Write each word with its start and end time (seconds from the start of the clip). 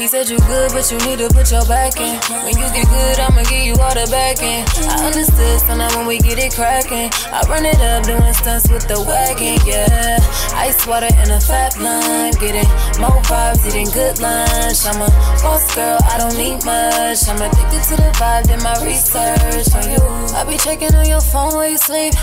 He 0.00 0.08
said 0.08 0.30
you 0.30 0.38
good, 0.48 0.72
but 0.72 0.90
you 0.90 0.96
need 1.04 1.18
to 1.18 1.28
put 1.28 1.52
your 1.52 1.60
back 1.66 2.00
in. 2.00 2.16
When 2.40 2.56
you 2.56 2.64
get 2.72 2.88
good, 2.88 3.20
I'ma 3.20 3.44
give 3.44 3.68
you 3.68 3.76
all 3.76 3.92
the 3.92 4.08
back 4.08 4.40
in. 4.40 4.64
I 4.88 5.04
understood, 5.04 5.60
so 5.60 5.76
now 5.76 5.94
when 5.94 6.06
we 6.06 6.16
get 6.16 6.38
it 6.38 6.54
cracking, 6.54 7.12
I 7.28 7.44
run 7.52 7.66
it 7.66 7.76
up 7.76 8.04
doing 8.04 8.32
stunts 8.32 8.70
with 8.72 8.88
the 8.88 8.96
wagon, 9.04 9.60
yeah. 9.68 10.16
Ice 10.56 10.86
water 10.86 11.12
in 11.12 11.28
a 11.28 11.38
fat 11.38 11.76
line, 11.78 12.32
getting 12.40 12.64
more 12.96 13.20
vibes, 13.28 13.60
eating 13.68 13.92
good 13.92 14.18
lunch. 14.24 14.88
I'm 14.88 15.04
a 15.04 15.08
boss 15.44 15.68
girl, 15.76 15.98
I 16.08 16.16
don't 16.16 16.32
need 16.32 16.64
much. 16.64 17.28
I'm 17.28 17.36
addicted 17.36 17.84
to 17.92 17.96
the 18.00 18.10
vibe, 18.16 18.48
did 18.48 18.62
my 18.64 18.80
research 18.80 19.68
on 19.76 19.84
you. 19.84 20.00
I 20.32 20.48
be 20.48 20.56
checking 20.56 20.94
on 20.94 21.04
your 21.04 21.20
phone 21.20 21.52
while 21.52 21.68
you 21.68 21.76
sleep. 21.76 22.14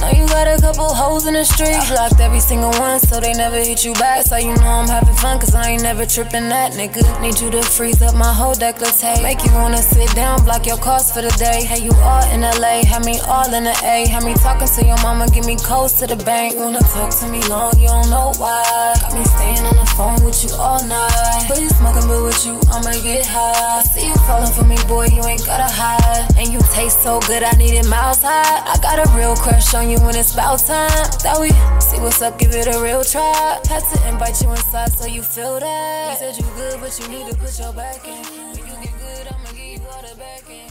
Know 0.00 0.10
you 0.10 0.26
got 0.28 0.46
a 0.46 0.60
couple 0.60 0.92
hoes 0.92 1.26
in 1.26 1.34
the 1.34 1.44
street. 1.44 1.78
Blocked 1.88 2.20
every 2.20 2.40
single 2.40 2.70
one 2.80 3.00
so 3.00 3.20
they 3.20 3.32
never 3.32 3.56
hit 3.56 3.84
you 3.84 3.92
back. 3.94 4.24
So 4.24 4.36
you 4.36 4.54
know 4.56 4.72
I'm 4.80 4.88
having 4.88 5.14
fun, 5.16 5.38
cause 5.38 5.54
I 5.54 5.70
ain't 5.70 5.82
never 5.82 6.06
tripping 6.06 6.48
that 6.48 6.72
nigga. 6.72 7.02
Need 7.20 7.40
you 7.40 7.50
to 7.50 7.62
freeze 7.62 8.02
up 8.02 8.14
my 8.14 8.32
whole 8.32 8.54
deck, 8.54 8.80
let's 8.80 9.02
decollete. 9.02 9.22
Make 9.22 9.44
you 9.44 9.52
wanna 9.52 9.78
sit 9.78 10.14
down, 10.14 10.44
block 10.44 10.66
your 10.66 10.78
calls 10.78 11.10
for 11.12 11.22
the 11.22 11.30
day. 11.38 11.64
Hey, 11.64 11.82
you 11.84 11.92
all 12.02 12.24
in 12.32 12.40
LA, 12.42 12.84
have 12.84 13.04
me 13.04 13.18
all 13.26 13.52
in 13.52 13.64
the 13.64 13.76
A. 13.84 14.06
Have 14.08 14.24
me 14.24 14.34
talking 14.34 14.68
to 14.68 14.84
your 14.84 15.00
mama, 15.02 15.28
give 15.30 15.46
me 15.46 15.56
codes 15.56 15.94
to 16.00 16.06
the 16.06 16.16
bank. 16.24 16.56
Wanna 16.56 16.80
talk 16.80 17.10
to 17.20 17.26
me 17.28 17.40
long, 17.48 17.72
you 17.78 17.88
don't 17.88 18.10
know 18.10 18.32
why. 18.38 18.94
Got 19.00 19.14
me 19.14 19.24
staying 19.24 19.64
on 19.64 19.76
the 19.76 19.86
phone 19.96 20.22
with 20.24 20.42
you 20.44 20.50
all 20.56 20.82
night. 20.84 21.46
But 21.48 21.60
you 21.60 21.68
smoking, 21.70 22.06
but 22.08 22.22
with 22.22 22.44
you, 22.46 22.58
I'ma 22.72 22.92
get 23.02 23.24
high. 23.26 23.78
I 23.78 23.82
See 23.82 24.06
you 24.08 24.14
falling 24.26 24.52
for 24.52 24.64
me, 24.64 24.76
boy, 24.88 25.06
you 25.06 25.22
ain't 25.24 25.44
gotta 25.46 25.70
hide. 25.70 26.26
And 26.36 26.52
you 26.52 26.60
taste 26.72 27.02
so 27.02 27.20
good, 27.20 27.42
I 27.42 27.52
need 27.52 27.74
it 27.74 27.86
miles 27.86 28.22
high. 28.22 28.62
I 28.66 28.76
got 28.82 28.98
a 28.98 29.06
real 29.16 29.36
crush 29.36 29.74
on 29.74 29.83
you 29.90 29.98
when 30.00 30.16
it's 30.16 30.32
about 30.32 30.58
time. 30.60 30.88
That 31.22 31.38
we 31.40 31.50
see 31.80 32.00
what's 32.00 32.22
up, 32.22 32.38
give 32.38 32.52
it 32.54 32.66
a 32.66 32.80
real 32.82 33.04
try. 33.04 33.60
Had 33.68 33.82
to 33.92 34.08
invite 34.08 34.40
you 34.42 34.50
inside 34.50 34.92
so 34.92 35.06
you 35.06 35.22
feel 35.22 35.60
that. 35.60 36.20
You 36.20 36.32
said 36.32 36.36
you 36.38 36.50
good, 36.54 36.80
but 36.80 36.98
you 37.00 37.08
need 37.08 37.30
to 37.30 37.36
put 37.36 37.58
your 37.58 37.72
back 37.72 38.06
in. 38.06 38.24
When 38.24 38.58
you 38.58 38.86
get 38.86 38.98
good, 38.98 39.28
I'ma 39.28 39.50
give 39.52 39.80
you 39.82 39.88
all 39.88 40.02
the 40.02 40.16
back 40.16 40.48
in. 40.48 40.70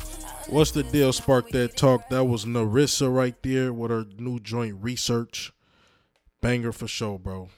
What's 0.53 0.71
the 0.71 0.83
deal? 0.83 1.13
Spark 1.13 1.49
that 1.49 1.75
talk. 1.75 2.09
That 2.09 2.25
was 2.25 2.45
Narissa 2.45 3.13
right 3.13 3.35
there 3.43 3.73
with 3.73 3.91
her 3.91 4.05
new 4.17 4.39
joint 4.39 4.77
research. 4.81 5.51
Banger 6.41 6.71
for 6.71 6.87
show, 6.87 7.17
bro. 7.17 7.49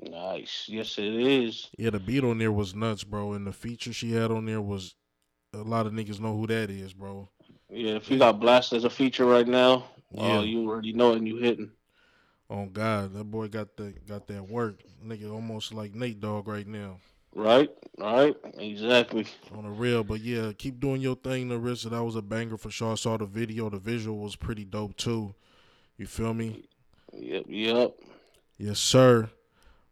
Nice. 0.00 0.64
Yes, 0.66 0.96
it 0.98 1.14
is. 1.14 1.68
Yeah, 1.76 1.90
the 1.90 1.98
beat 1.98 2.24
on 2.24 2.38
there 2.38 2.52
was 2.52 2.74
nuts, 2.74 3.04
bro. 3.04 3.32
And 3.32 3.46
the 3.46 3.52
feature 3.52 3.92
she 3.92 4.12
had 4.12 4.30
on 4.30 4.46
there 4.46 4.60
was 4.62 4.94
a 5.52 5.58
lot 5.58 5.86
of 5.86 5.92
niggas 5.92 6.20
know 6.20 6.36
who 6.36 6.46
that 6.46 6.70
is, 6.70 6.92
bro. 6.92 7.28
Yeah, 7.68 7.92
if 7.92 8.10
you 8.10 8.18
got 8.18 8.40
Blast 8.40 8.72
as 8.72 8.84
a 8.84 8.90
feature 8.90 9.26
right 9.26 9.46
now, 9.46 9.84
Yeah. 10.12 10.38
uh, 10.38 10.42
you 10.42 10.68
already 10.68 10.92
know 10.92 11.12
it 11.12 11.18
and 11.18 11.28
you 11.28 11.36
hitting. 11.36 11.70
Oh 12.48 12.66
God, 12.66 13.14
that 13.14 13.24
boy 13.24 13.48
got 13.48 13.76
the 13.76 13.94
got 14.08 14.26
that 14.26 14.48
work. 14.48 14.80
Nigga 15.04 15.32
almost 15.32 15.72
like 15.72 15.94
Nate 15.94 16.20
Dogg 16.20 16.48
right 16.48 16.66
now. 16.66 16.96
Right? 17.32 17.70
Right? 17.96 18.34
Exactly. 18.58 19.24
On 19.56 19.62
the 19.62 19.70
real, 19.70 20.02
but 20.02 20.20
yeah, 20.20 20.50
keep 20.58 20.80
doing 20.80 21.00
your 21.00 21.14
thing, 21.14 21.48
Narissa. 21.48 21.90
That 21.90 22.02
was 22.02 22.16
a 22.16 22.22
banger 22.22 22.56
for 22.56 22.70
sure. 22.70 22.92
I 22.92 22.94
saw 22.96 23.16
the 23.16 23.26
video. 23.26 23.70
The 23.70 23.78
visual 23.78 24.18
was 24.18 24.34
pretty 24.34 24.64
dope 24.64 24.96
too. 24.96 25.34
You 25.96 26.06
feel 26.06 26.34
me? 26.34 26.64
Yep, 27.12 27.44
yep. 27.48 27.94
Yes, 28.58 28.80
sir. 28.80 29.30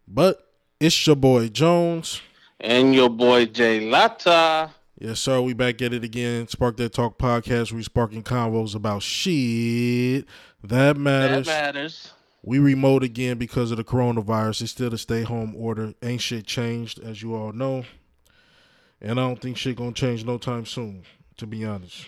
But 0.07 0.45
it's 0.79 1.07
your 1.07 1.15
boy 1.15 1.47
Jones. 1.47 2.21
And 2.59 2.93
your 2.93 3.09
boy 3.09 3.45
Jay 3.45 3.89
Lata. 3.89 4.71
Yes, 4.99 5.21
sir. 5.21 5.39
We 5.39 5.53
back 5.53 5.81
at 5.81 5.93
it 5.93 6.03
again. 6.03 6.47
Spark 6.49 6.75
That 6.77 6.91
Talk 6.93 7.17
podcast. 7.17 7.71
We 7.71 7.83
sparking 7.83 8.21
convos 8.21 8.75
about 8.75 9.01
shit 9.01 10.25
that 10.63 10.97
matters. 10.97 11.47
That 11.47 11.73
matters. 11.75 12.13
We 12.43 12.59
remote 12.59 13.03
again 13.03 13.37
because 13.37 13.71
of 13.71 13.77
the 13.77 13.83
coronavirus. 13.85 14.61
It's 14.61 14.71
still 14.71 14.93
a 14.93 14.97
stay 14.97 15.23
home 15.23 15.55
order. 15.55 15.93
Ain't 16.03 16.21
shit 16.21 16.45
changed, 16.45 16.99
as 16.99 17.21
you 17.21 17.33
all 17.33 17.53
know. 17.53 17.85
And 19.01 19.11
I 19.19 19.23
don't 19.27 19.39
think 19.41 19.55
shit 19.55 19.77
gonna 19.77 19.93
change 19.93 20.25
no 20.25 20.37
time 20.37 20.65
soon, 20.65 21.03
to 21.37 21.47
be 21.47 21.63
honest. 21.63 22.05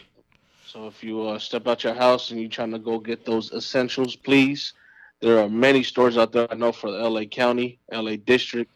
So 0.68 0.88
if 0.88 1.02
you 1.02 1.22
uh, 1.28 1.40
step 1.40 1.68
out 1.68 1.86
your 1.86 1.94
house 1.94 2.32
and 2.32 2.40
you're 2.42 2.50
trying 2.50 2.72
to 2.72 2.80
go 2.80 3.00
get 3.00 3.26
those 3.26 3.52
essentials, 3.54 4.16
please. 4.18 4.74
There 5.22 5.40
are 5.40 5.48
many 5.50 5.84
stores 5.84 6.18
out 6.18 6.32
there 6.34 6.48
I 6.52 6.56
know 6.56 6.72
for 6.74 6.92
the 6.92 6.98
LA 6.98 7.24
County, 7.26 7.80
LA 7.92 8.16
District, 8.18 8.70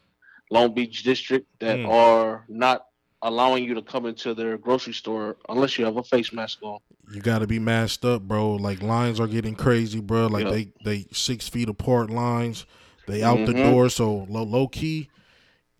Long 0.51 0.73
Beach 0.73 1.03
District 1.03 1.47
that 1.59 1.79
Mm. 1.79 1.90
are 1.90 2.45
not 2.47 2.85
allowing 3.25 3.63
you 3.63 3.74
to 3.74 3.81
come 3.81 4.06
into 4.06 4.34
their 4.34 4.58
grocery 4.58 4.94
store 4.94 5.38
unless 5.50 5.78
you 5.78 5.86
have 5.86 5.97
a 5.97 6.03
face 6.03 6.31
mask 6.31 6.59
on. 6.62 6.80
You 7.12 7.22
gotta 7.22 7.47
be 7.47 7.59
masked 7.59 8.06
up, 8.06 8.22
bro. 8.22 8.53
Like 8.53 8.81
lines 8.81 9.19
are 9.19 9.28
getting 9.28 9.56
crazy, 9.56 10.00
bro. 10.00 10.28
Like 10.28 10.46
Yeah. 10.46 10.52
they 10.52 10.68
they 10.84 11.06
six 11.12 11.50
feet 11.50 11.68
apart 11.69 12.09
lines. 12.09 12.66
They 13.08 13.24
out 13.24 13.46
the 13.46 13.53
Mhm. 13.53 13.64
door, 13.64 13.90
so 13.90 14.25
low 14.30 14.44
low 14.44 14.68
key. 14.68 15.09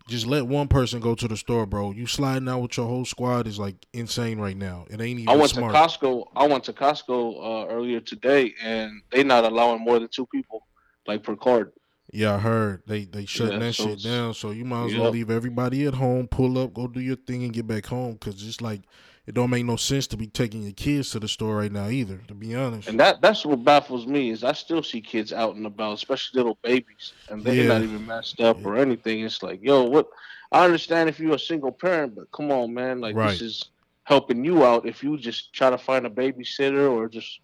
Just 0.08 0.26
let 0.26 0.46
one 0.46 0.68
person 0.68 1.00
go 1.00 1.16
to 1.16 1.26
the 1.26 1.36
store, 1.36 1.66
bro. 1.66 1.90
You 1.90 2.06
sliding 2.06 2.48
out 2.48 2.60
with 2.60 2.76
your 2.76 2.86
whole 2.86 3.04
squad 3.04 3.48
is 3.48 3.58
like 3.58 3.74
insane 3.92 4.38
right 4.38 4.56
now. 4.56 4.86
It 4.88 5.00
ain't 5.00 5.18
even 5.18 5.28
I 5.28 5.36
went 5.36 5.50
smart. 5.50 5.74
to 5.74 5.80
Costco. 5.80 6.28
I 6.36 6.46
went 6.46 6.62
to 6.64 6.72
Costco 6.72 7.64
uh, 7.64 7.66
earlier 7.68 7.98
today, 8.00 8.54
and 8.62 9.02
they 9.10 9.24
not 9.24 9.44
allowing 9.44 9.80
more 9.82 9.98
than 9.98 10.08
two 10.08 10.26
people, 10.26 10.64
like 11.08 11.24
per 11.24 11.34
card. 11.34 11.72
Yeah, 12.16 12.36
I 12.36 12.38
heard 12.38 12.82
they 12.86 13.04
they 13.04 13.26
shutting 13.26 13.58
Yeah, 13.58 13.58
that 13.58 13.74
so 13.74 13.88
shit 13.88 14.02
down. 14.02 14.32
So 14.34 14.50
you 14.50 14.64
might 14.64 14.86
as 14.86 14.96
well 14.96 15.04
Yep. 15.04 15.12
leave 15.12 15.30
everybody 15.30 15.84
at 15.86 15.94
home, 15.94 16.28
pull 16.28 16.58
up, 16.58 16.72
go 16.72 16.86
do 16.88 17.00
your 17.00 17.16
thing, 17.16 17.44
and 17.44 17.52
get 17.52 17.66
back 17.66 17.86
home. 17.86 18.16
Cause 18.16 18.46
it's 18.46 18.62
like 18.62 18.82
it 19.26 19.34
don't 19.34 19.50
make 19.50 19.66
no 19.66 19.76
sense 19.76 20.06
to 20.08 20.16
be 20.16 20.26
taking 20.26 20.62
your 20.62 20.72
kids 20.72 21.10
to 21.10 21.20
the 21.20 21.28
store 21.28 21.56
right 21.56 21.70
now 21.72 21.88
either. 21.88 22.22
To 22.28 22.34
be 22.34 22.54
honest, 22.54 22.88
And 22.88 22.98
that 23.00 23.20
that's 23.20 23.44
what 23.44 23.64
baffles 23.64 24.06
me 24.06 24.30
is 24.30 24.44
I 24.44 24.52
still 24.52 24.82
see 24.82 25.00
kids 25.02 25.32
out 25.32 25.56
and 25.56 25.66
about, 25.66 25.94
especially 25.94 26.38
little 26.38 26.58
babies, 26.62 27.14
and 27.28 27.44
they're 27.44 27.54
Yeah. 27.54 27.64
not 27.64 27.82
even 27.82 28.06
masked 28.06 28.40
up 28.40 28.64
or 28.64 28.76
anything. 28.76 29.20
It's 29.20 29.42
like, 29.42 29.60
yo, 29.62 29.84
what? 29.84 30.08
I 30.52 30.64
understand 30.64 31.08
if 31.08 31.18
you're 31.20 31.34
a 31.34 31.38
single 31.38 31.72
parent, 31.72 32.14
but 32.14 32.30
come 32.32 32.50
on, 32.52 32.72
man, 32.72 33.00
like 33.00 33.16
Right. 33.16 33.32
this 33.32 33.40
is 33.42 33.62
helping 34.04 34.44
you 34.44 34.64
out. 34.64 34.86
If 34.86 35.02
you 35.02 35.18
just 35.18 35.52
try 35.52 35.68
to 35.70 35.78
find 35.78 36.06
a 36.06 36.10
babysitter 36.10 36.90
or 36.90 37.08
just 37.08 37.40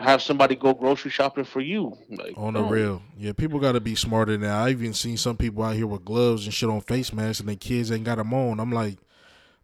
have 0.00 0.22
somebody 0.22 0.56
go 0.56 0.72
grocery 0.74 1.10
shopping 1.10 1.44
for 1.44 1.60
you, 1.60 1.96
like 2.10 2.34
on 2.36 2.54
the 2.54 2.62
real, 2.62 3.02
yeah, 3.18 3.32
people 3.32 3.60
got 3.60 3.72
to 3.72 3.80
be 3.80 3.94
smarter 3.94 4.36
now. 4.38 4.64
I 4.64 4.70
even 4.70 4.94
seen 4.94 5.16
some 5.16 5.36
people 5.36 5.62
out 5.62 5.76
here 5.76 5.86
with 5.86 6.04
gloves 6.04 6.44
and 6.46 6.54
shit 6.54 6.68
on 6.68 6.80
face 6.80 7.12
masks, 7.12 7.40
and 7.40 7.48
their 7.48 7.56
kids 7.56 7.90
ain't 7.92 8.04
got 8.04 8.16
them 8.18 8.32
on. 8.34 8.58
I'm 8.60 8.72
like, 8.72 8.98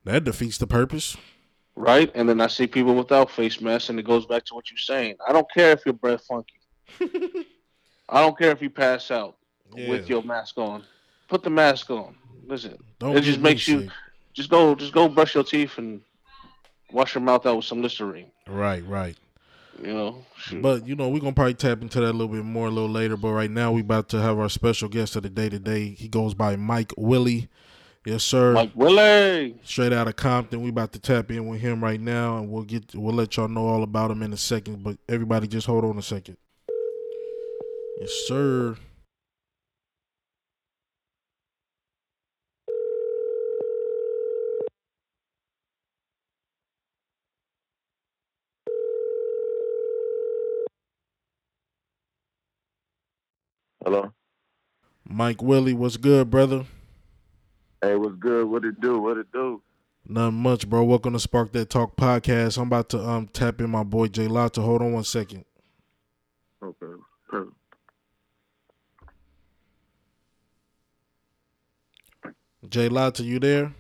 that 0.05 0.25
defeats 0.25 0.59
the 0.59 0.67
purpose. 0.67 1.17
right? 1.75 2.11
And 2.15 2.29
then 2.29 2.41
I 2.41 2.47
see 2.47 2.67
people 2.67 2.95
without 2.95 3.31
face 3.31 3.61
masks, 3.61 3.89
and 3.89 3.99
it 3.99 4.05
goes 4.07 4.27
back 4.27 4.45
to 4.47 4.55
what 4.55 4.71
you're 4.71 4.79
saying. 4.79 5.17
I 5.27 5.33
don't 5.33 5.51
care 5.53 5.73
if 5.73 5.85
your 5.87 5.95
breath 5.95 6.25
funky. 6.27 6.61
I 8.09 8.21
don't 8.21 8.39
care 8.39 8.51
if 8.53 8.63
you 8.63 8.71
pass 8.71 9.11
out 9.11 9.37
with 9.73 10.09
your 10.09 10.23
mask 10.23 10.59
on. 10.59 10.85
Put 11.29 11.43
the 11.43 11.51
mask 11.51 11.91
on. 11.91 12.15
Listen, 12.47 12.79
Don't 13.01 13.17
it 13.17 13.23
just 13.23 13.41
makes 13.41 13.67
you 13.67 13.81
sick. 13.81 13.91
just 14.33 14.49
go 14.49 14.75
just 14.77 14.93
go 14.93 15.09
brush 15.09 15.35
your 15.35 15.43
teeth 15.43 15.79
and 15.79 16.01
wash 16.93 17.17
your 17.17 17.23
mouth 17.23 17.45
out 17.47 17.57
with 17.57 17.65
some 17.65 17.83
Listerine. 17.83 18.31
Right, 18.47 18.87
right. 18.87 19.17
You 19.83 19.93
know, 19.93 20.25
Shoot. 20.39 20.63
But 20.63 20.87
you 20.87 20.97
know, 20.97 21.09
we're 21.09 21.21
gonna 21.21 21.33
probably 21.33 21.55
tap 21.55 21.83
into 21.83 22.01
that 22.01 22.11
a 22.11 22.13
little 22.13 22.29
bit 22.29 22.45
more 22.45 22.69
a 22.69 22.71
little 22.71 22.91
later. 22.91 23.17
But 23.17 23.33
right 23.33 23.51
now, 23.51 23.73
we 23.73 23.81
about 23.81 24.09
to 24.11 24.21
have 24.21 24.39
our 24.39 24.49
special 24.49 24.89
guest 24.89 25.17
of 25.17 25.23
the 25.23 25.31
day 25.31 25.49
today. 25.49 25.91
He 25.91 26.09
goes 26.09 26.35
by 26.35 26.57
Mike 26.57 26.93
Willie. 26.97 27.49
Yes, 28.05 28.23
sir. 28.23 28.53
Mike 28.53 28.71
Willie. 28.75 29.59
Straight 29.65 29.93
out 29.93 30.07
of 30.07 30.15
Compton. 30.15 30.63
We 30.63 30.69
about 30.71 30.93
to 30.93 31.01
tap 31.01 31.31
in 31.31 31.49
with 31.49 31.61
him 31.61 31.83
right 31.83 32.01
now, 32.01 32.39
and 32.39 32.49
we'll 32.49 32.63
get 32.63 32.95
we'll 32.95 33.15
let 33.15 33.37
y'all 33.37 33.49
know 33.49 33.67
all 33.67 33.83
about 33.83 34.11
him 34.11 34.23
in 34.23 34.33
a 34.33 34.37
second. 34.37 34.83
But 34.83 34.99
everybody, 35.09 35.49
just 35.49 35.67
hold 35.67 35.85
on 35.85 35.99
a 35.99 36.03
second. 36.03 36.37
Yes, 38.01 38.11
sir. 38.27 38.77
Hello. 53.87 54.13
Mike 55.09 55.41
Willie, 55.41 55.73
what's 55.73 55.97
good, 55.97 56.29
brother? 56.29 56.65
Hey, 57.81 57.95
what's 57.95 58.17
good? 58.17 58.51
What 58.51 58.65
it 58.65 58.81
do? 58.81 58.99
What 58.99 59.17
it 59.17 59.31
do? 59.31 59.63
Nothing 60.05 60.39
much, 60.39 60.69
bro. 60.69 60.83
Welcome 60.83 61.13
to 61.13 61.21
Spark 61.21 61.53
That 61.53 61.71
Talk 61.71 61.95
podcast. 61.95 62.59
I'm 62.59 62.67
about 62.67 62.89
to 62.89 62.99
um 62.99 63.29
tap 63.29 63.61
in 63.61 63.71
my 63.71 63.85
boy 63.85 64.09
Jay 64.09 64.27
Lotta. 64.27 64.61
Hold 64.61 64.83
on 64.83 64.93
one 64.93 65.05
second. 65.05 65.45
Okay. 66.61 67.01
Perfect. 67.29 67.53
Jay 72.69 72.89
Lotta, 72.89 73.23
you 73.23 73.39
there? 73.39 73.73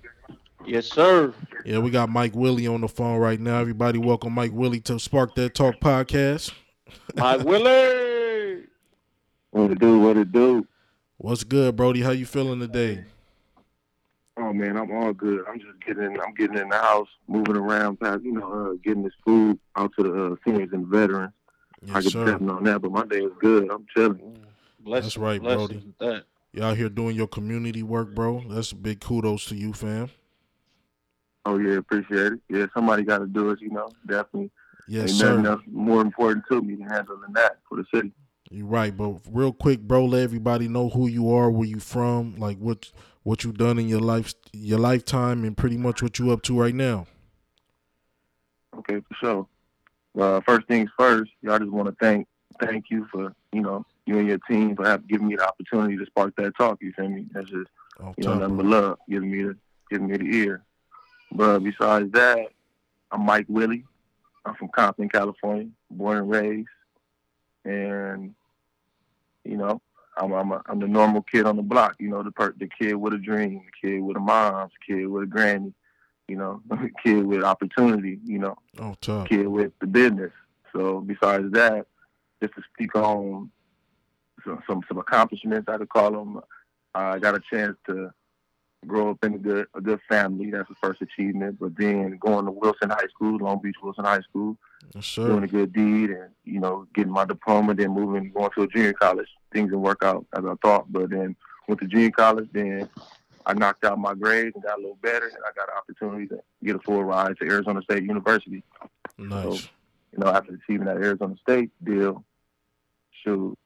Yes, 0.64 0.87
sir. 0.87 1.35
Yeah, 1.64 1.79
we 1.79 1.91
got 1.91 2.11
Mike 2.11 2.37
Willie 2.37 2.69
on 2.69 2.81
the 2.81 2.88
phone 2.88 3.19
right 3.19 3.41
now. 3.41 3.59
Everybody, 3.59 3.99
welcome 3.99 4.35
Mike 4.35 4.52
Willie 4.52 4.79
to 4.82 5.00
Spark 5.00 5.35
That 5.35 5.56
Talk 5.56 5.81
podcast. 5.81 6.52
Mike 7.17 7.43
Willie. 7.43 8.05
What 9.67 9.73
it 9.73 9.79
do? 9.81 9.99
What 9.99 10.17
it 10.17 10.31
do? 10.31 10.65
What's 11.17 11.43
good, 11.43 11.75
Brody? 11.75 12.01
How 12.01 12.13
you 12.13 12.25
feeling 12.25 12.61
today? 12.61 13.03
Oh 14.37 14.53
man, 14.53 14.77
I'm 14.77 14.93
all 14.93 15.13
good. 15.13 15.45
I'm 15.49 15.59
just 15.59 15.81
getting 15.85 16.05
in. 16.05 16.21
I'm 16.21 16.35
getting 16.35 16.57
in 16.57 16.69
the 16.69 16.77
house, 16.77 17.09
moving 17.27 17.57
around, 17.57 17.99
past 17.99 18.23
you 18.23 18.31
know, 18.31 18.53
uh, 18.71 18.75
getting 18.85 19.03
this 19.03 19.13
food 19.25 19.59
out 19.75 19.91
to 19.99 20.05
the 20.05 20.25
uh, 20.25 20.37
seniors 20.45 20.69
and 20.73 20.87
veterans. 20.87 21.33
I 21.83 21.95
Yes, 21.95 22.05
get 22.05 22.13
sir. 22.13 22.29
stepping 22.29 22.49
on 22.49 22.63
that, 22.63 22.81
but 22.81 22.93
my 22.93 23.05
day 23.07 23.23
is 23.25 23.33
good. 23.41 23.69
I'm 23.73 23.87
chilling. 23.93 24.39
Bless 24.79 25.03
That's 25.03 25.17
right, 25.17 25.41
bless 25.43 25.57
Brody. 25.57 25.93
That. 25.99 26.23
you 26.53 26.62
out 26.62 26.77
here 26.77 26.89
doing 26.89 27.17
your 27.17 27.27
community 27.27 27.83
work, 27.83 28.15
bro. 28.15 28.45
That's 28.49 28.71
a 28.71 28.77
big 28.77 29.01
kudos 29.01 29.47
to 29.47 29.57
you, 29.57 29.73
fam. 29.73 30.11
Oh 31.45 31.59
yeah, 31.59 31.79
appreciate 31.79 32.35
it. 32.35 32.41
Yeah, 32.49 32.67
somebody 32.73 33.03
got 33.03 33.19
to 33.19 33.27
do 33.27 33.51
it. 33.51 33.61
You 33.61 33.71
know, 33.71 33.89
definitely. 34.07 34.53
Yes, 34.87 35.11
Ain't 35.11 35.19
sir. 35.19 35.31
nothing 35.33 35.47
else 35.47 35.62
more 35.67 36.03
important 36.03 36.45
to 36.53 36.62
me 36.62 36.77
than 36.77 36.89
handling 36.89 37.33
that 37.33 37.59
for 37.69 37.79
the 37.79 37.85
city. 37.93 38.12
You're 38.51 38.67
right, 38.67 38.97
but 38.97 39.21
real 39.31 39.53
quick, 39.53 39.81
bro, 39.81 40.05
let 40.05 40.23
everybody 40.23 40.69
know 40.69 40.89
who 40.89 41.09
you 41.09 41.33
are, 41.33 41.51
where 41.51 41.67
you 41.67 41.81
from, 41.81 42.37
like 42.37 42.59
what 42.59 42.91
what 43.23 43.43
you 43.43 43.53
done 43.53 43.79
in 43.79 43.89
your 43.89 44.01
life, 44.01 44.35
your 44.53 44.79
lifetime, 44.79 45.45
and 45.45 45.57
pretty 45.57 45.77
much 45.77 46.03
what 46.03 46.19
you 46.19 46.31
up 46.31 46.43
to 46.43 46.59
right 46.59 46.75
now. 46.75 47.07
Okay, 48.79 49.01
for 49.01 49.15
sure. 49.15 49.47
Uh, 50.19 50.41
first 50.47 50.69
things 50.69 50.89
first, 50.99 51.31
y'all 51.43 51.59
just 51.59 51.71
want 51.71 51.89
to 51.89 51.97
thank 52.01 52.27
thank 52.61 52.87
you 52.91 53.07
for 53.13 53.35
you 53.53 53.61
know 53.61 53.85
you 54.07 54.19
and 54.19 54.29
your 54.29 54.39
team 54.49 54.77
for 54.77 54.87
having 54.87 55.07
given 55.09 55.27
me 55.27 55.37
the 55.37 55.47
opportunity 55.47 55.97
to 55.97 56.07
spark 56.07 56.35
that 56.37 56.57
talk. 56.57 56.79
You 56.81 56.93
feel 56.93 57.09
me? 57.09 57.27
That's 57.33 57.51
just 57.51 57.69
Oh, 58.01 58.15
you 58.17 58.25
know 58.25 58.35
nothing 58.39 58.57
but 58.57 58.67
love, 58.67 58.99
giving 59.09 59.31
me 59.31 59.43
the 59.43 59.57
giving 59.91 60.09
me 60.09 60.17
the 60.19 60.37
ear. 60.37 60.63
But 61.33 61.61
besides 61.61 62.13
that, 62.13 62.49
I'm 63.11 63.25
Mike 63.25 63.47
Willie. 63.49 63.85
I'm 64.45 64.55
from 64.55 64.69
Compton, 64.69 65.09
California, 65.09 65.69
born 65.91 66.19
and 66.19 66.31
raised, 66.31 66.69
and 67.67 68.35
you 69.45 69.57
know 69.57 69.81
I'm 70.17 70.33
I'm, 70.33 70.53
a, 70.53 70.63
I'm 70.67 70.79
the 70.79 70.89
normal 70.89 71.23
kid 71.23 71.45
on 71.47 71.57
the 71.57 71.63
block. 71.63 71.97
You 71.99 72.09
know 72.09 72.23
the 72.23 72.31
per- 72.33 72.55
the 72.59 72.69
kid 72.69 72.95
with 72.95 73.13
a 73.15 73.19
dream, 73.19 73.63
the 73.67 73.89
kid 73.89 74.01
with 74.01 74.17
a 74.17 74.21
mom, 74.21 74.69
the 74.89 74.95
kid 74.95 75.07
with 75.07 75.25
a 75.25 75.27
granny, 75.27 75.73
you 76.29 76.37
know, 76.37 76.63
the 76.69 76.91
kid 77.05 77.25
with 77.27 77.43
opportunity. 77.43 78.19
You 78.25 78.39
know 78.39 78.57
Oh, 78.79 78.95
tough. 79.01 79.29
kid 79.29 79.47
with 79.49 79.73
the 79.81 79.87
business. 79.87 80.33
So 80.73 81.01
besides 81.01 81.51
that, 81.53 81.87
just 82.43 82.55
to 82.55 82.63
speak 82.75 82.95
on 82.97 83.51
some 84.45 84.62
some, 84.67 84.81
some 84.89 84.99
accomplishments, 84.99 85.69
I 85.69 85.79
could 85.79 85.89
call 85.89 86.12
them. 86.12 86.39
Uh, 86.95 86.99
I 87.15 87.19
got 87.19 87.35
a 87.35 87.41
chance 87.53 87.77
to 87.87 88.11
grow 88.87 89.11
up 89.11 89.25
in 89.25 89.35
a 89.35 89.39
good 89.39 89.67
a 89.75 89.81
good 89.81 90.01
family. 90.09 90.51
That's 90.51 90.69
the 90.69 90.75
first 90.77 91.03
achievement. 91.03 91.59
But 91.61 91.77
then 91.77 92.17
going 92.21 92.45
to 92.47 92.51
Wilson 92.53 92.91
High 92.91 93.09
School, 93.15 93.39
Long 93.39 93.61
Beach 93.62 93.77
Wilson 93.83 94.05
High 94.05 94.21
School, 94.23 94.57
Yes, 94.94 95.14
doing 95.14 95.44
a 95.44 95.49
good 95.49 95.73
deed, 95.73 96.11
and 96.11 96.31
you 96.44 96.61
know 96.61 96.87
getting 96.94 97.12
my 97.12 97.25
diploma, 97.25 97.75
then 97.75 97.90
moving 97.90 98.31
going 98.32 98.50
to 98.55 98.62
a 98.62 98.69
junior 98.69 98.93
college. 98.93 99.28
Things 99.52 99.70
didn't 99.70 99.82
work 99.82 100.02
out 100.02 100.26
as 100.37 100.44
I 100.44 100.55
thought, 100.62 100.93
but 100.93 101.11
then 101.11 101.37
went 101.69 101.81
to 101.81 101.87
junior 101.87 102.11
college. 102.11 102.49
Then 102.52 102.88
I 103.44 103.55
knocked 103.55 103.84
out 103.84 103.99
my 103.99 104.14
grades 104.14 104.55
and 104.55 104.64
got 104.64 104.78
a 104.78 104.81
little 104.81 104.99
better, 105.02 105.26
and 105.26 105.38
I 105.46 105.52
got 105.55 105.69
an 105.69 105.76
opportunity 105.78 106.26
to 106.28 106.40
get 106.64 106.76
a 106.76 106.81
full 106.81 107.05
ride 107.05 107.37
to 107.38 107.46
Arizona 107.46 107.81
State 107.82 108.02
University 108.02 108.62
Nice. 109.19 109.69
you 110.12 110.19
know, 110.19 110.28
after 110.28 110.55
achieving 110.55 110.87
that 110.87 110.96
Arizona 110.96 111.37
State 111.43 111.70
deal, 111.84 112.25
shoot, 113.25 113.56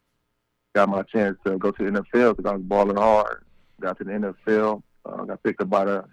got 0.74 0.88
my 0.88 1.02
chance 1.02 1.36
to 1.46 1.58
go 1.58 1.70
to 1.70 1.84
the 1.84 2.00
NFL 2.00 2.36
because 2.36 2.50
I 2.50 2.54
was 2.54 2.62
balling 2.62 2.96
hard. 2.96 3.44
Got 3.80 3.98
to 3.98 4.04
the 4.04 4.12
NFL, 4.12 4.82
uh, 5.06 5.24
got 5.24 5.42
picked 5.42 5.62
up 5.62 5.70
by 5.70 5.86
the 5.86 6.04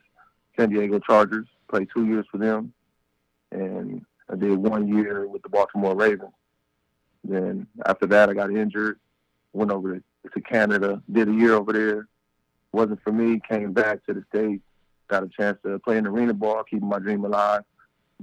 San 0.57 0.69
Diego 0.69 0.99
Chargers, 0.99 1.45
played 1.69 1.89
two 1.93 2.05
years 2.05 2.25
for 2.31 2.37
them, 2.37 2.73
and 3.51 4.05
I 4.29 4.35
did 4.35 4.57
one 4.57 4.87
year 4.87 5.27
with 5.27 5.41
the 5.41 5.49
Baltimore 5.49 5.95
Ravens. 5.95 6.33
Then 7.23 7.67
after 7.85 8.05
that, 8.07 8.29
I 8.29 8.33
got 8.33 8.51
injured, 8.51 8.99
went 9.53 9.71
over 9.71 9.95
to, 9.95 10.41
Canada, 10.41 11.01
did 11.11 11.29
a 11.29 11.33
year 11.33 11.53
over 11.53 11.73
there. 11.73 12.07
Wasn't 12.73 13.01
for 13.01 13.11
me, 13.11 13.41
came 13.47 13.73
back 13.73 14.05
to 14.05 14.13
the 14.13 14.23
States, 14.29 14.63
got 15.07 15.23
a 15.23 15.29
chance 15.29 15.57
to 15.63 15.79
play 15.79 15.97
in 15.97 16.05
arena 16.05 16.33
ball, 16.33 16.63
keeping 16.63 16.89
my 16.89 16.99
dream 16.99 17.25
alive 17.25 17.63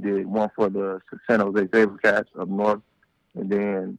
did 0.00 0.26
one 0.26 0.50
for 0.54 0.68
the 0.68 1.00
San 1.28 1.40
Jose 1.40 1.68
Cats 2.02 2.30
up 2.38 2.48
north, 2.48 2.80
and 3.34 3.50
then 3.50 3.98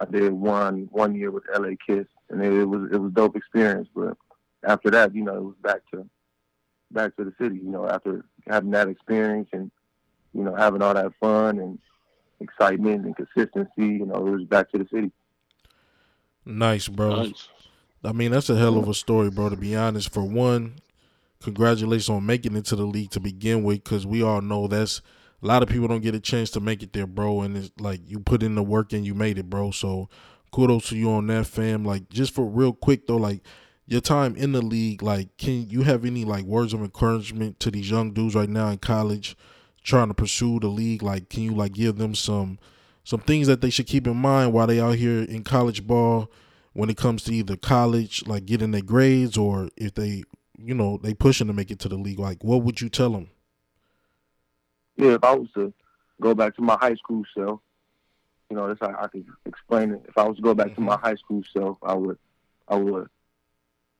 I 0.00 0.04
did 0.04 0.32
one 0.32 0.88
one 0.90 1.14
year 1.14 1.30
with 1.30 1.44
LA 1.54 1.70
Kiss, 1.86 2.06
and 2.30 2.42
it, 2.42 2.64
was 2.64 2.90
it 2.92 2.98
was 2.98 3.12
dope 3.12 3.36
experience. 3.36 3.88
But 3.94 4.16
after 4.64 4.90
that, 4.90 5.14
you 5.14 5.22
know, 5.22 5.36
it 5.36 5.44
was 5.44 5.54
back 5.62 5.80
to 5.92 6.08
back 6.90 7.16
to 7.16 7.24
the 7.24 7.32
city. 7.40 7.56
You 7.56 7.70
know, 7.70 7.88
after 7.88 8.24
having 8.48 8.70
that 8.72 8.88
experience 8.88 9.48
and 9.52 9.70
you 10.36 10.44
know 10.44 10.54
having 10.54 10.82
all 10.82 10.94
that 10.94 11.12
fun 11.18 11.58
and 11.58 11.78
excitement 12.40 13.06
and 13.06 13.16
consistency, 13.16 13.70
you 13.76 14.06
know, 14.06 14.26
it 14.26 14.30
was 14.30 14.44
back 14.44 14.70
to 14.70 14.78
the 14.78 14.86
city. 14.92 15.10
Nice, 16.44 16.88
bro. 16.88 17.22
Nice. 17.22 17.48
I 18.04 18.12
mean, 18.12 18.30
that's 18.30 18.50
a 18.50 18.56
hell 18.56 18.78
of 18.78 18.88
a 18.88 18.94
story, 18.94 19.30
bro. 19.30 19.48
To 19.48 19.56
be 19.56 19.74
honest, 19.74 20.12
for 20.12 20.22
one, 20.22 20.76
congratulations 21.42 22.08
on 22.08 22.26
making 22.26 22.54
it 22.54 22.66
to 22.66 22.76
the 22.76 22.84
league 22.84 23.10
to 23.12 23.20
begin 23.20 23.64
with, 23.64 23.82
because 23.82 24.06
we 24.06 24.22
all 24.22 24.40
know 24.40 24.68
that's 24.68 25.00
a 25.42 25.46
lot 25.46 25.62
of 25.62 25.68
people 25.68 25.88
don't 25.88 26.02
get 26.02 26.14
a 26.14 26.20
chance 26.20 26.50
to 26.50 26.60
make 26.60 26.82
it 26.82 26.92
there, 26.92 27.06
bro. 27.06 27.40
And 27.40 27.56
it's 27.56 27.70
like 27.78 28.00
you 28.06 28.20
put 28.20 28.42
in 28.42 28.54
the 28.54 28.62
work 28.62 28.92
and 28.92 29.04
you 29.04 29.14
made 29.14 29.38
it, 29.38 29.50
bro. 29.50 29.70
So 29.70 30.08
kudos 30.52 30.90
to 30.90 30.96
you 30.96 31.10
on 31.10 31.26
that, 31.28 31.46
fam. 31.46 31.84
Like 31.84 32.08
just 32.10 32.34
for 32.34 32.44
real 32.44 32.72
quick 32.72 33.06
though, 33.06 33.16
like 33.16 33.42
your 33.86 34.00
time 34.00 34.36
in 34.36 34.52
the 34.52 34.62
league, 34.62 35.02
like 35.02 35.36
can 35.36 35.68
you 35.68 35.82
have 35.82 36.04
any 36.04 36.24
like 36.24 36.44
words 36.44 36.72
of 36.72 36.80
encouragement 36.82 37.58
to 37.60 37.70
these 37.70 37.90
young 37.90 38.12
dudes 38.12 38.34
right 38.34 38.48
now 38.48 38.68
in 38.68 38.78
college 38.78 39.36
trying 39.86 40.08
to 40.08 40.14
pursue 40.14 40.60
the 40.60 40.68
league? 40.68 41.02
Like, 41.02 41.30
can 41.30 41.42
you 41.42 41.54
like 41.54 41.72
give 41.72 41.96
them 41.96 42.14
some 42.14 42.58
some 43.04 43.20
things 43.20 43.46
that 43.46 43.60
they 43.60 43.70
should 43.70 43.86
keep 43.86 44.06
in 44.06 44.16
mind 44.16 44.52
while 44.52 44.66
they 44.66 44.80
out 44.80 44.96
here 44.96 45.22
in 45.22 45.44
college 45.44 45.86
ball? 45.86 46.30
when 46.76 46.90
it 46.90 46.98
comes 46.98 47.22
to 47.22 47.34
either 47.34 47.56
college, 47.56 48.22
like 48.26 48.44
getting 48.44 48.70
their 48.70 48.82
grades, 48.82 49.38
or 49.38 49.70
if 49.78 49.94
they, 49.94 50.22
you 50.58 50.74
know, 50.74 50.98
they 51.02 51.14
pushing 51.14 51.46
to 51.46 51.54
make 51.54 51.70
it 51.70 51.78
to 51.78 51.88
the 51.88 51.96
league. 51.96 52.18
Like, 52.18 52.44
what 52.44 52.62
would 52.64 52.82
you 52.82 52.90
tell 52.90 53.10
them? 53.10 53.30
Yeah, 54.96 55.14
if 55.14 55.24
I 55.24 55.34
was 55.34 55.48
to 55.54 55.72
go 56.20 56.34
back 56.34 56.54
to 56.56 56.62
my 56.62 56.76
high 56.78 56.94
school 56.96 57.22
self, 57.34 57.60
you 58.50 58.56
know, 58.56 58.68
that's 58.68 58.80
how 58.80 58.94
I 59.02 59.08
could 59.08 59.26
explain 59.46 59.92
it. 59.92 60.02
If 60.06 60.18
I 60.18 60.24
was 60.24 60.36
to 60.36 60.42
go 60.42 60.54
back 60.54 60.74
to 60.74 60.80
my 60.82 60.98
high 60.98 61.14
school 61.14 61.42
self, 61.50 61.78
I 61.82 61.94
would, 61.94 62.18
I 62.68 62.76
would 62.76 63.08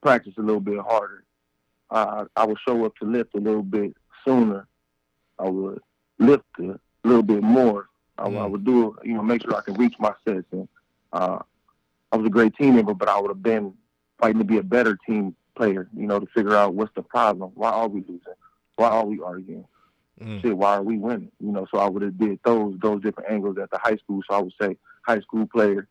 practice 0.03 0.35
a 0.37 0.43
little 0.43 0.61
bit 0.61 0.79
harder. 0.79 1.25
Uh, 1.91 2.27
I 2.37 2.44
would 2.44 2.59
show 2.67 2.85
up 2.85 2.94
to 2.97 3.06
lift 3.06 3.35
a 3.35 3.41
little 3.41 3.62
bit 3.62 3.97
sooner. 4.27 4.69
I 5.38 5.49
would 5.49 5.81
lift 6.19 6.44
a 6.61 6.79
little 7.05 7.23
bit 7.23 7.43
more. 7.43 7.88
I, 8.19 8.29
would- 8.29 8.37
I 8.38 8.47
Mm. 8.47 8.50
would 8.53 8.65
do, 8.65 8.97
you 9.05 9.15
know, 9.15 9.23
make 9.23 9.43
sure 9.43 9.55
I 9.55 9.61
can 9.62 9.75
reach 9.75 9.94
my 9.99 10.12
sets. 10.27 10.47
And 10.53 10.69
uh, 11.12 11.38
I 12.12 12.17
was 12.17 12.27
a 12.27 12.31
great 12.31 12.55
team 12.56 12.77
member, 12.77 12.94
but 12.94 13.09
I 13.09 13.21
would 13.21 13.29
have 13.31 13.43
been 13.43 13.75
fighting 14.19 14.38
to 14.38 14.44
be 14.44 14.59
a 14.59 14.62
better 14.62 14.97
team 15.06 15.37
player. 15.56 15.88
You 15.97 16.06
know, 16.06 16.19
to 16.21 16.27
figure 16.35 16.55
out 16.56 16.75
what's 16.75 16.94
the 16.94 17.03
problem. 17.03 17.50
Why 17.55 17.71
are 17.71 17.88
we 17.88 18.00
losing? 18.00 18.21
Why 18.77 18.88
are 18.88 19.05
we 19.05 19.21
arguing? 19.21 19.67
Mm. 20.23 20.41
shit, 20.41 20.56
why 20.56 20.77
are 20.77 20.83
we 20.83 20.97
winning? 20.97 21.31
You 21.41 21.53
know, 21.53 21.67
so 21.71 21.77
I 21.79 21.88
would 21.91 22.00
have 22.03 22.17
did 22.17 22.38
those 22.43 22.79
those 22.81 23.03
different 23.03 23.31
angles 23.31 23.59
at 23.59 23.71
the 23.71 23.77
high 23.79 23.97
school. 23.97 24.23
So 24.29 24.35
I 24.35 24.41
would 24.41 24.55
say, 24.61 24.79
high 25.06 25.21
school 25.21 25.47
player, 25.47 25.88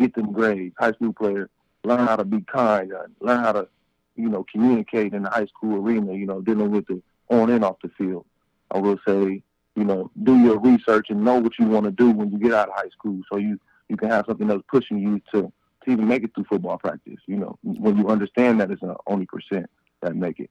get 0.00 0.14
them 0.14 0.32
grades. 0.32 0.74
High 0.80 0.92
school 0.92 1.12
player, 1.12 1.48
learn 1.84 2.04
how 2.04 2.16
to 2.16 2.24
be 2.24 2.40
kind. 2.40 2.92
Uh, 2.92 3.04
learn 3.20 3.38
how 3.44 3.52
to, 3.52 3.68
you 4.16 4.28
know, 4.28 4.44
communicate 4.50 5.14
in 5.14 5.22
the 5.22 5.30
high 5.30 5.46
school 5.46 5.76
arena. 5.76 6.12
You 6.12 6.26
know, 6.26 6.40
dealing 6.40 6.72
with 6.72 6.86
the 6.88 7.00
on 7.28 7.50
and 7.50 7.64
off 7.64 7.76
the 7.80 7.88
field. 7.90 8.26
I 8.70 8.78
will 8.78 8.98
say, 9.06 9.42
you 9.76 9.84
know, 9.84 10.10
do 10.22 10.36
your 10.38 10.58
research 10.58 11.06
and 11.10 11.24
know 11.24 11.38
what 11.38 11.58
you 11.58 11.66
want 11.66 11.84
to 11.84 11.90
do 11.90 12.10
when 12.10 12.30
you 12.30 12.38
get 12.38 12.52
out 12.52 12.68
of 12.68 12.74
high 12.74 12.90
school, 12.90 13.20
so 13.30 13.38
you 13.38 13.58
you 13.88 13.96
can 13.96 14.10
have 14.10 14.26
something 14.26 14.46
that's 14.46 14.62
pushing 14.68 14.98
you 14.98 15.20
to 15.32 15.52
to 15.84 15.90
even 15.90 16.08
make 16.08 16.24
it 16.24 16.34
through 16.34 16.44
football 16.44 16.78
practice. 16.78 17.20
You 17.26 17.36
know, 17.36 17.58
when 17.62 17.96
you 17.96 18.08
understand 18.08 18.60
that 18.60 18.70
it's 18.70 18.82
only 19.06 19.26
percent 19.26 19.70
that 20.02 20.16
make 20.16 20.40
it. 20.40 20.50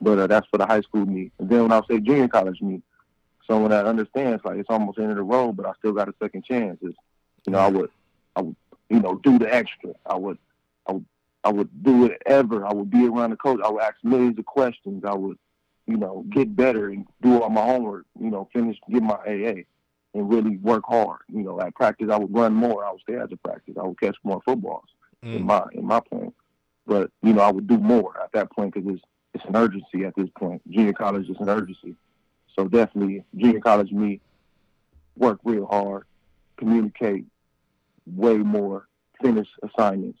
But 0.00 0.18
uh, 0.18 0.26
that's 0.26 0.46
for 0.48 0.58
the 0.58 0.66
high 0.66 0.80
school 0.82 1.04
me. 1.04 1.32
And 1.38 1.48
then 1.48 1.62
when 1.62 1.72
I 1.72 1.80
say 1.88 2.00
junior 2.00 2.28
college 2.28 2.60
me, 2.60 2.82
someone 3.48 3.70
that 3.70 3.86
understands 3.86 4.44
like 4.44 4.58
it's 4.58 4.70
almost 4.70 4.98
end 4.98 5.10
of 5.10 5.16
the 5.16 5.22
road, 5.22 5.56
but 5.56 5.66
I 5.66 5.72
still 5.78 5.92
got 5.92 6.08
a 6.08 6.14
second 6.22 6.44
chance. 6.44 6.78
Is 6.82 6.94
you 7.46 7.52
know 7.52 7.58
I 7.58 7.68
would 7.68 7.90
I 8.36 8.42
would 8.42 8.56
you 8.88 9.00
know 9.00 9.16
do 9.16 9.38
the 9.38 9.52
extra. 9.52 9.90
I 10.06 10.16
would 10.16 10.38
I 10.86 10.92
would 10.92 11.04
I 11.44 11.50
would 11.50 11.82
do 11.82 11.92
whatever. 11.92 12.66
I 12.66 12.72
would 12.72 12.90
be 12.90 13.06
around 13.06 13.30
the 13.30 13.36
coach. 13.36 13.60
I 13.64 13.70
would 13.70 13.82
ask 13.82 13.96
millions 14.02 14.38
of 14.38 14.46
questions. 14.46 15.04
I 15.04 15.14
would 15.14 15.38
you 15.88 15.96
know 15.96 16.24
get 16.30 16.54
better 16.54 16.88
and 16.90 17.06
do 17.22 17.42
all 17.42 17.50
my 17.50 17.64
homework. 17.64 18.06
You 18.20 18.30
know 18.30 18.48
finish 18.52 18.78
get 18.90 19.02
my 19.02 19.14
AA 19.14 19.62
and 20.14 20.30
really 20.32 20.56
work 20.58 20.84
hard. 20.86 21.20
You 21.28 21.42
know 21.42 21.60
at 21.60 21.74
practice 21.74 22.10
I 22.10 22.18
would 22.18 22.32
run 22.32 22.52
more. 22.54 22.84
I 22.84 22.92
would 22.92 23.00
stay 23.00 23.16
after 23.16 23.36
practice. 23.36 23.76
I 23.80 23.84
would 23.86 23.98
catch 24.00 24.16
more 24.22 24.40
footballs 24.44 24.84
in 25.22 25.42
Mm. 25.42 25.46
my 25.46 25.64
in 25.72 25.84
my 25.84 26.00
point. 26.00 26.34
But 26.86 27.10
you 27.22 27.32
know, 27.32 27.42
I 27.42 27.50
would 27.50 27.66
do 27.66 27.78
more 27.78 28.18
at 28.22 28.32
that 28.32 28.50
point 28.52 28.74
because 28.74 28.88
it's 28.94 29.02
it's 29.34 29.44
an 29.46 29.56
urgency 29.56 30.04
at 30.04 30.14
this 30.16 30.28
point. 30.38 30.62
Junior 30.70 30.92
college 30.92 31.28
is 31.28 31.36
an 31.40 31.48
urgency, 31.48 31.94
so 32.54 32.66
definitely 32.68 33.24
junior 33.36 33.60
college 33.60 33.90
me 33.92 34.20
work 35.16 35.38
real 35.44 35.66
hard, 35.66 36.04
communicate 36.56 37.24
way 38.06 38.36
more, 38.38 38.88
finish 39.22 39.48
assignments, 39.62 40.18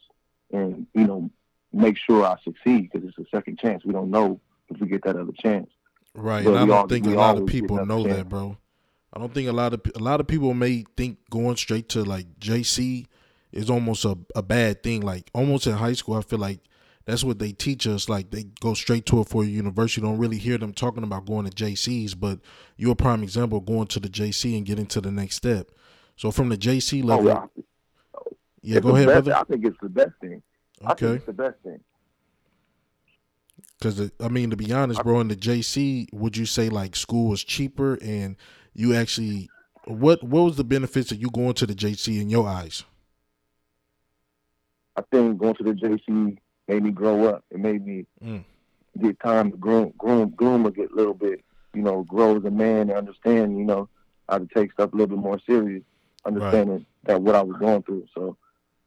and 0.52 0.86
you 0.94 1.06
know 1.06 1.30
make 1.72 1.96
sure 1.98 2.24
I 2.24 2.36
succeed 2.44 2.90
because 2.90 3.08
it's 3.08 3.18
a 3.18 3.28
second 3.36 3.58
chance. 3.58 3.84
We 3.84 3.92
don't 3.92 4.10
know 4.10 4.40
if 4.70 4.80
we 4.80 4.86
get 4.88 5.02
that 5.04 5.16
other 5.16 5.32
chance. 5.38 5.70
Right, 6.14 6.44
But 6.44 6.50
and 6.50 6.58
I 6.58 6.66
don't 6.66 6.70
all- 6.76 6.88
think 6.88 7.06
a 7.06 7.10
lot 7.10 7.36
of 7.38 7.46
people 7.46 7.84
know 7.86 8.04
chance. 8.04 8.16
that, 8.16 8.28
bro. 8.28 8.56
I 9.12 9.18
don't 9.20 9.32
think 9.32 9.48
a 9.48 9.52
lot 9.52 9.72
of 9.72 9.80
a 9.94 9.98
lot 10.00 10.20
of 10.20 10.26
people 10.26 10.52
may 10.54 10.84
think 10.96 11.18
going 11.30 11.56
straight 11.56 11.88
to 11.90 12.04
like 12.04 12.26
JC 12.40 13.06
is 13.52 13.70
almost 13.70 14.04
a, 14.04 14.18
a 14.36 14.42
bad 14.42 14.82
thing. 14.82 15.00
Like 15.00 15.30
almost 15.34 15.66
in 15.66 15.72
high 15.74 15.94
school, 15.94 16.16
I 16.16 16.20
feel 16.22 16.38
like 16.38 16.60
that's 17.06 17.24
what 17.24 17.38
they 17.38 17.52
teach 17.52 17.86
us. 17.86 18.08
Like 18.08 18.30
they 18.30 18.44
go 18.60 18.74
straight 18.74 19.06
to 19.06 19.20
a 19.20 19.24
four 19.24 19.44
year 19.44 19.56
university. 19.56 20.02
You 20.02 20.08
don't 20.08 20.18
really 20.18 20.36
hear 20.36 20.58
them 20.58 20.74
talking 20.74 21.02
about 21.04 21.24
going 21.24 21.48
to 21.48 21.52
JCs, 21.64 22.18
but 22.20 22.40
you're 22.76 22.92
a 22.92 22.96
prime 22.96 23.22
example 23.22 23.58
of 23.58 23.64
going 23.66 23.86
to 23.88 24.00
the 24.00 24.08
JC 24.10 24.56
and 24.56 24.66
getting 24.66 24.86
to 24.86 25.00
the 25.00 25.10
next 25.10 25.36
step. 25.36 25.70
So 26.16 26.30
from 26.30 26.48
the 26.50 26.58
JC 26.58 27.02
level, 27.02 27.28
Oh, 27.30 27.48
yeah. 27.56 28.74
yeah, 28.74 28.80
go 28.80 28.94
ahead, 28.94 29.06
best- 29.06 29.24
brother. 29.24 29.36
I 29.40 29.44
think 29.44 29.64
it's 29.64 29.78
the 29.80 29.88
best 29.88 30.12
thing. 30.20 30.42
I 30.84 30.88
think 30.94 31.02
Okay, 31.02 31.14
it's 31.16 31.26
the 31.26 31.32
best 31.32 31.56
thing. 31.62 31.80
Because 33.78 34.10
I 34.20 34.28
mean, 34.28 34.50
to 34.50 34.56
be 34.56 34.72
honest, 34.72 35.02
bro, 35.02 35.20
in 35.20 35.28
the 35.28 35.36
JC, 35.36 36.08
would 36.12 36.36
you 36.36 36.46
say 36.46 36.68
like 36.68 36.96
school 36.96 37.28
was 37.28 37.44
cheaper 37.44 37.98
and 38.02 38.36
you 38.74 38.94
actually 38.94 39.48
what 39.86 40.22
what 40.22 40.44
was 40.44 40.56
the 40.56 40.64
benefits 40.64 41.12
of 41.12 41.20
you 41.20 41.30
going 41.30 41.54
to 41.54 41.66
the 41.66 41.74
JC 41.74 42.20
in 42.20 42.28
your 42.28 42.46
eyes? 42.48 42.84
I 44.96 45.02
think 45.12 45.38
going 45.38 45.54
to 45.54 45.62
the 45.62 45.72
JC 45.72 46.38
made 46.66 46.82
me 46.82 46.90
grow 46.90 47.26
up. 47.26 47.44
It 47.50 47.60
made 47.60 47.86
me 47.86 48.04
mm. 48.22 48.44
get 49.00 49.18
time 49.20 49.52
to 49.52 49.56
groom, 49.56 49.92
groom, 49.96 50.30
groom, 50.30 50.66
or 50.66 50.70
get 50.70 50.90
a 50.90 50.94
little 50.94 51.14
bit, 51.14 51.44
you 51.72 51.82
know, 51.82 52.02
grow 52.02 52.36
as 52.36 52.44
a 52.44 52.50
man 52.50 52.90
and 52.90 52.92
understand, 52.92 53.56
you 53.56 53.64
know, 53.64 53.88
how 54.28 54.38
to 54.38 54.48
take 54.54 54.72
stuff 54.72 54.92
a 54.92 54.96
little 54.96 55.16
bit 55.16 55.22
more 55.22 55.40
serious, 55.46 55.82
understanding 56.24 56.76
right. 56.76 56.86
that 57.04 57.22
what 57.22 57.36
I 57.36 57.42
was 57.42 57.56
going 57.58 57.82
through. 57.84 58.06
So, 58.12 58.36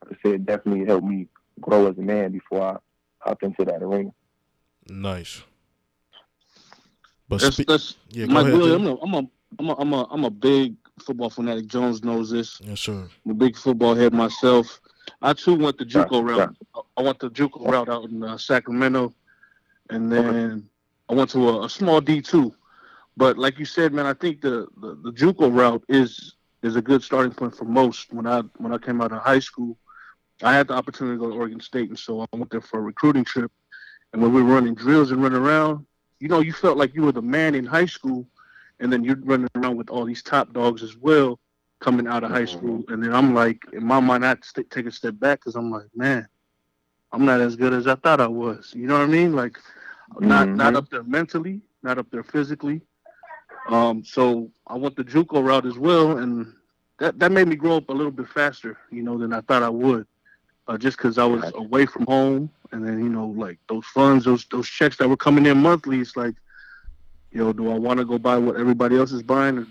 like 0.03 0.17
I 0.19 0.29
said, 0.29 0.45
definitely 0.45 0.85
helped 0.85 1.07
me 1.07 1.27
grow 1.59 1.87
as 1.87 1.97
a 1.97 2.01
man 2.01 2.33
before 2.33 2.61
I 2.61 2.77
hopped 3.19 3.43
into 3.43 3.65
that 3.65 3.81
arena. 3.81 4.11
Nice. 4.91 5.41
But 7.29 7.39
that's, 7.39 7.55
spe- 7.55 7.67
that's 7.67 7.95
yeah, 8.09 8.25
Mike 8.25 8.47
ahead, 8.47 8.53
Willie, 8.53 8.75
I'm 8.75 8.87
a, 8.87 8.95
I'm 8.95 9.13
a 9.13 9.29
I'm 9.59 9.69
a 9.69 9.75
I'm 9.75 9.93
a 9.93 10.07
I'm 10.11 10.25
a 10.25 10.29
big 10.29 10.75
football 10.99 11.29
fanatic. 11.29 11.67
Jones 11.67 12.03
knows 12.03 12.29
this. 12.29 12.59
Yes, 12.61 12.81
sir. 12.81 13.07
I'm 13.25 13.31
a 13.31 13.33
big 13.33 13.55
football 13.55 13.95
head 13.95 14.13
myself. 14.13 14.81
I 15.21 15.33
too 15.33 15.55
went 15.55 15.77
the 15.77 15.85
JUCO 15.85 16.23
right, 16.23 16.37
route. 16.37 16.55
Right. 16.75 16.83
I 16.97 17.01
went 17.01 17.19
the 17.19 17.29
JUCO 17.29 17.71
route 17.71 17.89
out 17.89 18.09
in 18.09 18.21
uh, 18.21 18.37
Sacramento, 18.37 19.13
and 19.89 20.11
then 20.11 20.25
okay. 20.25 20.63
I 21.09 21.13
went 21.13 21.29
to 21.31 21.49
a, 21.49 21.65
a 21.65 21.69
small 21.69 22.01
D 22.01 22.21
two. 22.21 22.53
But 23.15 23.37
like 23.37 23.57
you 23.57 23.65
said, 23.65 23.93
man, 23.93 24.05
I 24.05 24.13
think 24.13 24.41
the, 24.41 24.67
the 24.81 24.95
the 25.03 25.11
JUCO 25.11 25.55
route 25.55 25.83
is 25.87 26.35
is 26.63 26.75
a 26.75 26.81
good 26.81 27.01
starting 27.01 27.31
point 27.31 27.55
for 27.55 27.65
most. 27.65 28.11
When 28.13 28.27
I 28.27 28.41
when 28.57 28.73
I 28.73 28.77
came 28.77 29.01
out 29.01 29.13
of 29.13 29.21
high 29.21 29.39
school, 29.39 29.77
I 30.43 30.53
had 30.53 30.67
the 30.67 30.73
opportunity 30.73 31.17
to 31.17 31.23
go 31.23 31.29
to 31.29 31.37
Oregon 31.37 31.61
State, 31.61 31.89
and 31.89 31.97
so 31.97 32.21
I 32.21 32.35
went 32.35 32.51
there 32.51 32.61
for 32.61 32.79
a 32.79 32.83
recruiting 32.83 33.23
trip. 33.23 33.51
And 34.13 34.21
when 34.21 34.33
we 34.33 34.43
were 34.43 34.53
running 34.53 34.75
drills 34.75 35.11
and 35.11 35.21
running 35.23 35.41
around, 35.41 35.85
you 36.19 36.27
know, 36.27 36.39
you 36.39 36.53
felt 36.53 36.77
like 36.77 36.93
you 36.93 37.03
were 37.03 37.11
the 37.11 37.21
man 37.21 37.55
in 37.55 37.65
high 37.65 37.85
school, 37.85 38.27
and 38.79 38.91
then 38.91 39.03
you're 39.03 39.17
running 39.17 39.47
around 39.55 39.77
with 39.77 39.89
all 39.89 40.05
these 40.05 40.23
top 40.23 40.53
dogs 40.53 40.83
as 40.83 40.97
well 40.97 41.39
coming 41.79 42.07
out 42.07 42.23
of 42.23 42.31
high 42.31 42.43
mm-hmm. 42.43 42.57
school. 42.57 42.83
And 42.89 43.03
then 43.03 43.13
I'm 43.13 43.33
like, 43.33 43.59
in 43.73 43.85
my 43.85 43.99
mind, 43.99 44.23
I 44.23 44.29
had 44.29 44.41
to 44.41 44.47
st- 44.47 44.69
take 44.69 44.85
a 44.85 44.91
step 44.91 45.19
back 45.19 45.39
because 45.39 45.55
I'm 45.55 45.71
like, 45.71 45.87
man, 45.95 46.27
I'm 47.11 47.25
not 47.25 47.41
as 47.41 47.55
good 47.55 47.73
as 47.73 47.87
I 47.87 47.95
thought 47.95 48.21
I 48.21 48.27
was. 48.27 48.71
You 48.75 48.87
know 48.87 48.97
what 48.97 49.03
I 49.03 49.07
mean? 49.07 49.33
Like, 49.33 49.57
not 50.19 50.47
mm-hmm. 50.47 50.57
not 50.57 50.75
up 50.75 50.89
there 50.89 51.03
mentally, 51.03 51.61
not 51.83 51.97
up 51.97 52.07
there 52.11 52.23
physically. 52.23 52.81
Um, 53.67 54.03
so 54.03 54.51
I 54.67 54.75
went 54.75 54.95
the 54.95 55.03
JUCO 55.03 55.43
route 55.43 55.65
as 55.65 55.77
well, 55.77 56.17
and 56.17 56.53
that 56.99 57.19
that 57.19 57.31
made 57.31 57.47
me 57.47 57.55
grow 57.55 57.77
up 57.77 57.89
a 57.89 57.93
little 57.93 58.11
bit 58.11 58.27
faster, 58.29 58.77
you 58.91 59.03
know, 59.03 59.17
than 59.17 59.33
I 59.33 59.41
thought 59.41 59.63
I 59.63 59.69
would. 59.69 60.05
Uh, 60.71 60.77
just 60.77 60.95
because 60.95 61.17
I 61.17 61.25
was 61.25 61.43
away 61.55 61.85
from 61.85 62.05
home, 62.05 62.49
and 62.71 62.87
then 62.87 62.99
you 62.99 63.09
know, 63.09 63.27
like 63.27 63.57
those 63.67 63.85
funds, 63.87 64.23
those 64.23 64.45
those 64.45 64.69
checks 64.69 64.95
that 64.97 65.09
were 65.09 65.17
coming 65.17 65.45
in 65.45 65.57
monthly, 65.57 65.99
it's 65.99 66.15
like, 66.15 66.33
you 67.33 67.43
know, 67.43 67.51
do 67.51 67.69
I 67.69 67.77
want 67.77 67.99
to 67.99 68.05
go 68.05 68.17
buy 68.17 68.37
what 68.37 68.55
everybody 68.55 68.97
else 68.97 69.11
is 69.11 69.21
buying? 69.21 69.57
Or, 69.57 69.67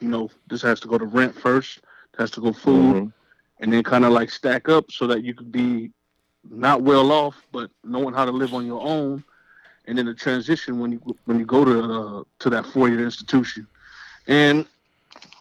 You 0.00 0.08
know, 0.08 0.30
this 0.48 0.62
has 0.62 0.80
to 0.80 0.88
go 0.88 0.96
to 0.96 1.04
rent 1.04 1.34
first, 1.34 1.80
has 2.16 2.30
to 2.30 2.40
go 2.40 2.54
food, 2.54 2.94
mm-hmm. 2.94 3.08
and 3.60 3.70
then 3.70 3.82
kind 3.82 4.06
of 4.06 4.12
like 4.12 4.30
stack 4.30 4.70
up 4.70 4.90
so 4.90 5.06
that 5.06 5.22
you 5.22 5.34
could 5.34 5.52
be 5.52 5.90
not 6.48 6.80
well 6.80 7.12
off, 7.12 7.36
but 7.52 7.70
knowing 7.84 8.14
how 8.14 8.24
to 8.24 8.32
live 8.32 8.54
on 8.54 8.64
your 8.64 8.80
own 8.80 9.22
and 9.84 9.98
then 9.98 10.06
the 10.06 10.14
transition 10.14 10.78
when 10.80 10.92
you 10.92 11.16
when 11.26 11.38
you 11.38 11.44
go 11.44 11.62
to 11.62 11.92
uh, 11.92 12.24
to 12.38 12.48
that 12.48 12.64
four 12.64 12.88
year 12.88 13.04
institution. 13.04 13.66
And 14.28 14.64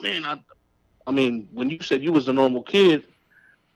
man, 0.01 0.25
I 0.25 0.37
I 1.07 1.11
mean, 1.11 1.47
when 1.53 1.69
you 1.69 1.79
said 1.81 2.03
you 2.03 2.11
was 2.11 2.27
a 2.27 2.33
normal 2.33 2.61
kid, 2.61 3.05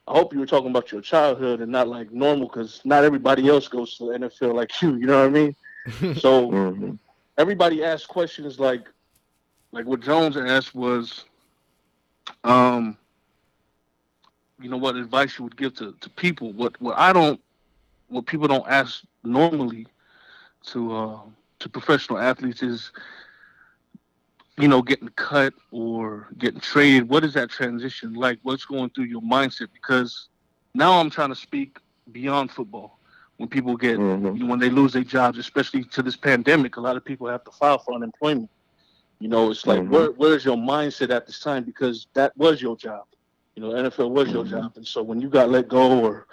I 0.09 0.13
hope 0.13 0.33
you 0.33 0.39
were 0.39 0.47
talking 0.47 0.71
about 0.71 0.91
your 0.91 1.01
childhood 1.01 1.61
and 1.61 1.71
not 1.71 1.87
like 1.87 2.11
normal 2.11 2.47
because 2.47 2.81
not 2.83 3.03
everybody 3.03 3.47
else 3.47 3.67
goes 3.67 3.95
to 3.97 4.05
the 4.07 4.17
NFL 4.17 4.55
like 4.55 4.81
you. 4.81 4.95
You 4.95 5.05
know 5.05 5.19
what 5.19 5.27
I 5.27 5.29
mean? 5.29 5.55
so 6.17 6.49
mm-hmm. 6.49 6.95
everybody 7.37 7.83
asks 7.83 8.07
questions 8.07 8.59
like 8.59 8.87
like 9.71 9.85
what 9.85 9.99
Jones 9.99 10.35
asked 10.35 10.73
was, 10.73 11.25
um, 12.43 12.97
you 14.59 14.67
know, 14.67 14.77
what 14.77 14.95
advice 14.95 15.37
you 15.37 15.43
would 15.43 15.55
give 15.55 15.75
to, 15.75 15.93
to 16.01 16.09
people. 16.09 16.53
What 16.53 16.81
what 16.81 16.97
I 16.97 17.13
don't, 17.13 17.39
what 18.07 18.25
people 18.25 18.47
don't 18.47 18.67
ask 18.67 19.03
normally 19.23 19.85
to 20.67 20.95
uh, 20.95 21.19
to 21.59 21.69
professional 21.69 22.17
athletes 22.17 22.63
is 22.63 22.91
you 24.59 24.67
know 24.67 24.81
getting 24.81 25.07
cut 25.09 25.53
or 25.71 26.27
getting 26.37 26.59
traded 26.59 27.07
what 27.07 27.23
is 27.23 27.33
that 27.33 27.49
transition 27.49 28.13
like 28.13 28.37
what's 28.43 28.65
going 28.65 28.89
through 28.89 29.05
your 29.05 29.21
mindset 29.21 29.67
because 29.73 30.27
now 30.73 30.99
i'm 30.99 31.09
trying 31.09 31.29
to 31.29 31.35
speak 31.35 31.77
beyond 32.11 32.51
football 32.51 32.99
when 33.37 33.47
people 33.47 33.77
get 33.77 33.97
mm-hmm. 33.97 34.47
when 34.47 34.59
they 34.59 34.69
lose 34.69 34.93
their 34.93 35.03
jobs 35.03 35.37
especially 35.37 35.83
to 35.83 36.03
this 36.03 36.17
pandemic 36.17 36.75
a 36.75 36.81
lot 36.81 36.97
of 36.97 37.05
people 37.05 37.27
have 37.27 37.43
to 37.43 37.51
file 37.51 37.79
for 37.79 37.93
unemployment 37.93 38.49
you 39.19 39.29
know 39.29 39.49
it's 39.49 39.65
like 39.65 39.79
mm-hmm. 39.79 39.93
where, 39.93 40.11
where's 40.11 40.43
your 40.43 40.57
mindset 40.57 41.09
at 41.09 41.25
this 41.25 41.39
time 41.39 41.63
because 41.63 42.07
that 42.13 42.35
was 42.35 42.61
your 42.61 42.75
job 42.75 43.05
you 43.55 43.63
know 43.63 43.69
nfl 43.69 44.09
was 44.09 44.29
your 44.29 44.43
mm-hmm. 44.43 44.59
job 44.59 44.73
and 44.75 44.85
so 44.85 45.01
when 45.01 45.21
you 45.21 45.29
got 45.29 45.49
let 45.49 45.69
go 45.69 46.03
or 46.03 46.27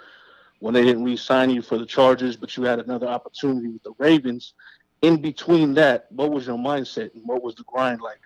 when 0.59 0.73
they 0.73 0.83
didn't 0.83 1.03
re-sign 1.03 1.49
you 1.49 1.61
for 1.61 1.77
the 1.77 1.85
Chargers, 1.85 2.35
but 2.35 2.55
you 2.57 2.63
had 2.63 2.79
another 2.79 3.07
opportunity 3.07 3.67
with 3.67 3.83
the 3.83 3.93
Ravens. 3.99 4.53
In 5.01 5.21
between 5.21 5.75
that, 5.75 6.07
what 6.11 6.31
was 6.31 6.47
your 6.47 6.57
mindset 6.57 7.13
and 7.13 7.23
what 7.25 7.43
was 7.43 7.55
the 7.55 7.63
grind 7.63 8.01
like? 8.01 8.19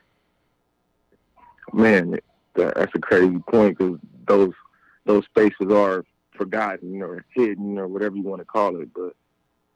Man, 1.74 2.18
that's 2.56 2.96
a 2.96 3.00
crazy 3.00 3.40
point 3.50 3.78
because 3.78 4.00
those 4.28 4.54
those 5.06 5.26
spaces 5.26 5.72
are 5.72 6.06
forgotten 6.32 7.02
or 7.02 7.26
hidden 7.34 7.78
or 7.78 7.88
whatever 7.88 8.16
you 8.16 8.24
want 8.24 8.42
to 8.42 8.46
call 8.46 8.80
it, 8.80 8.90
but 8.94 9.14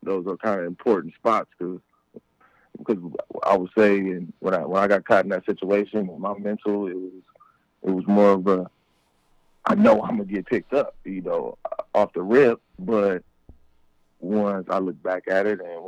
those 0.03 0.25
are 0.27 0.37
kind 0.37 0.59
of 0.59 0.67
important 0.67 1.13
spots 1.15 1.49
because 1.57 1.79
because 2.77 2.97
I 3.43 3.57
would 3.57 3.71
say 3.77 3.97
and 3.97 4.33
when 4.39 4.53
I 4.53 4.65
when 4.65 4.83
I 4.83 4.87
got 4.87 5.05
caught 5.05 5.23
in 5.23 5.29
that 5.29 5.45
situation, 5.45 6.07
with 6.07 6.19
my 6.19 6.37
mental 6.37 6.87
it 6.87 6.95
was 6.95 7.23
it 7.83 7.91
was 7.91 8.07
more 8.07 8.31
of 8.31 8.47
a 8.47 8.69
I 9.65 9.75
know 9.75 10.01
I'm 10.03 10.17
gonna 10.17 10.25
get 10.25 10.45
picked 10.45 10.73
up, 10.73 10.95
you 11.03 11.21
know, 11.21 11.57
off 11.93 12.13
the 12.13 12.21
rip. 12.21 12.61
But 12.77 13.23
once 14.19 14.67
I 14.69 14.77
look 14.77 15.01
back 15.01 15.23
at 15.27 15.47
it, 15.47 15.59
and 15.59 15.83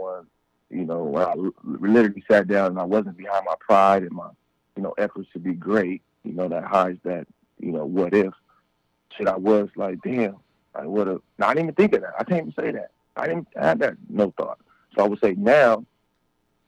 you 0.69 0.85
know, 0.85 1.15
I 1.15 1.33
literally 1.63 2.23
sat 2.29 2.47
down 2.47 2.71
and 2.71 2.79
I 2.79 2.83
wasn't 2.83 3.17
behind 3.17 3.45
my 3.45 3.55
pride 3.59 4.03
and 4.03 4.11
my, 4.11 4.29
you 4.75 4.83
know, 4.83 4.93
efforts 4.97 5.29
to 5.33 5.39
be 5.39 5.53
great, 5.53 6.01
you 6.23 6.33
know, 6.33 6.47
that 6.47 6.63
hides 6.63 6.99
that, 7.03 7.27
you 7.59 7.71
know, 7.71 7.85
what 7.85 8.13
if 8.13 8.33
shit. 9.17 9.27
I 9.27 9.37
was 9.37 9.69
like, 9.75 9.99
damn, 10.03 10.37
I 10.75 10.85
would 10.85 11.07
have. 11.07 11.21
Not 11.37 11.57
even 11.57 11.73
think 11.73 11.93
of 11.93 12.01
that. 12.01 12.13
I 12.19 12.23
can't 12.23 12.49
even 12.49 12.53
say 12.53 12.71
that. 12.71 12.91
I 13.15 13.27
didn't 13.27 13.47
have 13.55 13.79
that 13.79 13.95
no 14.09 14.33
thought. 14.37 14.59
So 14.95 15.03
I 15.03 15.07
would 15.07 15.19
say 15.19 15.33
now, 15.33 15.85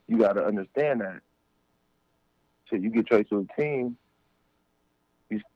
you 0.08 0.18
got 0.18 0.34
to 0.34 0.46
understand 0.46 1.02
that. 1.02 1.22
Shit, 2.70 2.82
you 2.82 2.90
get 2.90 3.08
traded 3.08 3.30
to 3.30 3.48
a 3.50 3.62
team 3.62 3.98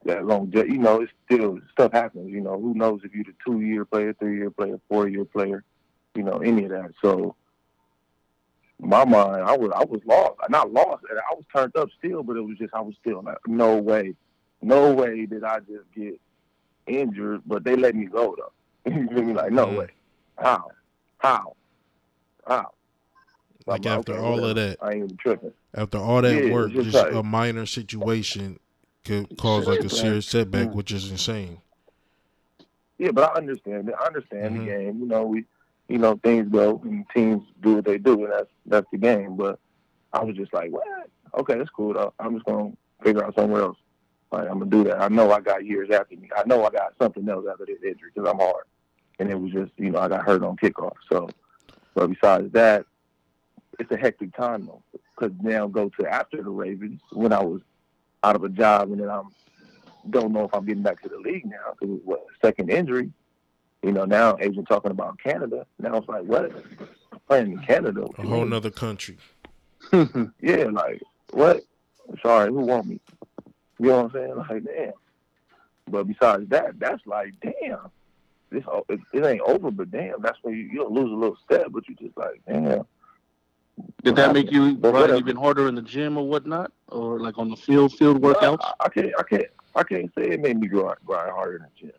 that 0.04 0.24
long, 0.24 0.52
you 0.52 0.78
know, 0.78 1.00
it's 1.00 1.12
still 1.24 1.58
stuff 1.72 1.92
happens. 1.92 2.30
You 2.30 2.40
know, 2.40 2.60
who 2.60 2.74
knows 2.74 3.00
if 3.02 3.12
you're 3.12 3.24
a 3.28 3.50
two 3.50 3.60
year 3.60 3.84
player, 3.84 4.12
three 4.14 4.36
year 4.36 4.50
player, 4.50 4.78
four 4.88 5.08
year 5.08 5.24
player, 5.24 5.64
you 6.14 6.22
know, 6.22 6.38
any 6.38 6.64
of 6.64 6.70
that. 6.70 6.92
So, 7.02 7.34
my 8.80 9.04
mind, 9.04 9.42
I 9.42 9.56
was 9.56 9.70
I 9.74 9.84
was 9.84 10.00
lost. 10.06 10.34
Not 10.48 10.72
lost. 10.72 11.04
I 11.10 11.34
was 11.34 11.44
turned 11.54 11.76
up 11.76 11.88
still, 11.98 12.22
but 12.22 12.36
it 12.36 12.42
was 12.42 12.58
just 12.58 12.74
I 12.74 12.80
was 12.80 12.94
still 13.00 13.22
like, 13.22 13.38
no 13.46 13.76
way, 13.76 14.14
no 14.62 14.92
way 14.92 15.26
did 15.26 15.44
I 15.44 15.60
just 15.60 15.90
get 15.94 16.20
injured, 16.86 17.42
but 17.46 17.64
they 17.64 17.76
let 17.76 17.94
me 17.94 18.06
go 18.06 18.36
though. 18.36 18.90
you 18.90 19.08
feel 19.08 19.22
me? 19.22 19.32
Like, 19.34 19.52
no 19.52 19.66
mm-hmm. 19.66 19.76
way. 19.76 19.86
How? 20.36 20.70
How? 21.18 21.56
How? 22.46 22.72
Like 23.66 23.86
after 23.86 24.12
okay, 24.12 24.20
all 24.20 24.44
of 24.44 24.56
that, 24.56 24.76
I 24.82 24.92
ain't 24.92 25.04
even 25.04 25.16
tripping. 25.16 25.52
After 25.74 25.98
all 25.98 26.20
that 26.20 26.44
yeah, 26.44 26.52
work, 26.52 26.72
just, 26.72 26.90
just 26.90 27.06
a 27.06 27.22
minor 27.22 27.64
situation 27.64 28.60
could 29.04 29.36
cause 29.38 29.66
like 29.66 29.80
a 29.80 29.88
serious 29.88 30.26
setback, 30.26 30.74
which 30.74 30.92
is 30.92 31.10
insane. 31.10 31.58
Yeah, 32.98 33.10
but 33.12 33.30
I 33.30 33.38
understand 33.38 33.88
it. 33.88 33.94
I 33.98 34.06
understand 34.06 34.54
mm-hmm. 34.54 34.66
the 34.66 34.70
game. 34.70 34.98
You 35.00 35.06
know, 35.06 35.24
we, 35.24 35.44
you 35.88 35.98
know, 35.98 36.18
things 36.22 36.48
go 36.48 36.80
and 36.84 37.04
teams 37.14 37.42
do 37.62 37.76
what 37.76 37.84
they 37.84 37.98
do, 37.98 38.24
and 38.24 38.32
that's 38.32 38.50
that's 38.66 38.86
the 38.90 38.98
game. 38.98 39.36
But 39.36 39.58
I 40.12 40.22
was 40.22 40.36
just 40.36 40.52
like, 40.52 40.70
what? 40.70 40.84
Okay, 41.38 41.56
that's 41.56 41.70
cool. 41.70 41.94
Though. 41.94 42.12
I'm 42.18 42.34
just 42.34 42.46
gonna 42.46 42.72
figure 43.02 43.24
out 43.24 43.34
somewhere 43.34 43.62
else. 43.62 43.78
Like 44.32 44.48
I'm 44.48 44.58
gonna 44.58 44.70
do 44.70 44.84
that. 44.84 45.00
I 45.00 45.08
know 45.08 45.30
I 45.32 45.40
got 45.40 45.64
years 45.64 45.90
after 45.90 46.16
me. 46.16 46.28
I 46.36 46.42
know 46.46 46.64
I 46.64 46.70
got 46.70 46.94
something 47.00 47.28
else 47.28 47.44
after 47.50 47.66
this 47.66 47.78
injury 47.82 48.10
because 48.14 48.28
I'm 48.28 48.38
hard, 48.38 48.64
and 49.18 49.30
it 49.30 49.40
was 49.40 49.52
just 49.52 49.72
you 49.76 49.90
know 49.90 50.00
I 50.00 50.08
got 50.08 50.24
hurt 50.24 50.42
on 50.42 50.56
kickoff. 50.56 50.94
So, 51.10 51.28
but 51.94 52.08
besides 52.08 52.52
that, 52.52 52.86
it's 53.78 53.90
a 53.90 53.96
hectic 53.96 54.34
time 54.36 54.66
though. 54.66 54.82
Because 55.14 55.36
now 55.42 55.66
go 55.66 55.90
to 56.00 56.06
after 56.08 56.42
the 56.42 56.50
Ravens 56.50 57.00
when 57.12 57.32
I 57.32 57.42
was 57.42 57.60
out 58.24 58.36
of 58.36 58.44
a 58.44 58.48
job, 58.48 58.90
and 58.90 59.00
then 59.00 59.10
I'm 59.10 59.28
don't 60.10 60.32
know 60.32 60.44
if 60.44 60.54
I'm 60.54 60.64
getting 60.64 60.82
back 60.82 61.02
to 61.02 61.08
the 61.08 61.18
league 61.18 61.46
now 61.46 61.74
because 61.78 61.98
what 62.04 62.24
second 62.42 62.70
injury. 62.70 63.10
You 63.84 63.92
know, 63.92 64.06
now 64.06 64.38
agent 64.40 64.66
talking 64.66 64.92
about 64.92 65.18
Canada. 65.18 65.66
Now 65.78 65.96
it's 65.96 66.08
like, 66.08 66.22
what? 66.22 66.50
I'm 67.12 67.20
playing 67.28 67.52
in 67.52 67.58
Canada. 67.58 68.06
A 68.16 68.22
whole 68.26 68.46
nother 68.46 68.70
country. 68.70 69.18
yeah, 69.92 70.68
like 70.72 71.02
what? 71.32 71.60
Sorry, 72.22 72.48
who 72.50 72.60
want 72.60 72.86
me? 72.86 73.00
You 73.78 73.88
know 73.88 74.04
what 74.04 74.04
I'm 74.06 74.12
saying? 74.12 74.36
Like, 74.36 74.64
damn. 74.64 74.92
But 75.90 76.04
besides 76.04 76.48
that, 76.48 76.78
that's 76.78 77.02
like, 77.04 77.34
damn. 77.42 77.90
this 78.50 78.64
it, 78.88 79.00
it 79.12 79.22
ain't 79.22 79.42
over, 79.42 79.70
but 79.70 79.90
damn, 79.90 80.22
that's 80.22 80.38
when 80.40 80.54
you, 80.54 80.62
you 80.62 80.78
don't 80.78 80.92
lose 80.92 81.12
a 81.12 81.14
little 81.14 81.36
step, 81.44 81.66
but 81.68 81.86
you 81.86 81.94
just 81.96 82.16
like 82.16 82.40
damn. 82.48 82.86
Did 84.02 84.16
that 84.16 84.32
make 84.32 84.50
you 84.50 84.76
run 84.76 85.14
even 85.18 85.36
harder 85.36 85.68
in 85.68 85.74
the 85.74 85.82
gym 85.82 86.16
or 86.16 86.26
whatnot, 86.26 86.72
or 86.88 87.20
like 87.20 87.36
on 87.36 87.50
the 87.50 87.56
field 87.56 87.92
field 87.92 88.22
workouts? 88.22 88.62
I, 88.62 88.72
I 88.80 88.88
can't 88.88 89.12
I 89.18 89.22
can't 89.24 89.46
I 89.74 89.82
can't 89.82 90.10
say 90.16 90.30
it 90.30 90.40
made 90.40 90.58
me 90.58 90.68
grind, 90.68 90.96
grind 91.04 91.30
harder 91.30 91.56
in 91.56 91.62
the 91.62 91.68
gym. 91.78 91.98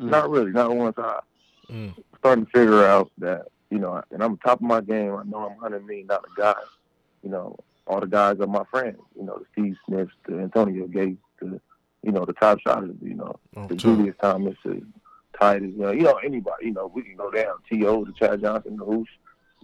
Mm. 0.00 0.10
Not 0.10 0.30
really, 0.30 0.50
not 0.50 0.74
once. 0.74 0.96
I 0.98 1.20
mm. 1.70 1.94
starting 2.18 2.46
to 2.46 2.50
figure 2.52 2.84
out 2.84 3.10
that 3.18 3.48
you 3.70 3.78
know, 3.78 4.02
and 4.10 4.22
I'm 4.22 4.36
top 4.38 4.58
of 4.58 4.62
my 4.62 4.80
game. 4.80 5.14
I 5.14 5.22
know 5.24 5.48
I'm 5.50 5.58
hundred 5.58 5.86
million 5.86 6.06
dollar 6.06 6.28
guy. 6.36 6.54
You 7.22 7.30
know, 7.30 7.56
all 7.86 8.00
the 8.00 8.06
guys 8.06 8.40
are 8.40 8.46
my 8.46 8.64
friends. 8.70 8.98
You 9.16 9.24
know, 9.24 9.38
the 9.38 9.44
Steve 9.52 9.76
Smiths, 9.86 10.12
the 10.26 10.38
Antonio 10.38 10.86
Gates, 10.86 11.22
the 11.40 11.60
you 12.02 12.12
know 12.12 12.24
the 12.24 12.32
top 12.32 12.60
shotters. 12.60 12.96
You 13.02 13.14
know, 13.14 13.36
oh, 13.56 13.66
the 13.66 13.76
Julius 13.76 14.16
Thomas, 14.20 14.56
the 14.64 14.82
Titus. 15.38 15.70
You 15.76 15.82
know, 15.82 15.90
you 15.92 16.02
know 16.02 16.16
anybody. 16.24 16.66
You 16.66 16.72
know, 16.72 16.90
we 16.92 17.02
can 17.02 17.16
go 17.16 17.30
down. 17.30 17.56
To 17.70 18.04
the 18.06 18.12
Chad 18.18 18.40
Johnson, 18.40 18.76
the 18.76 18.84
Housh. 18.84 19.06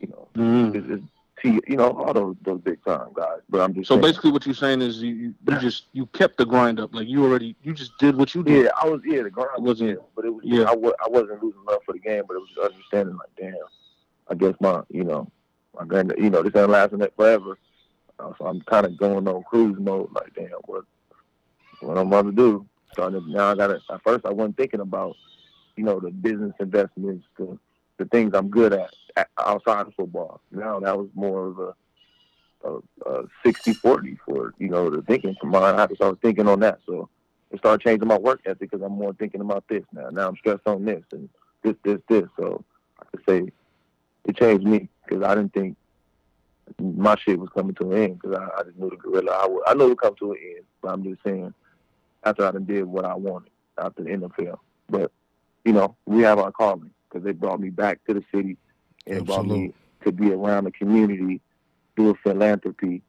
You 0.01 0.09
know, 0.09 0.29
mm. 0.35 0.75
it's, 0.75 0.87
it's 0.89 1.03
T, 1.43 1.61
you 1.67 1.77
know, 1.77 1.91
all 1.91 2.15
those 2.15 2.37
those 2.43 2.61
big 2.61 2.83
time 2.85 3.09
guys. 3.15 3.41
But 3.51 3.61
I'm 3.61 3.75
just 3.75 3.89
so 3.89 3.95
saying, 3.95 4.03
basically 4.03 4.31
what 4.31 4.47
you're 4.47 4.55
saying 4.55 4.81
is 4.81 5.03
you, 5.03 5.35
you 5.47 5.59
just 5.61 5.85
you 5.93 6.07
kept 6.07 6.39
the 6.39 6.47
grind 6.47 6.81
up, 6.81 6.95
like 6.95 7.09
you 7.09 7.25
already 7.25 7.55
you 7.63 7.75
just 7.75 7.93
did 7.99 8.17
what 8.17 8.35
you 8.35 8.43
did. 8.43 8.65
Yeah, 8.65 8.71
I 8.81 8.89
was 8.89 9.03
yeah 9.05 9.23
the 9.23 9.31
grind 9.31 9.65
wasn't, 9.65 10.01
but 10.15 10.25
it 10.25 10.31
was 10.31 10.43
yeah 10.45 10.65
I, 10.65 10.73
I 10.73 11.09
wasn't 11.09 11.43
losing 11.43 11.65
love 11.67 11.81
for 11.85 11.93
the 11.93 11.99
game, 11.99 12.23
but 12.27 12.37
it 12.37 12.41
was 12.41 12.49
just 12.49 12.73
understanding 12.73 13.17
like 13.17 13.29
damn, 13.39 13.55
I 14.29 14.35
guess 14.35 14.55
my 14.61 14.83
you 14.89 15.05
know 15.05 15.31
my 15.79 15.85
grand 15.85 16.15
you 16.17 16.31
know 16.31 16.43
this 16.43 16.57
ain't 16.57 16.71
lasting 16.71 17.07
forever, 17.17 17.59
uh, 18.19 18.33
so 18.39 18.47
I'm 18.47 18.63
kind 18.63 18.87
of 18.87 18.97
going 18.97 19.29
on 19.29 19.43
cruise 19.45 19.79
mode 19.79 20.11
like 20.15 20.35
damn 20.35 20.49
what 20.65 20.85
what 21.81 21.99
I'm 21.99 22.07
about 22.07 22.27
to 22.27 22.33
do. 22.33 22.67
Starting 22.93 23.31
now 23.31 23.51
I 23.51 23.55
got 23.55 23.67
to 23.67 23.81
at 23.91 24.03
first 24.03 24.25
I 24.25 24.31
wasn't 24.31 24.57
thinking 24.57 24.81
about 24.81 25.17
you 25.77 25.85
know 25.85 26.01
the 26.01 26.11
business 26.11 26.55
investments 26.61 27.27
the 27.37 27.59
the 27.99 28.05
things 28.07 28.33
I'm 28.35 28.49
good 28.49 28.73
at 28.73 28.93
outside 29.39 29.87
of 29.87 29.95
football. 29.95 30.41
Now 30.51 30.81
that 30.81 30.97
was 30.97 31.09
more 31.15 31.47
of 31.47 31.59
a, 31.59 31.75
a, 32.69 32.77
a 33.11 33.25
60-40 33.45 34.19
for, 34.25 34.55
you 34.59 34.69
know, 34.69 34.91
the 34.91 35.03
thinking 35.03 35.37
from 35.41 35.51
mine. 35.51 35.79
I 35.79 35.87
to 35.87 36.19
thinking 36.23 36.49
on 36.49 36.61
that. 36.61 36.79
So 36.87 37.09
it 37.51 37.59
started 37.59 37.85
changing 37.85 38.09
my 38.09 38.19
work 38.19 38.41
ethic 38.45 38.71
because 38.71 38.83
I'm 38.83 38.93
more 38.93 39.15
thinking 39.15 39.41
about 39.41 39.65
this 39.69 39.85
now. 39.93 40.11
Now 40.11 40.29
I'm 40.29 40.37
stressed 40.37 40.67
on 40.67 40.85
this 40.85 41.03
and 41.13 41.29
this, 41.63 41.75
this, 41.85 41.99
this. 42.09 42.25
So 42.39 42.65
I 43.01 43.05
could 43.11 43.23
say 43.29 43.53
it 44.25 44.37
changed 44.37 44.67
me 44.67 44.89
because 45.05 45.25
I 45.25 45.35
didn't 45.35 45.55
think 45.55 45.77
my 46.81 47.17
shit 47.17 47.39
was 47.39 47.51
coming 47.51 47.75
to 47.77 47.93
an 47.93 48.03
end 48.03 48.21
because 48.21 48.37
I, 48.39 48.61
I 48.61 48.65
just 48.65 48.77
knew 48.77 48.91
the 48.91 48.97
gorilla. 48.97 49.33
I, 49.43 49.47
would, 49.47 49.63
I 49.67 49.75
knew 49.75 49.85
it 49.87 49.89
would 49.91 50.01
come 50.01 50.17
to 50.17 50.33
an 50.33 50.39
end, 50.57 50.65
but 50.83 50.93
I'm 50.93 51.05
just 51.05 51.23
saying 51.25 51.55
after 52.25 52.45
I 52.45 52.51
done 52.51 52.65
did 52.65 52.85
what 52.85 53.05
I 53.05 53.15
wanted 53.15 53.51
after 53.79 54.03
the 54.03 54.11
NFL. 54.11 54.59
But, 54.89 55.13
you 55.65 55.73
know, 55.73 55.97
we 56.07 56.23
have 56.23 56.39
our 56.39 56.53
calling 56.53 56.91
because 57.17 57.25
they 57.25 57.33
brought 57.33 57.61
me 57.61 57.71
back 57.71 58.05
to 58.07 58.15
the 58.15 58.25
city 58.35 58.57
and 59.07 59.21
Absolutely. 59.21 59.25
brought 59.25 59.47
me 59.47 59.75
to 60.05 60.13
be 60.13 60.33
around 60.33 60.65
the 60.65 60.71
community, 60.71 61.41
doing 61.97 62.17
philanthropy, 62.23 63.03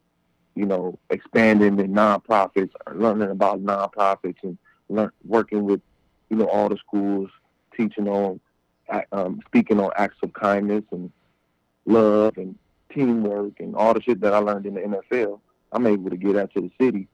you 0.56 0.66
know, 0.66 0.98
expanding 1.10 1.80
in 1.80 1.94
nonprofits, 1.94 2.72
learning 2.94 3.30
about 3.30 3.62
nonprofits, 3.64 4.38
and 4.44 4.58
learn, 4.90 5.12
working 5.26 5.66
with, 5.66 5.82
you 6.30 6.38
know, 6.38 6.48
all 6.48 6.70
the 6.70 6.78
schools, 6.78 7.30
teaching 7.76 8.08
on, 8.08 8.40
um, 9.12 9.42
speaking 9.46 9.80
on 9.80 9.92
acts 9.98 10.18
of 10.24 10.32
kindness 10.34 10.84
and 10.92 11.12
love 11.86 12.38
and 12.38 12.58
teamwork 12.94 13.60
and 13.60 13.76
all 13.76 13.94
the 13.94 14.02
shit 14.02 14.22
that 14.22 14.34
I 14.34 14.40
learned 14.40 14.66
in 14.66 14.76
the 14.76 14.82
NFL. 14.82 15.40
I'm 15.74 15.86
able 15.86 16.10
to 16.10 16.18
get 16.18 16.38
out 16.38 16.54
to 16.54 16.62
the 16.62 16.72
city 16.80 17.08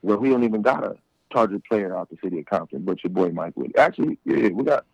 where 0.00 0.16
we 0.16 0.30
don't 0.30 0.42
even 0.42 0.62
got 0.62 0.82
a 0.82 0.96
Charger 1.32 1.60
player 1.66 1.96
out 1.96 2.10
the 2.10 2.18
city 2.22 2.40
of 2.40 2.46
Compton, 2.46 2.82
but 2.82 3.02
your 3.02 3.10
boy 3.10 3.30
Mike 3.30 3.56
Woody. 3.56 3.74
Actually, 3.76 4.18
yeah, 4.24 4.48
we 4.48 4.64
got. 4.64 4.84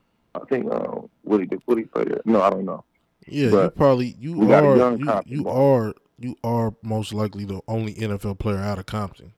I 0.41 0.45
think 0.47 0.73
uh, 0.73 1.01
Woody 1.25 1.47
did 1.47 1.63
Woody 1.67 1.85
play 1.85 2.05
there. 2.05 2.21
No, 2.25 2.43
I 2.43 2.51
don't 2.51 2.65
know. 2.65 2.85
Yeah, 3.27 3.51
but 3.51 3.65
you 3.65 3.71
probably 3.71 4.17
you 4.19 4.53
are 4.53 4.97
you, 4.97 5.23
you 5.27 5.49
are 5.49 5.95
you 6.19 6.37
are 6.43 6.75
most 6.83 7.13
likely 7.13 7.45
the 7.45 7.61
only 7.69 7.95
NFL 7.95 8.39
player 8.39 8.59
out 8.59 8.79
of 8.79 8.87
Compton. 8.87 9.33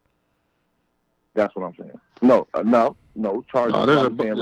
That's 1.34 1.54
what 1.54 1.66
I'm 1.66 1.74
saying. 1.78 2.00
No, 2.22 2.46
uh, 2.54 2.62
no, 2.62 2.96
no. 3.14 3.44
Chargers. 3.50 3.72
No, 3.72 3.86
there's 3.86 4.02
a, 4.02 4.16
saying, 4.16 4.36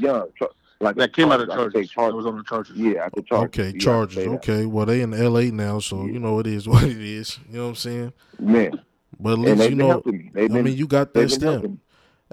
yeah, 0.00 0.12
like, 0.12 0.40
young, 0.40 0.48
like 0.80 0.96
that 0.96 1.14
came 1.14 1.32
out 1.32 1.40
of 1.40 1.48
Chargers. 1.48 1.90
Chargers. 1.90 2.14
was 2.14 2.26
on 2.26 2.36
the 2.36 2.44
Chargers. 2.44 2.76
Yeah, 2.76 3.06
at 3.06 3.14
the 3.14 3.22
Chargers. 3.22 3.66
Okay, 3.66 3.78
Chargers. 3.78 4.26
Okay, 4.26 4.66
well 4.66 4.86
they 4.86 5.02
in 5.02 5.14
L.A. 5.14 5.50
now, 5.50 5.78
so 5.78 6.04
yeah. 6.04 6.12
you 6.12 6.18
know 6.18 6.38
it 6.40 6.46
is 6.46 6.68
what 6.68 6.84
it 6.84 7.00
is. 7.00 7.38
You 7.48 7.58
know 7.58 7.62
what 7.64 7.68
I'm 7.70 7.74
saying? 7.76 8.12
Man, 8.38 8.80
but 9.18 9.32
at 9.32 9.38
least 9.38 9.70
you 9.70 9.76
know. 9.76 10.02
Me. 10.04 10.30
I 10.34 10.48
been, 10.48 10.64
mean, 10.64 10.76
you 10.76 10.86
got 10.86 11.14
that 11.14 11.30
stamp. 11.30 11.80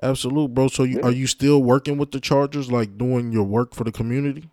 Absolute, 0.01 0.53
bro. 0.53 0.67
So 0.67 0.83
you, 0.83 0.97
yeah. 0.97 1.05
are 1.05 1.11
you 1.11 1.27
still 1.27 1.61
working 1.61 1.97
with 1.97 2.11
the 2.11 2.19
Chargers, 2.19 2.71
like 2.71 2.97
doing 2.97 3.31
your 3.31 3.43
work 3.43 3.73
for 3.73 3.83
the 3.83 3.91
community? 3.91 4.49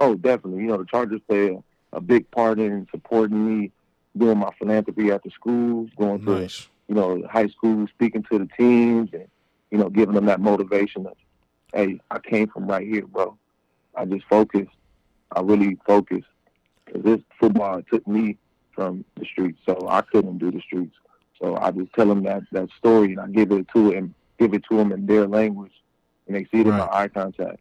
Oh, 0.00 0.14
definitely. 0.14 0.62
You 0.62 0.68
know, 0.68 0.78
the 0.78 0.84
Chargers 0.84 1.20
play 1.28 1.48
a, 1.48 1.96
a 1.96 2.00
big 2.00 2.30
part 2.30 2.58
in 2.58 2.86
supporting 2.90 3.60
me 3.60 3.70
doing 4.16 4.38
my 4.38 4.50
philanthropy 4.58 5.10
at 5.10 5.22
the 5.22 5.30
schools, 5.30 5.90
going 5.96 6.24
nice. 6.24 6.62
to 6.62 6.66
you 6.88 6.94
know 6.94 7.26
high 7.30 7.48
school, 7.48 7.86
speaking 7.88 8.22
to 8.30 8.38
the 8.38 8.48
teams, 8.58 9.10
and 9.12 9.28
you 9.70 9.78
know 9.78 9.88
giving 9.88 10.14
them 10.14 10.26
that 10.26 10.40
motivation 10.40 11.06
of, 11.06 11.16
hey, 11.72 12.00
I 12.10 12.18
came 12.18 12.48
from 12.48 12.66
right 12.66 12.86
here, 12.86 13.06
bro. 13.06 13.36
I 13.94 14.04
just 14.04 14.26
focused. 14.26 14.70
I 15.34 15.40
really 15.40 15.78
focused 15.86 16.26
this 16.94 17.20
football 17.38 17.82
took 17.90 18.06
me 18.06 18.38
from 18.72 19.04
the 19.16 19.24
streets, 19.24 19.58
so 19.66 19.86
I 19.88 20.02
couldn't 20.02 20.38
do 20.38 20.50
the 20.50 20.60
streets. 20.60 20.94
So 21.42 21.56
I 21.56 21.72
just 21.72 21.92
tell 21.94 22.06
them 22.06 22.22
that 22.22 22.42
that 22.52 22.68
story, 22.78 23.12
and 23.12 23.20
I 23.20 23.26
give 23.26 23.50
it 23.50 23.66
to 23.74 23.90
them, 23.90 24.14
give 24.38 24.54
it 24.54 24.62
to 24.70 24.76
them 24.76 24.92
in 24.92 25.06
their 25.06 25.26
language, 25.26 25.72
and 26.26 26.36
they 26.36 26.44
see 26.44 26.60
it 26.60 26.66
right. 26.66 26.74
in 26.74 26.76
my 26.78 26.88
eye 26.90 27.08
contact. 27.08 27.58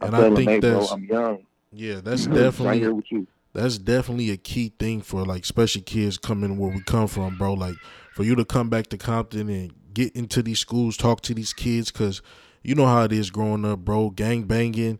I 0.00 0.06
and 0.06 0.16
I 0.16 0.20
them, 0.20 0.36
hey, 0.36 0.60
bro, 0.60 0.86
I'm 0.86 1.04
young. 1.04 1.46
Yeah, 1.72 2.00
that's 2.02 2.26
definitely 2.26 2.66
right 2.66 2.80
here 2.80 2.94
with 2.94 3.10
you. 3.10 3.26
That's 3.54 3.78
definitely 3.78 4.30
a 4.30 4.36
key 4.36 4.72
thing 4.78 5.00
for 5.00 5.24
like 5.24 5.42
especially 5.42 5.82
kids 5.82 6.18
coming 6.18 6.58
where 6.58 6.70
we 6.70 6.82
come 6.82 7.06
from, 7.06 7.38
bro. 7.38 7.54
Like 7.54 7.76
for 8.12 8.24
you 8.24 8.34
to 8.34 8.44
come 8.44 8.68
back 8.68 8.88
to 8.88 8.98
Compton 8.98 9.48
and 9.48 9.72
get 9.94 10.14
into 10.14 10.42
these 10.42 10.58
schools, 10.58 10.96
talk 10.96 11.22
to 11.22 11.34
these 11.34 11.54
kids, 11.54 11.90
cause 11.90 12.20
you 12.62 12.74
know 12.74 12.86
how 12.86 13.04
it 13.04 13.12
is 13.12 13.30
growing 13.30 13.64
up, 13.64 13.80
bro. 13.80 14.10
Gang 14.10 14.42
banging, 14.42 14.98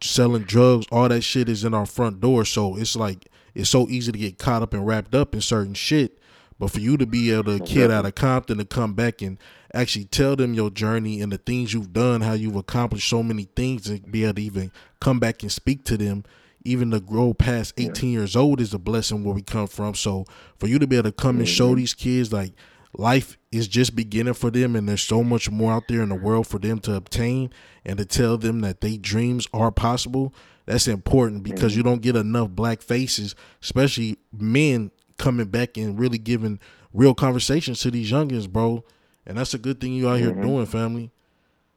selling 0.00 0.42
drugs, 0.42 0.86
all 0.92 1.08
that 1.08 1.22
shit 1.22 1.48
is 1.48 1.64
in 1.64 1.74
our 1.74 1.86
front 1.86 2.20
door. 2.20 2.44
So 2.44 2.76
it's 2.76 2.94
like 2.94 3.26
it's 3.54 3.70
so 3.70 3.88
easy 3.88 4.12
to 4.12 4.18
get 4.18 4.38
caught 4.38 4.62
up 4.62 4.72
and 4.72 4.86
wrapped 4.86 5.14
up 5.16 5.34
in 5.34 5.40
certain 5.40 5.74
shit. 5.74 6.20
But 6.58 6.70
for 6.70 6.80
you 6.80 6.96
to 6.96 7.06
be 7.06 7.32
able 7.32 7.58
to 7.58 7.64
kid 7.64 7.90
out 7.90 8.06
of 8.06 8.14
Compton 8.14 8.58
to 8.58 8.64
come 8.64 8.94
back 8.94 9.20
and 9.20 9.38
actually 9.74 10.06
tell 10.06 10.36
them 10.36 10.54
your 10.54 10.70
journey 10.70 11.20
and 11.20 11.30
the 11.30 11.38
things 11.38 11.74
you've 11.74 11.92
done, 11.92 12.22
how 12.22 12.32
you've 12.32 12.56
accomplished 12.56 13.08
so 13.08 13.22
many 13.22 13.44
things, 13.44 13.88
and 13.88 14.10
be 14.10 14.24
able 14.24 14.34
to 14.34 14.42
even 14.42 14.72
come 15.00 15.18
back 15.18 15.42
and 15.42 15.52
speak 15.52 15.84
to 15.84 15.98
them, 15.98 16.24
even 16.64 16.90
to 16.92 17.00
grow 17.00 17.34
past 17.34 17.74
18 17.76 18.10
yeah. 18.10 18.20
years 18.20 18.36
old 18.36 18.60
is 18.60 18.72
a 18.72 18.78
blessing 18.78 19.22
where 19.22 19.34
we 19.34 19.42
come 19.42 19.66
from. 19.66 19.94
So 19.94 20.24
for 20.58 20.66
you 20.66 20.78
to 20.78 20.86
be 20.86 20.96
able 20.96 21.10
to 21.10 21.12
come 21.12 21.38
and 21.38 21.48
show 21.48 21.74
these 21.74 21.92
kids 21.92 22.32
like 22.32 22.52
life 22.98 23.36
is 23.52 23.68
just 23.68 23.94
beginning 23.94 24.34
for 24.34 24.50
them 24.50 24.74
and 24.76 24.88
there's 24.88 25.02
so 25.02 25.22
much 25.22 25.50
more 25.50 25.72
out 25.72 25.84
there 25.88 26.02
in 26.02 26.08
the 26.08 26.14
world 26.14 26.46
for 26.46 26.58
them 26.58 26.78
to 26.80 26.94
obtain 26.94 27.50
and 27.84 27.98
to 27.98 28.04
tell 28.04 28.38
them 28.38 28.60
that 28.60 28.80
they 28.80 28.96
dreams 28.96 29.46
are 29.52 29.70
possible 29.70 30.34
that's 30.64 30.88
important 30.88 31.42
because 31.42 31.76
you 31.76 31.82
don't 31.82 32.02
get 32.02 32.16
enough 32.16 32.48
black 32.50 32.80
faces 32.80 33.34
especially 33.62 34.16
men 34.32 34.90
coming 35.18 35.46
back 35.46 35.76
and 35.76 35.98
really 35.98 36.18
giving 36.18 36.58
real 36.92 37.14
conversations 37.14 37.80
to 37.80 37.90
these 37.90 38.10
youngins, 38.10 38.48
bro. 38.48 38.84
And 39.26 39.38
that's 39.38 39.54
a 39.54 39.58
good 39.58 39.80
thing 39.80 39.92
you 39.92 40.08
out 40.08 40.18
here 40.18 40.30
mm-hmm. 40.30 40.42
doing, 40.42 40.66
family. 40.66 41.10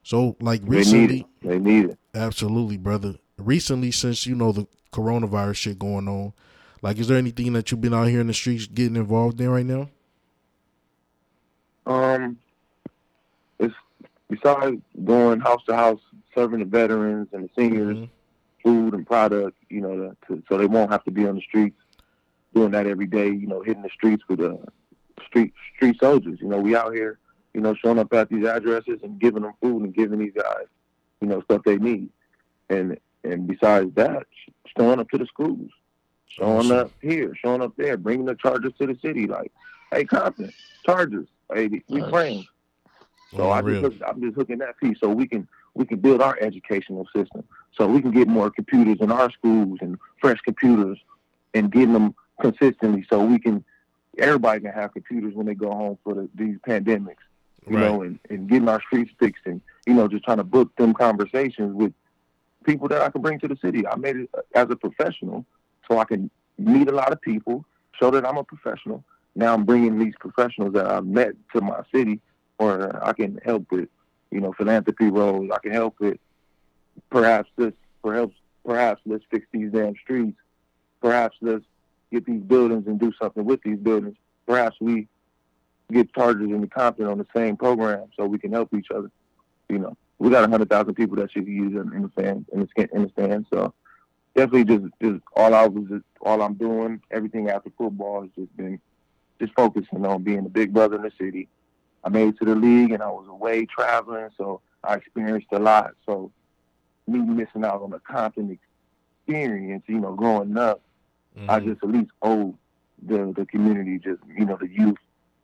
So 0.03 0.35
like 0.39 0.61
recently, 0.63 1.07
they 1.07 1.13
need, 1.13 1.25
they 1.41 1.59
need 1.59 1.85
it. 1.91 1.99
Absolutely, 2.13 2.77
brother. 2.77 3.15
Recently, 3.37 3.91
since 3.91 4.25
you 4.25 4.35
know 4.35 4.51
the 4.51 4.67
coronavirus 4.91 5.55
shit 5.55 5.79
going 5.79 6.07
on, 6.07 6.33
like, 6.81 6.97
is 6.97 7.07
there 7.07 7.17
anything 7.17 7.53
that 7.53 7.71
you've 7.71 7.81
been 7.81 7.93
out 7.93 8.07
here 8.07 8.21
in 8.21 8.27
the 8.27 8.33
streets 8.33 8.67
getting 8.67 8.95
involved 8.95 9.39
in 9.41 9.49
right 9.49 9.65
now? 9.65 9.89
Um, 11.85 12.37
it's 13.59 13.73
besides 14.29 14.81
going 15.03 15.39
house 15.39 15.63
to 15.67 15.75
house, 15.75 15.99
serving 16.35 16.59
the 16.59 16.65
veterans 16.65 17.27
and 17.33 17.45
the 17.45 17.49
seniors 17.57 17.97
mm-hmm. 17.97 18.05
food 18.63 18.93
and 18.93 19.05
product, 19.05 19.57
you 19.69 19.81
know, 19.81 19.95
to, 19.95 20.17
to, 20.27 20.43
so 20.47 20.57
they 20.57 20.67
won't 20.67 20.91
have 20.91 21.03
to 21.05 21.11
be 21.11 21.27
on 21.27 21.35
the 21.35 21.41
streets 21.41 21.75
doing 22.53 22.71
that 22.71 22.87
every 22.87 23.07
day, 23.07 23.27
you 23.27 23.47
know, 23.47 23.61
hitting 23.61 23.83
the 23.83 23.89
streets 23.89 24.23
with 24.27 24.41
uh, 24.41 24.55
street 25.25 25.53
street 25.75 25.97
soldiers. 25.99 26.39
You 26.41 26.47
know, 26.47 26.59
we 26.59 26.75
out 26.75 26.93
here, 26.93 27.19
you 27.53 27.61
know, 27.61 27.73
showing 27.75 27.99
up 27.99 28.13
at 28.13 28.29
these 28.29 28.45
addresses 28.45 28.99
and 29.03 29.19
giving 29.19 29.43
them 29.43 29.53
food 29.61 29.83
and 29.83 29.93
giving 29.93 30.19
these 30.19 30.33
guys, 30.35 30.65
you 31.21 31.27
know, 31.27 31.41
stuff 31.41 31.61
they 31.65 31.77
need. 31.77 32.09
And 32.69 32.97
and 33.23 33.47
besides 33.47 33.93
that, 33.95 34.27
showing 34.77 34.99
up 34.99 35.09
to 35.09 35.17
the 35.17 35.25
schools, 35.25 35.71
showing 36.27 36.71
up 36.71 36.91
here, 37.01 37.33
showing 37.35 37.61
up 37.61 37.73
there, 37.77 37.97
bringing 37.97 38.25
the 38.25 38.35
Chargers 38.35 38.73
to 38.79 38.87
the 38.87 38.97
city. 39.01 39.27
Like, 39.27 39.51
hey, 39.91 40.05
Compton, 40.05 40.51
Chargers, 40.85 41.27
hey, 41.53 41.81
we 41.87 42.01
nice. 42.01 42.09
friends. 42.09 42.47
So 43.35 43.43
oh, 43.43 43.51
I 43.51 43.61
just 43.61 43.81
look, 43.81 43.93
I'm 44.07 44.21
just 44.21 44.35
hooking 44.35 44.57
that 44.59 44.77
piece 44.79 44.99
so 44.99 45.09
we 45.09 45.27
can 45.27 45.47
we 45.75 45.85
can 45.85 45.99
build 45.99 46.21
our 46.21 46.37
educational 46.41 47.07
system, 47.15 47.43
so 47.75 47.87
we 47.87 48.01
can 48.01 48.11
get 48.11 48.27
more 48.27 48.49
computers 48.49 48.97
in 49.01 49.11
our 49.11 49.31
schools 49.31 49.77
and 49.81 49.97
fresh 50.19 50.39
computers, 50.41 50.97
and 51.53 51.71
getting 51.71 51.93
them 51.93 52.15
consistently 52.39 53.05
so 53.09 53.23
we 53.23 53.39
can 53.39 53.63
everybody 54.17 54.61
can 54.61 54.71
have 54.71 54.93
computers 54.93 55.33
when 55.33 55.45
they 55.45 55.55
go 55.55 55.71
home 55.71 55.97
for 56.03 56.13
the, 56.13 56.29
these 56.35 56.57
pandemics, 56.67 57.15
you 57.67 57.77
right. 57.77 57.85
know, 57.85 58.01
and, 58.01 58.19
and 58.29 58.49
getting 58.49 58.67
our 58.67 58.81
streets 58.81 59.11
fixed 59.19 59.43
and, 59.45 59.61
you 59.85 59.93
know, 59.93 60.07
just 60.07 60.23
trying 60.23 60.37
to 60.37 60.43
book 60.43 60.75
them 60.75 60.93
conversations 60.93 61.73
with 61.73 61.93
people 62.65 62.87
that 62.87 63.01
I 63.01 63.09
can 63.09 63.21
bring 63.21 63.39
to 63.39 63.47
the 63.47 63.57
city. 63.57 63.87
I 63.87 63.95
made 63.95 64.17
it 64.17 64.29
uh, 64.37 64.41
as 64.55 64.67
a 64.69 64.75
professional, 64.75 65.45
so 65.89 65.99
I 65.99 66.05
can 66.05 66.29
meet 66.57 66.89
a 66.89 66.93
lot 66.93 67.11
of 67.11 67.21
people, 67.21 67.65
show 67.99 68.11
that 68.11 68.25
I'm 68.25 68.37
a 68.37 68.43
professional. 68.43 69.03
Now 69.35 69.53
I'm 69.53 69.63
bringing 69.63 69.97
these 69.97 70.15
professionals 70.19 70.73
that 70.73 70.85
I've 70.85 71.05
met 71.05 71.31
to 71.55 71.61
my 71.61 71.81
city, 71.93 72.19
or 72.57 73.03
I 73.05 73.13
can 73.13 73.39
help 73.45 73.71
with, 73.71 73.87
you 74.31 74.41
know, 74.41 74.53
philanthropy 74.53 75.09
roles. 75.09 75.49
I 75.53 75.59
can 75.59 75.71
help 75.71 75.95
with 75.99 76.17
perhaps 77.09 77.49
this, 77.57 77.73
perhaps 78.03 78.33
perhaps 78.65 79.01
let's 79.05 79.23
fix 79.31 79.47
these 79.51 79.71
damn 79.71 79.95
streets. 79.95 80.37
Perhaps 81.01 81.37
let's 81.41 81.63
get 82.11 82.25
these 82.25 82.41
buildings 82.41 82.87
and 82.87 82.99
do 82.99 83.11
something 83.21 83.45
with 83.45 83.61
these 83.63 83.77
buildings. 83.77 84.15
Perhaps 84.47 84.77
we 84.79 85.07
get 85.91 86.13
Chargers 86.13 86.49
and 86.49 86.63
the 86.63 86.67
Compton 86.67 87.07
on 87.07 87.17
the 87.17 87.27
same 87.35 87.57
program 87.57 88.07
so 88.15 88.25
we 88.25 88.39
can 88.39 88.51
help 88.51 88.73
each 88.73 88.91
other. 88.91 89.11
You 89.69 89.79
know, 89.79 89.97
we 90.17 90.29
got 90.29 90.43
a 90.43 90.49
hundred 90.49 90.69
thousand 90.69 90.95
people 90.95 91.17
that 91.17 91.31
should 91.31 91.47
use 91.47 91.73
in, 91.73 91.93
in 91.93 92.01
the 92.03 92.09
fans 92.09 92.45
in 92.51 92.59
the 92.61 92.89
in 92.93 93.03
the 93.03 93.09
stand. 93.09 93.45
So 93.51 93.73
definitely 94.35 94.65
just 94.65 94.93
just 95.01 95.23
all 95.35 95.53
I 95.53 95.67
was 95.67 95.85
just 95.89 96.05
all 96.21 96.41
I'm 96.41 96.55
doing, 96.55 97.01
everything 97.11 97.49
after 97.49 97.71
football 97.77 98.21
has 98.21 98.31
just 98.37 98.55
been 98.57 98.79
just 99.39 99.53
focusing 99.53 100.05
on 100.05 100.23
being 100.23 100.45
a 100.45 100.49
big 100.49 100.73
brother 100.73 100.97
in 100.97 101.03
the 101.03 101.11
city. 101.17 101.47
I 102.03 102.09
made 102.09 102.29
it 102.29 102.39
to 102.39 102.45
the 102.45 102.55
league 102.55 102.91
and 102.91 103.03
I 103.03 103.07
was 103.07 103.27
away 103.27 103.65
traveling, 103.65 104.29
so 104.37 104.61
I 104.83 104.95
experienced 104.95 105.47
a 105.51 105.59
lot. 105.59 105.95
So 106.05 106.31
me 107.07 107.19
missing 107.19 107.65
out 107.65 107.81
on 107.81 107.89
the 107.89 107.99
Compton 107.99 108.57
experience, 109.27 109.83
you 109.87 109.99
know, 109.99 110.13
growing 110.13 110.57
up, 110.57 110.81
mm-hmm. 111.37 111.49
I 111.49 111.59
just 111.59 111.83
at 111.83 111.89
least 111.89 112.11
owe 112.21 112.55
the 113.01 113.33
the 113.35 113.45
community, 113.45 113.99
just 113.99 114.21
you 114.35 114.45
know, 114.45 114.57
the 114.59 114.69
youth, 114.69 114.97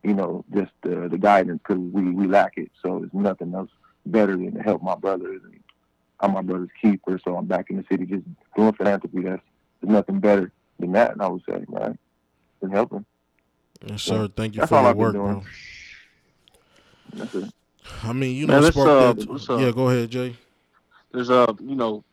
you 0.03 0.13
know, 0.13 0.45
just 0.53 0.71
the 0.81 1.07
the 1.09 1.17
guidance 1.17 1.61
because 1.65 1.81
we 1.81 2.11
we 2.11 2.27
lack 2.27 2.53
it. 2.57 2.71
So 2.81 2.99
there's 2.99 3.13
nothing 3.13 3.53
else 3.53 3.69
better 4.05 4.35
than 4.35 4.55
to 4.55 4.61
help 4.61 4.81
my 4.81 4.95
brothers. 4.95 5.41
And 5.43 5.59
I'm 6.19 6.33
my 6.33 6.41
brother's 6.41 6.69
keeper, 6.81 7.19
so 7.23 7.35
I'm 7.35 7.45
back 7.45 7.69
in 7.69 7.77
the 7.77 7.85
city 7.89 8.05
just 8.05 8.25
doing 8.55 8.73
philanthropy. 8.73 9.21
That's 9.21 9.41
there's 9.81 9.91
nothing 9.91 10.19
better 10.19 10.51
than 10.79 10.91
that, 10.93 11.11
and 11.11 11.21
I 11.21 11.27
would 11.27 11.43
say, 11.47 11.63
right, 11.67 11.97
than 12.61 12.71
helping. 12.71 13.05
Yes, 13.85 14.01
sir. 14.01 14.25
So 14.25 14.27
Thank 14.27 14.55
you 14.55 14.65
for 14.65 14.81
your 14.81 14.93
work, 14.95 15.13
bro. 15.13 15.43
That's 17.13 17.35
it. 17.35 17.53
I 18.03 18.13
mean, 18.13 18.35
you 18.35 18.47
know, 18.47 18.61
Man, 18.61 18.63
uh, 18.63 19.13
that, 19.13 19.49
uh, 19.49 19.57
yeah, 19.57 19.71
go 19.71 19.89
ahead, 19.89 20.09
Jay. 20.09 20.35
There's 21.11 21.29
uh, 21.29 21.53
you 21.61 21.75
know, 21.75 22.03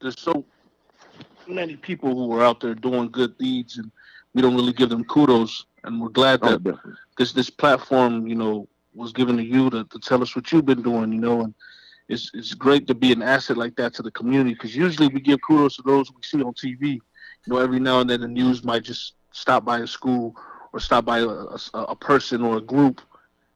there's 0.00 0.20
so 0.20 0.44
many 1.48 1.76
people 1.76 2.14
who 2.14 2.32
are 2.36 2.44
out 2.44 2.60
there 2.60 2.74
doing 2.74 3.10
good 3.10 3.36
deeds, 3.38 3.78
and 3.78 3.90
we 4.34 4.42
don't 4.42 4.54
really 4.54 4.72
give 4.72 4.88
them 4.88 5.04
kudos. 5.04 5.66
And 5.84 6.00
we're 6.00 6.08
glad 6.08 6.40
oh, 6.42 6.56
that 6.56 6.78
oh, 6.84 6.92
this 7.18 7.32
this 7.32 7.50
platform, 7.50 8.26
you 8.26 8.34
know, 8.34 8.68
was 8.94 9.12
given 9.12 9.36
to 9.36 9.44
you 9.44 9.70
to, 9.70 9.84
to 9.84 9.98
tell 9.98 10.22
us 10.22 10.34
what 10.34 10.50
you've 10.50 10.66
been 10.66 10.82
doing, 10.82 11.12
you 11.12 11.20
know, 11.20 11.42
and 11.42 11.54
it's 12.08 12.30
it's 12.34 12.54
great 12.54 12.86
to 12.86 12.94
be 12.94 13.12
an 13.12 13.22
asset 13.22 13.56
like 13.56 13.76
that 13.76 13.94
to 13.94 14.02
the 14.02 14.10
community 14.10 14.54
because 14.54 14.76
usually 14.76 15.08
we 15.08 15.20
give 15.20 15.40
kudos 15.46 15.76
to 15.76 15.82
those 15.82 16.10
we 16.10 16.22
see 16.22 16.42
on 16.42 16.52
TV. 16.54 16.94
You 17.46 17.52
know, 17.52 17.58
every 17.58 17.80
now 17.80 18.00
and 18.00 18.08
then 18.08 18.20
the 18.20 18.28
news 18.28 18.64
might 18.64 18.84
just 18.84 19.14
stop 19.32 19.64
by 19.64 19.80
a 19.80 19.86
school 19.86 20.34
or 20.72 20.80
stop 20.80 21.04
by 21.04 21.20
a, 21.20 21.28
a, 21.28 21.58
a 21.74 21.96
person 21.96 22.42
or 22.42 22.58
a 22.58 22.60
group 22.60 23.00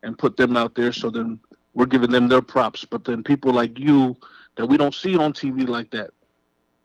and 0.03 0.19
put 0.19 0.37
them 0.37 0.57
out 0.57 0.75
there. 0.75 0.93
So 0.93 1.11
then 1.11 1.39
we're 1.75 1.87
giving 1.87 2.11
them 2.11 2.29
their 2.29 2.43
props. 2.43 2.85
But 2.85 3.05
then 3.05 3.23
people 3.23 3.53
like 3.53 3.79
you 3.79 4.17
that 4.57 4.67
we 4.67 4.77
don't 4.77 4.95
see 4.95 5.17
on 5.17 5.33
TV 5.33 5.67
like 5.67 5.91
that. 5.91 6.11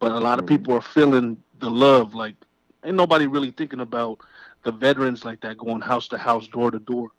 But 0.04 0.12
a 0.12 0.20
lot 0.20 0.38
of 0.38 0.44
mm-hmm. 0.44 0.56
people 0.56 0.74
are 0.74 0.82
feeling 0.82 1.38
the 1.60 1.70
love. 1.70 2.14
Like 2.14 2.36
ain't 2.84 2.98
nobody 2.98 3.26
really 3.26 3.52
thinking 3.52 3.80
about 3.80 4.20
the 4.64 4.72
veterans 4.74 5.24
like 5.24 5.40
that 5.40 5.58
going 5.58 5.80
house 5.80 6.10
to 6.10 6.18
house, 6.18 6.46
door 6.50 6.72
to 6.72 6.80
door, 6.80 7.12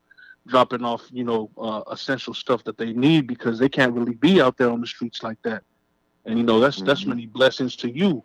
dropping 0.46 0.84
off 0.84 1.02
you 1.10 1.24
know 1.24 1.50
uh, 1.56 1.80
essential 1.90 2.34
stuff 2.34 2.62
that 2.64 2.76
they 2.76 2.92
need 2.92 3.26
because 3.26 3.58
they 3.58 3.70
can't 3.70 3.94
really 3.94 4.12
be 4.12 4.38
out 4.38 4.58
there 4.58 4.68
on 4.68 4.82
the 4.82 4.86
streets 4.86 5.22
like 5.22 5.40
that. 5.44 5.62
And 6.26 6.36
you 6.36 6.44
know 6.44 6.60
that's 6.60 6.76
mm-hmm. 6.76 6.84
that's 6.84 7.06
many 7.06 7.24
blessings 7.24 7.74
to 7.76 7.88
you. 7.88 8.22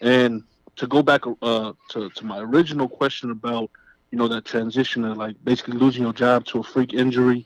And 0.00 0.42
to 0.76 0.86
go 0.86 1.02
back 1.02 1.24
uh, 1.42 1.74
to 1.90 2.08
to 2.08 2.24
my 2.24 2.38
original 2.38 2.88
question 2.88 3.30
about 3.30 3.70
you 4.10 4.16
know 4.16 4.28
that 4.28 4.46
transition 4.46 5.04
of 5.04 5.18
like 5.18 5.36
basically 5.44 5.76
losing 5.76 6.04
your 6.04 6.14
job 6.14 6.46
to 6.46 6.60
a 6.60 6.62
freak 6.62 6.94
injury, 6.94 7.44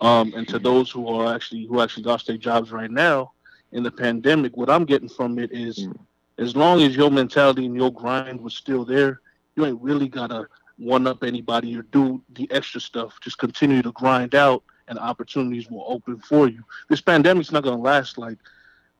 um, 0.00 0.32
and 0.34 0.48
to 0.48 0.58
those 0.58 0.90
who 0.90 1.06
are 1.06 1.34
actually 1.34 1.66
who 1.66 1.82
actually 1.82 2.04
lost 2.04 2.28
their 2.28 2.38
jobs 2.38 2.72
right 2.72 2.90
now 2.90 3.32
in 3.72 3.82
the 3.82 3.90
pandemic, 3.90 4.56
what 4.56 4.70
I'm 4.70 4.84
getting 4.84 5.08
from 5.08 5.38
it 5.38 5.52
is, 5.52 5.78
mm. 5.78 5.96
as 6.38 6.56
long 6.56 6.82
as 6.82 6.96
your 6.96 7.10
mentality 7.10 7.66
and 7.66 7.76
your 7.76 7.92
grind 7.92 8.40
was 8.40 8.54
still 8.54 8.84
there, 8.84 9.20
you 9.56 9.66
ain't 9.66 9.80
really 9.80 10.08
gotta 10.08 10.46
one 10.76 11.06
up 11.06 11.24
anybody 11.24 11.76
or 11.76 11.82
do 11.82 12.22
the 12.34 12.48
extra 12.50 12.80
stuff. 12.80 13.18
Just 13.20 13.38
continue 13.38 13.82
to 13.82 13.92
grind 13.92 14.34
out, 14.34 14.62
and 14.86 14.98
opportunities 14.98 15.70
will 15.70 15.84
open 15.86 16.18
for 16.20 16.48
you. 16.48 16.62
This 16.88 17.00
pandemic's 17.00 17.52
not 17.52 17.64
gonna 17.64 17.80
last 17.80 18.18
like 18.18 18.38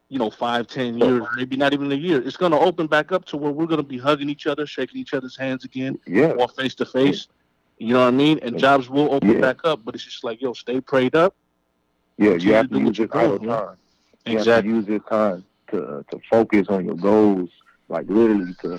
you 0.08 0.18
know, 0.18 0.30
five, 0.30 0.66
ten 0.66 0.98
years, 0.98 1.22
maybe 1.36 1.56
not 1.56 1.72
even 1.74 1.92
a 1.92 1.94
year. 1.94 2.22
It's 2.26 2.36
going 2.36 2.52
to 2.52 2.58
open 2.58 2.86
back 2.86 3.12
up 3.12 3.26
to 3.26 3.36
where 3.36 3.52
we're 3.52 3.66
going 3.66 3.80
to 3.80 3.86
be 3.86 3.98
hugging 3.98 4.30
each 4.30 4.46
other, 4.46 4.66
shaking 4.66 5.00
each 5.00 5.12
other's 5.12 5.36
hands 5.36 5.64
again, 5.64 5.98
yeah, 6.06 6.30
or 6.30 6.48
face 6.48 6.74
to 6.76 6.86
face. 6.86 7.28
You 7.78 7.92
know 7.92 8.00
what 8.00 8.08
I 8.08 8.12
mean? 8.12 8.40
And 8.42 8.58
jobs 8.58 8.88
will 8.88 9.12
open 9.14 9.32
yeah. 9.32 9.40
back 9.40 9.60
up, 9.64 9.80
but 9.84 9.94
it's 9.94 10.04
just 10.04 10.24
like, 10.24 10.40
yo, 10.40 10.52
stay 10.52 10.80
prayed 10.80 11.14
up. 11.14 11.36
Yeah, 12.16 12.34
you 12.34 12.54
have 12.54 12.70
to 12.70 12.78
use 12.78 12.96
this 12.96 13.10
all 13.12 13.38
the 13.38 13.46
time. 13.46 13.76
You 14.26 14.38
exactly. 14.38 14.52
have 14.52 14.62
to 14.62 14.68
use 14.68 14.86
this 14.86 15.02
time 15.10 15.44
to 15.70 16.04
to 16.10 16.20
focus 16.30 16.66
on 16.68 16.84
your 16.84 16.96
goals, 16.96 17.50
like 17.88 18.06
literally 18.08 18.54
to 18.62 18.78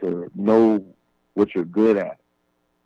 to 0.00 0.30
know 0.34 0.84
what 1.34 1.54
you're 1.54 1.64
good 1.64 1.96
at, 1.96 2.18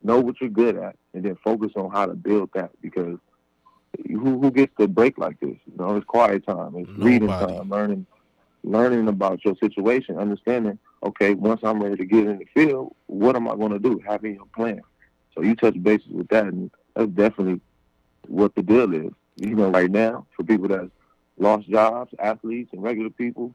know 0.03 0.21
what 0.21 0.41
you're 0.41 0.51
good 0.51 0.77
at, 0.77 0.97
and 1.15 1.25
then 1.25 1.37
focus 1.43 1.73
on 1.77 1.91
how 1.91 2.07
to 2.07 2.15
build 2.15 2.51
that 2.55 2.71
because 2.81 3.19
who 4.09 4.41
who 4.41 4.51
gets 4.51 4.75
to 4.79 4.89
break 4.89 5.19
like 5.19 5.39
this? 5.41 5.57
You 5.67 5.77
know, 5.79 5.97
it's 5.97 6.07
quiet 6.07 6.47
time, 6.47 6.75
it's 6.77 6.91
Nobody. 6.97 6.97
reading 6.97 7.35
time, 7.35 7.71
learning 7.71 8.07
learning 8.65 9.09
about 9.09 9.45
your 9.45 9.55
situation, 9.57 10.19
understanding, 10.19 10.79
okay, 11.03 11.35
once 11.35 11.61
I'm 11.65 11.83
ready 11.83 11.97
to 11.97 12.05
get 12.07 12.27
in 12.27 12.39
the 12.39 12.47
field, 12.55 12.95
what 13.07 13.37
am 13.37 13.49
I 13.49 13.57
gonna 13.57 13.79
do? 13.79 14.01
Having 14.07 14.35
your 14.37 14.47
plan. 14.55 14.81
So 15.35 15.43
you 15.43 15.55
touch 15.57 15.81
bases 15.83 16.09
with 16.13 16.29
that 16.29 16.47
and 16.47 16.71
that's 16.95 17.11
definitely 17.11 17.61
what 18.29 18.55
the 18.55 18.63
deal 18.63 18.93
is. 18.95 19.13
You 19.37 19.55
know, 19.55 19.71
right 19.71 19.91
now, 19.91 20.27
for 20.37 20.45
people 20.45 20.69
that 20.69 20.91
lost 21.43 21.69
jobs, 21.69 22.13
athletes 22.19 22.71
and 22.73 22.83
regular 22.83 23.11
people, 23.11 23.55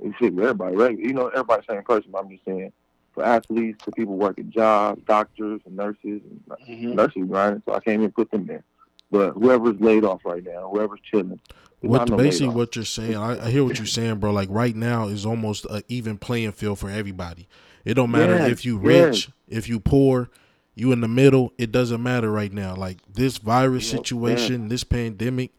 it's 0.00 0.16
shit 0.18 0.38
everybody 0.38 0.76
regular 0.76 1.06
you 1.06 1.12
know, 1.12 1.28
everybody's 1.28 1.66
same 1.68 1.82
person, 1.82 2.10
but 2.10 2.24
I'm 2.24 2.30
just 2.30 2.44
saying 2.44 2.72
for 3.12 3.24
athletes, 3.24 3.84
for 3.84 3.90
people 3.92 4.16
working 4.16 4.50
jobs, 4.50 5.02
doctors 5.06 5.60
and 5.66 5.76
nurses 5.76 5.98
and 6.04 6.40
mm-hmm. 6.66 6.94
nurses 6.94 7.22
right? 7.24 7.60
So 7.66 7.74
I 7.74 7.80
can't 7.80 8.00
even 8.00 8.12
put 8.12 8.30
them 8.30 8.46
there. 8.46 8.64
But 9.10 9.32
whoever's 9.32 9.78
laid 9.80 10.04
off 10.04 10.24
right 10.24 10.42
now, 10.42 10.70
whoever's 10.72 11.00
chilling. 11.10 11.38
What 11.80 12.16
basically 12.16 12.54
what 12.54 12.76
you're 12.76 12.84
saying? 12.84 13.16
I, 13.16 13.46
I, 13.46 13.50
hear 13.50 13.64
what 13.64 13.76
you're 13.76 13.86
saying, 13.86 14.16
bro. 14.16 14.30
Like 14.30 14.48
right 14.50 14.74
now 14.74 15.08
is 15.08 15.26
almost 15.26 15.66
an 15.66 15.82
even 15.88 16.16
playing 16.16 16.52
field 16.52 16.78
for 16.78 16.88
everybody. 16.88 17.48
It 17.84 17.94
don't 17.94 18.12
matter 18.12 18.36
yes, 18.36 18.50
if 18.50 18.64
you 18.64 18.78
rich, 18.78 19.28
yes. 19.48 19.58
if 19.58 19.68
you 19.68 19.80
poor, 19.80 20.30
you 20.74 20.92
in 20.92 21.00
the 21.00 21.08
middle. 21.08 21.52
It 21.58 21.72
doesn't 21.72 22.02
matter 22.02 22.30
right 22.30 22.52
now. 22.52 22.76
Like 22.76 22.98
this 23.12 23.38
virus 23.38 23.90
situation, 23.90 24.68
this 24.68 24.84
pandemic, 24.84 25.52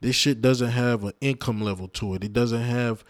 this 0.00 0.16
shit 0.16 0.40
doesn't 0.40 0.70
have 0.70 1.04
an 1.04 1.12
income 1.20 1.60
level 1.60 1.88
to 1.88 2.14
it. 2.14 2.24
It 2.24 2.32
doesn't 2.32 2.62
have, 2.62 3.04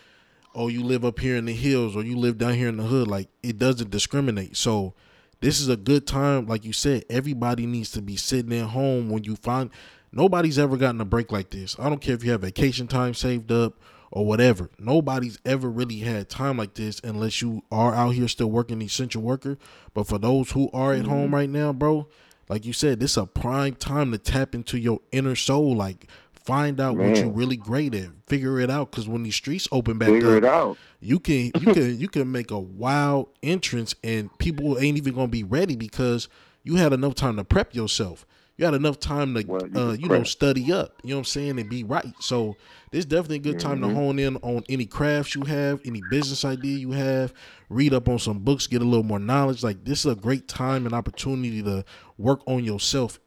oh, 0.55 0.69
you 0.69 0.83
live 0.83 1.05
up 1.05 1.19
here 1.19 1.37
in 1.37 1.47
the 1.47 1.53
hills 1.53 1.97
or 1.97 2.03
you 2.03 2.17
live 2.17 2.39
down 2.39 2.55
here 2.55 2.69
in 2.69 2.77
the 2.77 2.85
hood. 2.85 3.09
Like 3.09 3.29
it 3.43 3.59
doesn't 3.59 3.91
discriminate. 3.91 4.57
So 4.57 4.95
this 5.41 5.61
is 5.61 5.69
a 5.69 5.77
good 5.77 6.07
time. 6.07 6.47
Like 6.47 6.65
you 6.65 6.73
said, 6.73 7.05
everybody 7.11 7.67
needs 7.67 7.91
to 7.93 8.03
be 8.03 8.17
sitting 8.17 8.53
at 8.53 8.69
home 8.69 9.11
when 9.11 9.25
you 9.25 9.37
find 9.37 9.71
nobody's 10.13 10.59
ever 10.59 10.77
gotten 10.77 11.01
a 11.01 11.05
break 11.05 11.33
like 11.33 11.51
this. 11.51 11.77
I 11.79 11.89
don't 11.89 12.01
care 12.01 12.15
if 12.15 12.25
you 12.25 12.31
have 12.33 12.43
vacation 12.43 12.87
time 12.87 13.15
saved 13.15 13.53
up 13.53 13.75
or 14.11 14.25
whatever. 14.25 14.71
Nobody's 14.79 15.39
ever 15.45 15.69
really 15.69 15.99
had 15.99 16.29
time 16.29 16.57
like 16.57 16.75
this 16.75 17.01
unless 17.05 17.43
you 17.43 17.63
are 17.71 17.95
out 17.95 18.11
here 18.11 18.29
still 18.29 18.51
working 18.51 18.81
essential 18.81 19.23
worker. 19.23 19.59
But 19.93 20.07
for 20.07 20.19
those 20.19 20.53
who 20.53 20.71
are 20.73 20.93
at 20.93 21.03
mm-hmm. 21.03 21.11
home 21.11 21.35
right 21.35 21.51
now, 21.51 21.73
bro, 21.73 22.09
like 22.49 22.65
you 22.65 22.73
said, 22.73 23.01
this 23.01 23.13
is 23.13 23.17
a 23.17 23.27
prime 23.27 23.75
time 23.75 24.13
to 24.13 24.19
tap 24.19 24.55
into 24.55 24.79
your 24.79 25.01
inner 25.13 25.35
soul. 25.35 25.75
Like 25.75 26.09
Find 26.47 26.81
out 26.81 26.97
Man. 26.97 27.09
what 27.09 27.19
you're 27.19 27.31
really 27.31 27.57
great 27.57 27.93
at. 27.95 28.11
Figure 28.29 28.61
it 28.61 28.71
out. 28.71 28.93
Cause 28.93 29.09
when 29.09 29.25
these 29.25 29.35
streets 29.35 29.67
open 29.73 29.99
back 29.99 30.09
Figure 30.09 30.37
up, 30.37 30.37
it 30.37 30.45
out. 30.45 30.79
you 31.01 31.19
can 31.19 31.51
you 31.61 31.75
can 31.75 31.99
you 31.99 32.09
can 32.09 32.31
make 32.31 32.53
a 32.53 32.59
wild 32.59 33.29
entrance 33.43 33.97
and 34.05 34.37
people 34.39 34.79
ain't 34.79 34.97
even 34.97 35.15
gonna 35.15 35.27
be 35.27 35.43
ready 35.43 35.75
because 35.75 36.29
you 36.63 36.77
had 36.77 36.93
enough 36.93 37.17
time 37.17 37.37
to 37.37 37.45
prep 37.45 37.75
yourself. 37.75 38.25
You 38.57 38.65
had 38.65 38.75
enough 38.75 38.99
time 38.99 39.35
to 39.35 39.45
well, 39.47 39.67
you, 39.67 39.81
uh, 39.81 39.93
you 39.95 40.09
know 40.09 40.23
study 40.23 40.73
up. 40.73 40.95
You 41.03 41.11
know 41.11 41.17
what 41.17 41.21
I'm 41.21 41.25
saying 41.25 41.59
and 41.59 41.69
be 41.69 41.83
right. 41.83 42.07
So 42.21 42.57
this 42.93 43.05
definitely 43.05 43.37
a 43.37 43.41
good 43.41 43.61
time 43.61 43.81
mm-hmm. 43.81 43.91
to 43.91 43.95
hone 43.95 44.19
in 44.19 44.37
on 44.37 44.63
any 44.69 44.87
crafts 44.87 45.35
you 45.35 45.43
have, 45.43 45.81
any 45.85 46.01
business 46.11 46.45
idea 46.45 46.79
you 46.79 46.93
have. 46.93 47.35
Read 47.69 47.93
up 47.93 48.09
on 48.09 48.21
some 48.21 48.39
books, 48.39 48.69
get 48.69 48.83
a 48.83 48.85
little 48.85 49.03
more 49.03 49.19
knowledge. 49.19 49.65
Like 49.65 49.85
this 49.85 50.07
is 50.07 50.13
a 50.13 50.15
great 50.15 50.47
time 50.47 50.87
and 50.87 50.95
opportunity 50.95 51.63
to 51.65 51.85
work 52.17 52.41
on 52.47 52.65
yourself 52.65 53.19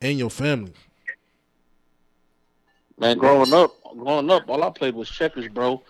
and 0.00 0.18
your 0.18 0.30
family. 0.30 0.74
Man, 3.00 3.16
growing 3.16 3.54
up, 3.54 3.74
growing 3.96 4.30
up, 4.30 4.48
all 4.50 4.62
I 4.62 4.68
played 4.68 4.94
was 4.94 5.08
checkers, 5.08 5.48
bro. 5.48 5.82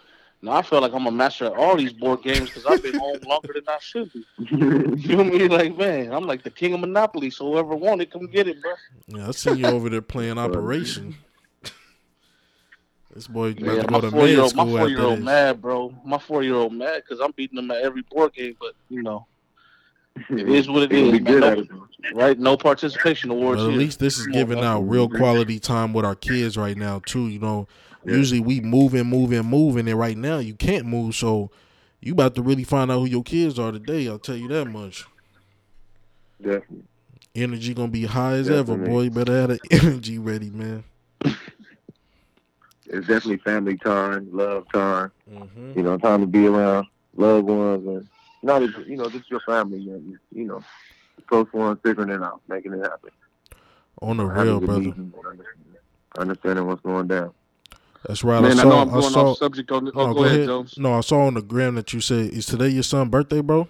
Now 0.42 0.52
I 0.52 0.62
feel 0.62 0.80
like 0.80 0.92
I'm 0.92 1.06
a 1.06 1.10
master 1.10 1.46
at 1.46 1.52
all 1.52 1.76
these 1.76 1.92
board 1.92 2.22
games 2.22 2.48
because 2.48 2.64
I've 2.64 2.82
been 2.82 2.94
home 2.96 3.18
longer 3.26 3.52
than 3.52 3.64
I 3.68 3.78
should 3.80 4.12
be. 4.12 4.24
you 4.38 4.96
feel 4.96 5.24
me? 5.24 5.48
Like, 5.48 5.76
man, 5.76 6.12
I'm 6.12 6.24
like 6.24 6.44
the 6.44 6.50
king 6.50 6.72
of 6.72 6.80
Monopoly. 6.80 7.30
So 7.30 7.50
whoever 7.50 7.74
want 7.74 8.00
it, 8.00 8.12
come 8.12 8.26
get 8.26 8.46
it, 8.46 8.62
bro. 8.62 8.72
Yeah, 9.08 9.28
I 9.28 9.32
see 9.32 9.56
you 9.56 9.74
over 9.74 9.90
there 9.90 10.00
playing 10.00 10.38
Operation. 10.38 11.16
This 13.12 13.26
boy 13.26 13.50
about 13.50 13.64
Yeah, 13.64 13.82
to 13.82 13.88
my 13.88 14.00
go 14.00 14.00
to 14.02 14.10
four 14.12 14.28
year 14.28 14.36
med 14.36 14.44
old, 14.44 14.54
my 14.54 14.64
four 14.64 14.88
year 14.88 15.02
old 15.02 15.20
mad, 15.20 15.60
bro. 15.60 15.94
My 16.04 16.18
four 16.18 16.42
year 16.44 16.54
old 16.54 16.72
mad 16.72 17.02
because 17.04 17.18
I'm 17.20 17.32
beating 17.32 17.58
him 17.58 17.70
at 17.72 17.82
every 17.82 18.02
board 18.02 18.34
game. 18.34 18.54
But 18.60 18.74
you 18.88 19.02
know, 19.02 19.26
it 20.30 20.48
is 20.48 20.68
what 20.68 20.82
it 20.84 20.92
He 20.92 21.10
be 21.12 21.18
good 21.18 21.40
man. 21.40 21.80
right? 22.14 22.38
No 22.38 22.56
participation 22.56 23.30
awards 23.30 23.62
But 23.62 23.70
at 23.72 23.78
least 23.78 23.98
this 23.98 24.18
is 24.18 24.26
giving 24.26 24.62
out 24.62 24.82
real 24.82 25.08
quality 25.08 25.58
time 25.58 25.92
with 25.92 26.04
our 26.04 26.14
kids 26.14 26.56
right 26.56 26.76
now 26.76 27.00
too. 27.04 27.28
You 27.28 27.38
know, 27.38 27.68
Yeah. 28.04 28.16
usually 28.16 28.40
we 28.40 28.60
moving, 28.60 29.06
moving, 29.06 29.06
moving, 29.06 29.38
and 29.38 29.48
move 29.48 29.76
and 29.76 29.88
then 29.88 29.96
right 29.96 30.16
now 30.16 30.38
you 30.38 30.54
can't 30.54 30.86
move. 30.86 31.14
So 31.14 31.50
you 32.00 32.12
about 32.12 32.34
to 32.36 32.42
really 32.42 32.64
find 32.64 32.90
out 32.90 33.00
who 33.00 33.06
your 33.06 33.22
kids 33.22 33.58
are 33.58 33.72
today. 33.72 34.08
I'll 34.08 34.18
tell 34.18 34.36
you 34.36 34.48
that 34.48 34.66
much. 34.66 35.06
Definitely. 36.42 36.84
Energy 37.34 37.74
gonna 37.74 37.88
be 37.88 38.06
high 38.06 38.34
as 38.34 38.50
ever, 38.50 38.76
boy. 38.76 39.02
You 39.02 39.10
better 39.10 39.32
have 39.40 39.50
the 39.50 39.60
energy 39.70 40.18
ready, 40.18 40.50
man. 40.50 40.84
It's 42.92 43.06
definitely 43.06 43.36
family 43.38 43.76
time, 43.76 44.28
love 44.32 44.66
time. 44.72 45.12
hmm 45.28 45.72
You 45.76 45.82
know, 45.82 45.96
time 45.98 46.22
to 46.22 46.26
be 46.26 46.46
around 46.46 46.86
loved 47.14 47.46
ones 47.46 47.86
and 47.86 48.08
not 48.42 48.62
just 48.62 48.86
you 48.88 48.96
know 48.96 49.08
just 49.08 49.30
your 49.30 49.40
family 49.40 49.78
and 49.90 50.18
you 50.32 50.44
know 50.44 50.62
close 51.26 51.46
ones 51.52 51.78
figuring 51.82 52.10
it 52.10 52.22
out, 52.22 52.40
making 52.48 52.72
it 52.72 52.80
happen. 52.82 53.10
On 54.02 54.16
the 54.16 54.26
Having 54.26 54.44
real, 54.44 54.60
brother. 54.60 54.74
understanding- 54.80 55.12
Understanding 56.18 56.66
what's 56.66 56.80
going 56.82 57.06
down. 57.06 57.32
That's 58.06 58.24
right. 58.24 58.42
Man, 58.42 58.58
I 58.58 58.62
I, 58.62 58.64
know 58.64 58.70
saw. 58.70 58.82
I'm 58.82 58.88
I 58.88 58.92
going 58.92 59.02
saw. 59.12 59.30
off 59.30 59.38
subject 59.38 59.70
on. 59.70 59.88
Oh, 59.94 60.06
no, 60.08 60.14
go, 60.14 60.24
ahead, 60.24 60.46
Jones. 60.46 60.74
No, 60.78 60.94
I 60.94 61.00
saw 61.02 61.20
on 61.26 61.34
the 61.34 61.42
gram 61.42 61.74
that 61.76 61.92
you 61.92 62.00
said, 62.00 62.32
"Is 62.32 62.46
today 62.46 62.68
your 62.68 62.82
son's 62.82 63.10
birthday, 63.10 63.40
bro?" 63.42 63.68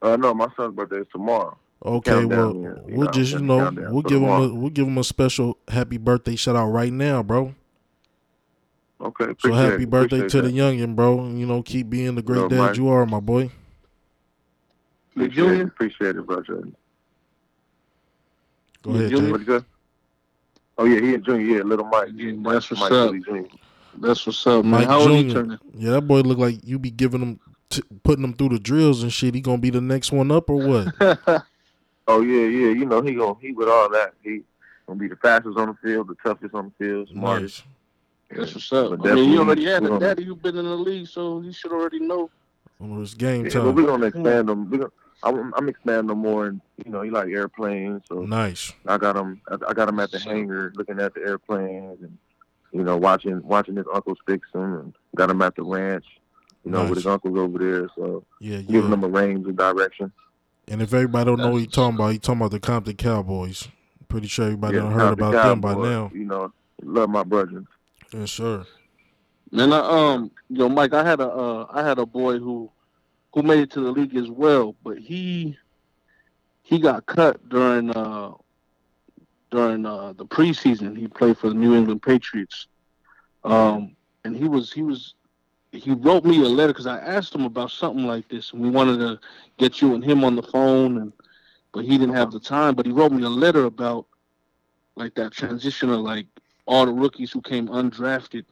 Uh, 0.00 0.16
no, 0.16 0.32
my 0.32 0.46
son's 0.56 0.74
birthday 0.74 0.98
is 1.00 1.06
tomorrow. 1.12 1.58
Okay, 1.84 2.10
Countdown, 2.12 2.62
well, 2.62 2.72
yeah, 2.72 2.90
you 2.90 2.96
we'll 2.96 3.06
know, 3.06 3.10
just 3.12 3.32
you 3.34 3.38
know 3.40 3.70
we'll 3.90 4.02
for 4.02 4.08
give 4.08 4.22
him 4.22 4.28
a 4.28 4.54
we'll 4.54 4.70
give 4.70 4.86
him 4.86 4.98
a 4.98 5.04
special 5.04 5.58
happy 5.68 5.96
birthday 5.98 6.34
shout 6.36 6.56
out 6.56 6.68
right 6.68 6.92
now, 6.92 7.22
bro. 7.22 7.54
Okay, 9.00 9.26
So 9.38 9.52
happy 9.52 9.84
it, 9.84 9.90
birthday 9.90 10.16
appreciate 10.18 10.30
to 10.30 10.42
the 10.42 10.48
that. 10.48 10.54
youngin, 10.54 10.96
bro. 10.96 11.28
You 11.28 11.46
know, 11.46 11.62
keep 11.62 11.88
being 11.88 12.14
the 12.16 12.22
great 12.22 12.40
Love, 12.40 12.50
dad 12.50 12.58
Mike. 12.58 12.76
you 12.76 12.88
are, 12.88 13.06
my 13.06 13.20
boy. 13.20 13.50
The 15.16 15.24
Appreciate 15.24 15.30
it, 15.30 15.34
junior. 15.48 15.62
appreciate 15.64 16.16
it, 16.16 16.26
bro. 16.26 16.42
Jordan. 16.42 16.76
Go 18.82 18.90
ahead, 18.90 19.10
Junior. 19.10 19.24
Jay. 19.26 19.30
What 19.32 19.40
you 19.40 19.46
got? 19.46 19.64
Oh 20.78 20.84
yeah, 20.84 21.00
he 21.00 21.14
a 21.14 21.18
junior. 21.18 21.56
Yeah, 21.58 21.62
little 21.64 21.86
Mike. 21.86 22.08
Yeah, 22.14 22.32
Mike- 22.32 22.52
that's 22.54 22.70
what's 22.70 22.80
Mike 22.82 22.92
up. 22.92 23.14
Jr. 23.14 23.38
That's 24.00 24.26
what's 24.26 24.46
up, 24.46 24.64
man. 24.64 24.70
Mike 24.80 24.86
How 24.88 25.00
old 25.00 25.10
he 25.10 25.24
Jr. 25.28 25.32
turning? 25.34 25.58
Yeah, 25.74 25.90
that 25.92 26.02
boy 26.02 26.20
look 26.20 26.38
like 26.38 26.56
you 26.62 26.78
be 26.78 26.90
giving 26.90 27.20
him, 27.20 27.40
t- 27.68 27.82
putting 28.04 28.22
him 28.24 28.32
through 28.34 28.50
the 28.50 28.58
drills 28.60 29.02
and 29.02 29.12
shit. 29.12 29.34
He 29.34 29.40
gonna 29.40 29.58
be 29.58 29.70
the 29.70 29.80
next 29.80 30.12
one 30.12 30.30
up 30.30 30.48
or 30.50 30.56
what? 30.56 31.44
Oh 32.10 32.22
yeah, 32.22 32.46
yeah. 32.46 32.68
You 32.70 32.86
know 32.86 33.02
he 33.02 33.14
gonna 33.14 33.34
he 33.38 33.52
with 33.52 33.68
all 33.68 33.90
that. 33.90 34.14
He 34.22 34.40
gonna 34.86 34.98
be 34.98 35.08
the 35.08 35.16
fastest 35.16 35.58
on 35.58 35.68
the 35.68 35.74
field, 35.86 36.08
the 36.08 36.14
toughest 36.24 36.54
on 36.54 36.72
the 36.78 36.84
field, 36.86 37.08
smartest. 37.10 37.64
nice. 37.66 37.74
That's 38.30 38.54
what's 38.54 38.72
up. 38.72 38.98
But 39.00 39.10
I 39.10 39.14
mean, 39.14 39.30
you 39.30 39.38
already 39.40 39.64
had 39.64 39.84
a 39.84 39.98
daddy. 39.98 40.24
You've 40.24 40.42
been 40.42 40.56
in 40.56 40.64
the 40.64 40.74
league, 40.76 41.06
so 41.08 41.40
you 41.40 41.52
should 41.52 41.72
already 41.72 42.00
know. 42.00 42.30
Well, 42.78 43.02
it's 43.02 43.14
game 43.14 43.46
Yeah, 43.46 43.60
but 43.60 43.74
we're 43.74 43.86
gonna 43.86 44.06
expand 44.06 44.48
them. 44.48 44.70
We're 44.70 44.78
gonna, 44.78 44.90
I'm, 45.22 45.52
I'm 45.54 45.68
expanding 45.68 46.06
them 46.08 46.18
more, 46.18 46.46
and 46.46 46.60
you 46.84 46.92
know 46.92 47.02
he 47.02 47.10
like 47.10 47.28
airplanes, 47.28 48.02
so 48.08 48.20
Nice. 48.20 48.72
I 48.86 48.98
got 48.98 49.16
him. 49.16 49.40
I, 49.50 49.56
I 49.68 49.72
got 49.74 49.88
him 49.88 49.98
at 49.98 50.10
the 50.12 50.18
hangar, 50.20 50.72
looking 50.76 51.00
at 51.00 51.14
the 51.14 51.20
airplanes, 51.22 52.00
and 52.02 52.16
you 52.72 52.84
know 52.84 52.96
watching 52.96 53.42
watching 53.42 53.76
his 53.76 53.86
uncles 53.92 54.18
fix 54.26 54.46
them, 54.52 54.74
and 54.74 54.94
got 55.16 55.30
him 55.30 55.42
at 55.42 55.56
the 55.56 55.62
ranch, 55.64 56.04
you 56.64 56.70
know, 56.70 56.82
Nice. 56.82 56.90
with 56.90 56.98
his 56.98 57.06
uncles 57.06 57.36
over 57.36 57.58
there. 57.58 57.88
So 57.96 58.24
Yeah, 58.40 58.58
giving 58.58 58.84
yeah. 58.84 58.90
them 58.90 59.04
a 59.04 59.08
range 59.08 59.48
of 59.48 59.56
direction. 59.56 60.12
And 60.68 60.82
if 60.82 60.92
everybody 60.92 61.24
don't 61.24 61.38
know 61.38 61.48
what 61.50 61.56
he 61.60 61.64
That's- 61.64 61.74
talking 61.74 61.94
about, 61.96 62.12
he 62.12 62.18
talking 62.18 62.40
about 62.42 62.50
the 62.52 62.60
Compton 62.60 62.94
Cowboys. 62.96 63.68
Pretty 64.06 64.28
sure 64.28 64.44
everybody 64.44 64.76
Yeah, 64.76 64.82
done 64.82 64.92
heard 64.92 65.18
Compton 65.18 65.28
about 65.28 65.48
them 65.48 65.60
by 65.62 65.74
now. 65.74 66.10
You 66.14 66.24
know, 66.26 66.52
love 66.82 67.10
my 67.10 67.24
brethren. 67.24 67.66
Yes, 68.12 68.32
sir. 68.32 68.64
Man, 69.50 69.72
I, 69.72 69.78
um, 69.78 70.30
yo, 70.48 70.68
Mike, 70.68 70.94
I 70.94 71.04
had 71.04 71.20
a, 71.20 71.28
uh, 71.28 71.66
I 71.70 71.82
had 71.86 71.98
a 71.98 72.06
boy 72.06 72.38
who, 72.38 72.70
who 73.34 73.42
made 73.42 73.60
it 73.60 73.70
to 73.72 73.80
the 73.80 73.90
league 73.90 74.16
as 74.16 74.30
well, 74.30 74.74
but 74.82 74.98
he, 74.98 75.56
he 76.62 76.78
got 76.78 77.06
cut 77.06 77.48
during, 77.48 77.90
uh, 77.90 78.32
during 79.50 79.84
uh, 79.86 80.12
the 80.14 80.26
preseason. 80.26 80.96
He 80.96 81.08
played 81.08 81.38
for 81.38 81.48
the 81.48 81.54
New 81.54 81.74
England 81.74 82.02
Patriots, 82.02 82.66
um, 83.44 83.96
and 84.24 84.36
he 84.36 84.48
was, 84.48 84.72
he 84.72 84.82
was, 84.82 85.14
he 85.72 85.92
wrote 85.92 86.24
me 86.24 86.42
a 86.42 86.48
letter 86.48 86.72
because 86.72 86.86
I 86.86 86.98
asked 86.98 87.34
him 87.34 87.44
about 87.44 87.70
something 87.70 88.06
like 88.06 88.28
this, 88.28 88.52
and 88.52 88.62
we 88.62 88.70
wanted 88.70 88.98
to 88.98 89.18
get 89.58 89.82
you 89.82 89.94
and 89.94 90.04
him 90.04 90.24
on 90.24 90.34
the 90.34 90.42
phone, 90.42 90.98
and 90.98 91.12
but 91.72 91.84
he 91.84 91.98
didn't 91.98 92.14
have 92.14 92.32
the 92.32 92.40
time. 92.40 92.74
But 92.74 92.86
he 92.86 92.92
wrote 92.92 93.12
me 93.12 93.22
a 93.22 93.28
letter 93.28 93.64
about 93.64 94.06
like 94.96 95.14
that 95.14 95.32
transition 95.32 95.90
of 95.90 96.00
like 96.00 96.26
all 96.68 96.84
the 96.84 96.92
rookies 96.92 97.32
who 97.32 97.40
came 97.40 97.66
undrafted 97.68 98.44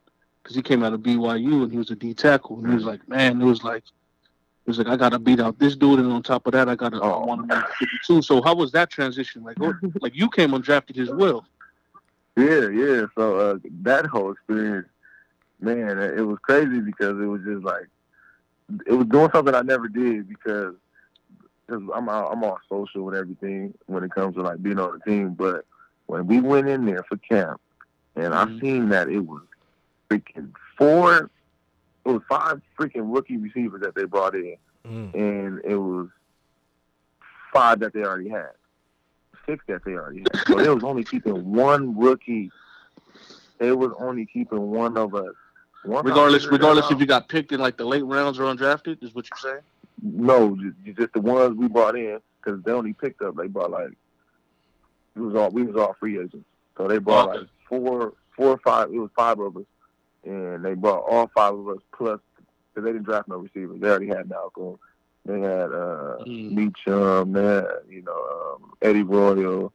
because 0.42 0.56
he 0.56 0.62
came 0.62 0.82
out 0.82 0.94
of 0.94 1.00
BYU 1.00 1.62
and 1.64 1.70
he 1.70 1.76
was 1.78 1.90
a 1.90 1.94
D 1.96 2.14
tackle. 2.14 2.58
And 2.58 2.68
he 2.68 2.74
was 2.74 2.84
like, 2.84 3.06
man, 3.06 3.40
it 3.40 3.44
was 3.44 3.62
like, 3.62 3.84
it 3.84 4.68
was 4.70 4.78
like 4.78 4.88
I 4.88 4.96
gotta 4.96 5.18
beat 5.18 5.38
out 5.38 5.58
this 5.58 5.76
dude, 5.76 6.00
and 6.00 6.10
on 6.10 6.22
top 6.22 6.46
of 6.46 6.52
that, 6.54 6.68
I 6.68 6.74
gotta 6.74 6.96
I 6.96 7.00
Oh. 7.12 7.24
want 7.26 7.48
to 7.48 7.54
make 7.56 7.64
52. 7.78 8.22
So 8.22 8.40
how 8.42 8.54
was 8.54 8.72
that 8.72 8.90
transition? 8.90 9.44
Like, 9.44 9.58
what, 9.60 9.76
like 10.00 10.16
you 10.16 10.28
came 10.30 10.50
undrafted 10.52 10.98
as 10.98 11.10
well. 11.10 11.44
Yeah, 12.36 12.68
yeah. 12.68 13.04
So 13.16 13.36
uh, 13.36 13.58
that 13.82 14.06
whole 14.06 14.32
experience, 14.32 14.88
man, 15.60 15.98
it 15.98 16.26
was 16.26 16.38
crazy 16.42 16.80
because 16.80 17.20
it 17.20 17.26
was 17.26 17.42
just 17.42 17.62
like 17.64 17.86
it 18.86 18.92
was 18.94 19.06
doing 19.06 19.30
something 19.32 19.54
I 19.54 19.62
never 19.62 19.88
did 19.88 20.26
because 20.28 20.74
cause 21.68 21.82
I'm 21.94 22.08
all, 22.08 22.32
I'm 22.32 22.42
all 22.44 22.58
social 22.68 23.08
and 23.08 23.16
everything 23.16 23.74
when 23.86 24.04
it 24.04 24.10
comes 24.12 24.34
to 24.36 24.42
like 24.42 24.62
being 24.62 24.78
on 24.78 24.98
the 24.98 25.10
team. 25.10 25.34
But 25.34 25.64
when 26.06 26.26
we 26.26 26.40
went 26.40 26.68
in 26.68 26.86
there 26.86 27.04
for 27.08 27.16
camp, 27.18 27.60
and 28.16 28.34
I 28.34 28.46
Mhm. 28.46 28.60
seen 28.60 28.88
that 28.88 29.08
it 29.08 29.20
was 29.20 29.42
freaking 30.10 30.52
four, 30.76 31.30
it 32.04 32.10
was 32.10 32.22
five 32.28 32.60
freaking 32.78 33.12
rookie 33.14 33.36
receivers 33.36 33.82
that 33.82 33.94
they 33.94 34.04
brought 34.04 34.34
in, 34.34 34.56
Mm. 34.84 35.14
and 35.14 35.60
it 35.64 35.76
was 35.76 36.08
five 37.52 37.80
that 37.80 37.92
they 37.92 38.04
already 38.04 38.28
had, 38.28 38.52
six 39.46 39.64
that 39.66 39.84
they 39.84 39.92
already 39.92 40.20
had. 40.20 40.46
So 40.46 40.56
they 40.56 40.68
was 40.68 40.84
only 40.84 41.04
keeping 41.04 41.52
one 41.52 41.96
rookie. 41.96 42.50
They 43.58 43.72
was 43.72 43.92
only 43.98 44.26
keeping 44.26 44.70
one 44.70 44.96
of 44.96 45.14
us. 45.14 45.34
Once 45.84 46.04
I 46.04 46.08
Regardless, 46.10 46.46
regardless 46.46 46.90
if 46.90 46.98
you 47.00 47.06
got 47.06 47.28
picked 47.28 47.52
in 47.52 47.60
like 47.60 47.76
the 47.76 47.84
late 47.84 48.04
rounds 48.04 48.38
or 48.38 48.42
undrafted, 48.44 49.02
is 49.02 49.14
what 49.14 49.28
you're 49.30 49.52
saying? 49.52 49.62
no, 50.02 50.56
just, 50.56 50.98
just 50.98 51.12
the 51.14 51.20
ones 51.20 51.56
we 51.56 51.68
brought 51.68 51.96
in 51.96 52.20
because 52.42 52.62
they 52.64 52.72
only 52.72 52.92
picked 52.92 53.22
up. 53.22 53.34
They 53.36 53.46
brought 53.46 53.70
like 53.70 53.92
it 55.14 55.20
was 55.20 55.34
all 55.34 55.50
we 55.50 55.62
was 55.62 55.76
all 55.76 55.94
free 55.98 56.18
agents. 56.18 56.44
So 56.76 56.86
they 56.86 56.98
brought 56.98 57.28
Okay. 57.28 57.38
like 57.40 57.48
four, 57.68 58.12
four 58.36 58.48
or 58.48 58.58
five. 58.58 58.88
It 58.92 58.98
was 58.98 59.10
five 59.16 59.38
of 59.38 59.56
us, 59.56 59.64
and 60.24 60.64
they 60.64 60.74
brought 60.74 61.04
all 61.08 61.30
five 61.34 61.54
of 61.54 61.68
us 61.68 61.78
plus 61.96 62.20
because 62.74 62.84
they 62.86 62.92
didn't 62.92 63.04
draft 63.04 63.28
no 63.28 63.36
receivers. 63.36 63.80
They 63.80 63.88
already 63.88 64.08
had 64.08 64.28
Malcolm. 64.28 64.78
They 65.24 65.40
had 65.40 65.72
uh, 65.72 66.16
Mm. 66.26 66.52
Meachem. 66.56 67.32
They 67.34 67.44
had 67.44 67.66
you 67.88 68.02
know 68.02 68.56
um, 68.62 68.72
Eddie 68.82 69.02
Royal, 69.02 69.72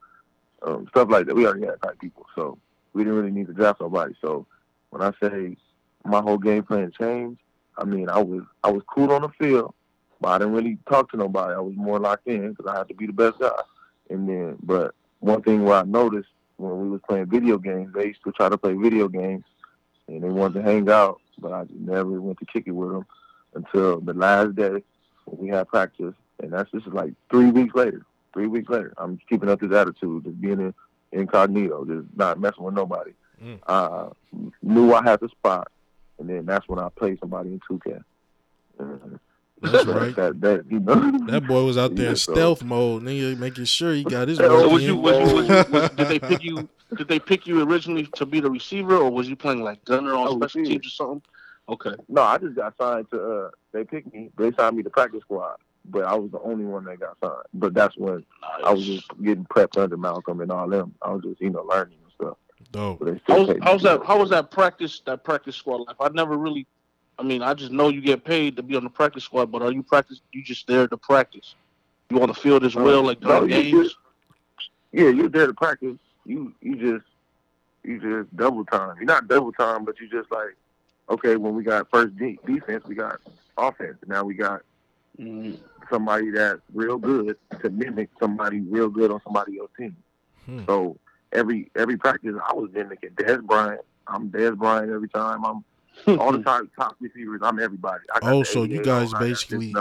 um, 0.63 0.87
stuff 0.89 1.09
like 1.09 1.25
that. 1.27 1.35
We 1.35 1.45
already 1.45 1.65
had 1.65 1.81
type 1.81 1.99
people, 1.99 2.25
so 2.35 2.57
we 2.93 3.03
didn't 3.03 3.17
really 3.19 3.31
need 3.31 3.47
to 3.47 3.53
draft 3.53 3.81
nobody. 3.81 4.13
So 4.21 4.45
when 4.89 5.01
I 5.01 5.11
say 5.21 5.57
my 6.05 6.21
whole 6.21 6.37
game 6.37 6.63
plan 6.63 6.91
changed, 6.97 7.39
I 7.77 7.83
mean 7.85 8.09
I 8.09 8.19
was 8.21 8.43
I 8.63 8.71
was 8.71 8.83
cool 8.93 9.11
on 9.11 9.21
the 9.23 9.29
field, 9.29 9.73
but 10.19 10.29
I 10.29 10.37
didn't 10.39 10.53
really 10.53 10.77
talk 10.89 11.09
to 11.11 11.17
nobody. 11.17 11.53
I 11.53 11.59
was 11.59 11.75
more 11.75 11.99
locked 11.99 12.27
in 12.27 12.51
because 12.51 12.67
I 12.67 12.77
had 12.77 12.87
to 12.89 12.93
be 12.93 13.07
the 13.07 13.13
best 13.13 13.39
guy. 13.39 13.51
And 14.09 14.27
then, 14.27 14.57
but 14.63 14.93
one 15.19 15.41
thing 15.41 15.63
where 15.63 15.77
I 15.77 15.83
noticed 15.83 16.29
when 16.61 16.79
we 16.79 16.89
was 16.89 17.01
playing 17.07 17.25
video 17.25 17.57
games, 17.57 17.93
they 17.93 18.07
used 18.07 18.23
to 18.23 18.31
try 18.31 18.49
to 18.49 18.57
play 18.57 18.73
video 18.73 19.07
games, 19.07 19.43
and 20.07 20.23
they 20.23 20.29
wanted 20.29 20.55
to 20.55 20.61
hang 20.61 20.89
out, 20.89 21.19
but 21.39 21.51
I 21.51 21.65
just 21.65 21.79
never 21.79 22.21
went 22.21 22.39
to 22.39 22.45
kick 22.45 22.65
it 22.67 22.71
with 22.71 22.91
them 22.91 23.05
until 23.53 23.99
the 23.99 24.13
last 24.13 24.55
day 24.55 24.83
when 25.25 25.37
we 25.39 25.49
had 25.49 25.67
practice, 25.67 26.13
and 26.41 26.51
that's 26.51 26.71
just 26.71 26.87
like 26.87 27.13
three 27.29 27.51
weeks 27.51 27.75
later. 27.75 28.05
Three 28.33 28.47
weeks 28.47 28.69
later, 28.69 28.93
I'm 28.97 29.19
keeping 29.29 29.49
up 29.49 29.59
this 29.59 29.73
attitude, 29.73 30.23
just 30.23 30.39
being 30.39 30.59
in, 30.59 30.73
incognito, 31.11 31.85
just 31.85 32.07
not 32.15 32.39
messing 32.39 32.63
with 32.63 32.75
nobody. 32.75 33.11
Mm. 33.43 33.59
Uh, 33.65 34.09
knew 34.61 34.93
I 34.93 35.03
had 35.03 35.19
the 35.19 35.29
spot, 35.29 35.69
and 36.19 36.29
then 36.29 36.45
that's 36.45 36.67
when 36.67 36.79
I 36.79 36.89
played 36.89 37.19
somebody 37.19 37.49
in 37.49 37.59
2K. 37.69 38.03
And 38.79 39.19
That's 39.61 39.85
right. 39.85 40.15
That, 40.15 40.41
that, 40.41 40.65
you 40.69 40.79
know, 40.79 40.95
That 41.27 41.47
boy 41.47 41.63
was 41.63 41.77
out 41.77 41.95
there 41.95 42.05
in 42.07 42.11
Yeah, 42.11 42.15
so- 42.17 42.33
stealth 42.33 42.63
mode, 42.63 43.03
nigga, 43.03 43.37
making 43.37 43.65
sure 43.65 43.93
he 43.93 44.03
got 44.03 44.27
his 44.27 44.37
So 44.37 44.69
was 44.69 44.83
you, 44.83 44.95
was 44.95 45.29
you, 45.31 45.35
was 45.35 45.47
you 45.47 45.55
was, 45.73 45.89
did 45.91 46.07
they 46.07 46.19
pick 46.19 46.43
you? 46.43 46.67
Did 46.97 47.07
they 47.07 47.19
pick 47.19 47.47
you 47.47 47.63
originally 47.69 48.07
to 48.15 48.25
be 48.25 48.39
the 48.39 48.49
receiver, 48.51 48.97
or 48.97 49.09
was 49.11 49.29
you 49.29 49.35
playing 49.35 49.63
like 49.63 49.83
gunner 49.85 50.13
on 50.13 50.27
Oh, 50.27 50.35
special 50.37 50.63
teams 50.65 50.85
or 50.85 50.89
something? 50.89 51.21
Okay. 51.69 51.93
No, 52.09 52.21
I 52.23 52.37
just 52.37 52.55
got 52.55 52.75
signed 52.77 53.09
to. 53.11 53.21
Uh, 53.45 53.49
they 53.71 53.83
picked 53.85 54.13
me. 54.13 54.29
They 54.37 54.51
signed 54.51 54.75
me 54.75 54.83
to 54.83 54.89
practice 54.89 55.21
squad, 55.21 55.55
but 55.85 56.03
I 56.03 56.15
was 56.15 56.31
the 56.31 56.41
only 56.41 56.65
one 56.65 56.83
that 56.85 56.99
got 56.99 57.15
signed. 57.23 57.45
But 57.53 57.73
that's 57.73 57.95
when 57.97 58.25
I 58.63 58.73
was 58.73 58.85
just 58.85 59.07
getting 59.23 59.45
prepped 59.45 59.81
under 59.81 59.95
Malcolm 59.95 60.41
and 60.41 60.51
all 60.51 60.67
them. 60.67 60.95
I 61.01 61.11
was 61.11 61.23
just 61.23 61.39
you 61.39 61.49
know 61.49 61.61
learning 61.63 61.97
and 62.03 62.11
stuff. 62.13 62.37
Dope. 62.71 62.99
But 62.99 63.05
they 63.13 63.19
still 63.23 63.35
How 63.37 63.43
was, 63.45 63.57
how 63.63 63.73
was 63.73 63.83
that? 63.83 64.05
How 64.05 64.19
was 64.19 64.29
that 64.31 64.51
practice? 64.51 65.01
That 65.05 65.23
practice 65.23 65.55
squad 65.55 65.77
life? 65.87 65.95
I 66.01 66.09
never 66.09 66.35
really. 66.37 66.67
I 67.21 67.23
mean, 67.23 67.43
I 67.43 67.53
just 67.53 67.71
know 67.71 67.89
you 67.89 68.01
get 68.01 68.25
paid 68.25 68.55
to 68.57 68.63
be 68.63 68.75
on 68.75 68.83
the 68.83 68.89
practice 68.89 69.23
squad, 69.25 69.51
but 69.51 69.61
are 69.61 69.71
you 69.71 69.83
practice? 69.83 70.21
You 70.33 70.43
just 70.43 70.65
there 70.67 70.87
to 70.87 70.97
practice? 70.97 71.53
You 72.09 72.19
on 72.19 72.29
the 72.29 72.33
field 72.33 72.65
as 72.65 72.75
Uh, 72.75 72.81
well, 72.81 73.03
like 73.03 73.21
no, 73.21 73.45
during 73.45 73.49
you 73.63 73.71
games? 73.77 73.95
Yeah, 74.91 75.09
you're 75.09 75.29
there 75.29 75.45
to 75.45 75.53
practice. 75.53 75.97
You 76.25 76.51
you 76.61 76.75
just 76.77 77.05
you 77.83 77.99
just 77.99 78.35
double 78.35 78.65
time. 78.65 78.95
You're 78.97 79.05
not 79.05 79.27
double 79.27 79.51
time, 79.51 79.85
but 79.85 79.99
you 79.99 80.09
just 80.09 80.31
like, 80.31 80.55
okay, 81.11 81.35
when 81.35 81.53
we 81.53 81.63
got 81.63 81.87
first 81.91 82.15
de- 82.17 82.39
defense, 82.45 82.83
we 82.87 82.95
got 82.95 83.19
offense. 83.57 83.97
Now 84.07 84.23
we 84.23 84.33
got 84.33 84.61
Mm. 85.19 85.57
somebody 85.91 86.31
that's 86.31 86.61
real 86.73 86.97
good 86.97 87.35
to 87.61 87.69
mimic 87.69 88.09
somebody 88.19 88.61
real 88.61 88.87
good 88.89 89.11
on 89.11 89.19
somebody 89.25 89.59
else's 89.59 89.75
team. 89.77 89.95
Hmm. 90.45 90.63
So 90.65 90.97
every 91.33 91.69
every 91.75 91.97
practice, 91.97 92.33
I 92.49 92.53
was 92.53 92.71
mimicking 92.73 93.11
Dez 93.11 93.43
Bryant. 93.43 93.81
I'm 94.07 94.31
Dez 94.31 94.57
Bryant 94.57 94.89
every 94.89 95.09
time. 95.09 95.45
I'm 95.45 95.63
all 96.07 96.31
the 96.31 96.41
time 96.43 96.69
top 96.77 96.95
receivers. 96.99 97.41
I'm 97.43 97.59
everybody. 97.59 98.03
I 98.15 98.19
got 98.19 98.33
Oh, 98.33 98.43
so 98.43 98.63
you 98.63 98.81
guys 98.83 99.13
on, 99.13 99.17
I 99.17 99.19
got 99.19 99.27
this 99.27 99.43
basically- 99.45 99.73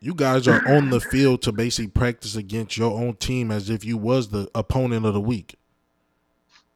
You 0.00 0.14
guys 0.14 0.46
are 0.46 0.66
on 0.68 0.90
the 0.90 1.00
field 1.00 1.42
to 1.42 1.52
basically 1.52 1.90
practice 1.90 2.36
against 2.36 2.76
your 2.76 2.92
own 2.92 3.14
team 3.16 3.50
as 3.50 3.68
if 3.70 3.84
you 3.84 3.96
was 3.96 4.28
the 4.28 4.48
opponent 4.54 5.04
of 5.06 5.14
the 5.14 5.20
week. 5.20 5.56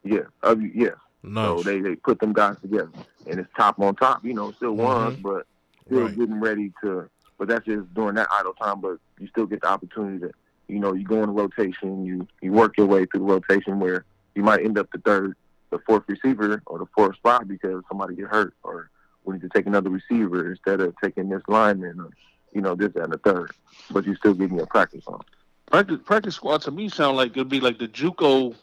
Yeah, 0.05 0.23
uh, 0.43 0.57
yeah. 0.75 0.91
Nice. 1.23 1.45
So 1.47 1.63
they, 1.63 1.81
they 1.81 1.95
put 1.95 2.19
them 2.19 2.33
guys 2.33 2.57
together, 2.61 2.91
and 3.29 3.39
it's 3.39 3.49
top 3.57 3.79
on 3.79 3.95
top. 3.95 4.25
You 4.25 4.35
know, 4.35 4.51
still 4.53 4.73
ones, 4.73 5.19
but 5.23 5.47
still 5.87 5.99
Mm-hmm. 5.99 6.07
Right. 6.07 6.17
getting 6.19 6.41
ready 6.41 6.73
to. 6.83 7.09
But 7.39 7.49
that's 7.49 7.65
just 7.67 7.93
during 7.95 8.15
that 8.17 8.29
idle 8.33 8.55
time. 8.55 8.81
But 8.81 8.99
you 9.21 9.29
still 9.29 9.47
get 9.47 9.61
the 9.63 9.69
opportunity 9.69 10.19
to, 10.21 10.31
you 10.69 10.79
know, 10.81 10.95
you 10.95 11.05
go 11.05 11.23
in 11.23 11.31
rotation. 11.31 12.05
You 12.05 12.27
you 12.41 12.51
work 12.53 12.77
your 12.77 12.87
way 12.87 13.05
through 13.07 13.21
the 13.21 13.27
rotation 13.27 13.79
where 13.79 14.05
you 14.35 14.43
might 14.43 14.65
end 14.65 14.79
up 14.79 14.89
the 14.93 14.99
third, 14.99 15.37
the 15.73 15.81
fourth 15.81 16.05
receiver 16.07 16.63
or 16.67 16.79
the 16.79 16.87
fourth 16.95 17.17
spot 17.17 17.49
because 17.49 17.83
somebody 17.89 18.15
get 18.15 18.27
hurt 18.29 18.55
or 18.63 18.91
we 19.25 19.35
need 19.35 19.43
to 19.43 19.49
take 19.49 19.67
another 19.67 19.91
receiver 19.91 20.51
instead 20.51 20.81
of 20.81 20.95
taking 21.03 21.29
this 21.29 21.43
lineman 21.49 21.99
or 21.99 22.11
you 22.53 22.61
know 22.61 22.75
this 22.77 22.93
and 22.95 23.13
the 23.13 23.19
third. 23.19 23.51
But 23.91 24.07
you 24.07 24.15
still 24.15 24.35
getting 24.35 24.59
your 24.59 24.67
practice 24.67 25.05
on. 25.09 25.21
Practice 25.71 25.99
practice 26.05 26.35
squad 26.37 26.61
to 26.63 26.71
me 26.71 26.89
sound 26.89 27.17
like 27.17 27.33
it'd 27.33 27.49
be 27.49 27.61
like 27.61 27.79
the 27.79 27.89
JUCO 27.89 28.55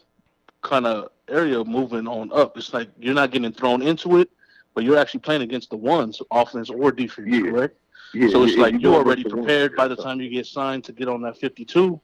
kind 0.62 0.86
of 0.86 1.08
area 1.28 1.62
moving 1.64 2.06
on 2.06 2.30
up. 2.32 2.56
It's 2.56 2.72
like 2.72 2.88
you're 2.98 3.14
not 3.14 3.32
getting 3.32 3.52
thrown 3.52 3.82
into 3.82 4.18
it, 4.18 4.30
but 4.74 4.84
you're 4.84 4.98
actually 4.98 5.20
playing 5.20 5.42
against 5.42 5.70
the 5.70 5.76
ones, 5.76 6.22
offense 6.30 6.70
or 6.70 6.92
defense, 6.92 7.28
Yeah. 7.30 7.40
correct? 7.50 7.76
Yeah, 8.14 8.28
so 8.28 8.42
it's 8.44 8.54
yeah, 8.56 8.62
like 8.62 8.74
you 8.74 8.80
you're 8.80 8.94
already 8.94 9.24
prepared 9.24 9.74
by 9.76 9.88
the 9.88 9.96
time 9.96 10.20
you 10.20 10.28
get 10.30 10.46
signed 10.46 10.84
to 10.84 10.92
get 10.92 11.08
on 11.08 11.22
that 11.22 11.36
52. 11.38 12.00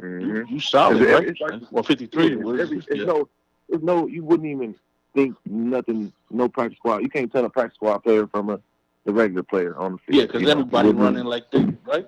Mhm. 0.00 0.20
You, 0.26 0.46
you 0.48 0.60
solid, 0.60 1.02
It's- 1.02 1.18
right? 1.18 1.28
it's 1.28 1.40
like- 1.40 1.62
or 1.72 1.82
53. 1.84 2.30
Yeah, 2.30 2.36
what 2.36 2.54
is 2.56 2.60
every- 2.62 2.78
it? 2.78 2.84
it's 2.88 2.98
Yeah. 3.00 3.04
no, 3.06 3.28
it's 3.70 3.82
no. 3.82 4.06
You 4.06 4.24
wouldn't 4.24 4.48
even 4.48 4.74
think 5.14 5.36
nothing. 5.46 6.12
No 6.30 6.48
practice 6.48 6.78
squad. 6.78 7.02
You 7.02 7.08
can't 7.08 7.30
tell 7.30 7.44
a 7.44 7.50
practice 7.50 7.76
squad 7.76 7.98
player 7.98 8.26
from 8.26 8.50
a 8.50 8.60
the 9.04 9.12
regular 9.12 9.42
player 9.42 9.76
on 9.76 9.92
the 9.92 9.98
field. 9.98 10.16
Yeah, 10.16 10.26
because 10.26 10.40
you 10.40 10.46
know? 10.46 10.52
everybody 10.52 10.90
running 10.90 11.24
like 11.24 11.50
that, 11.50 11.74
right? 11.86 12.06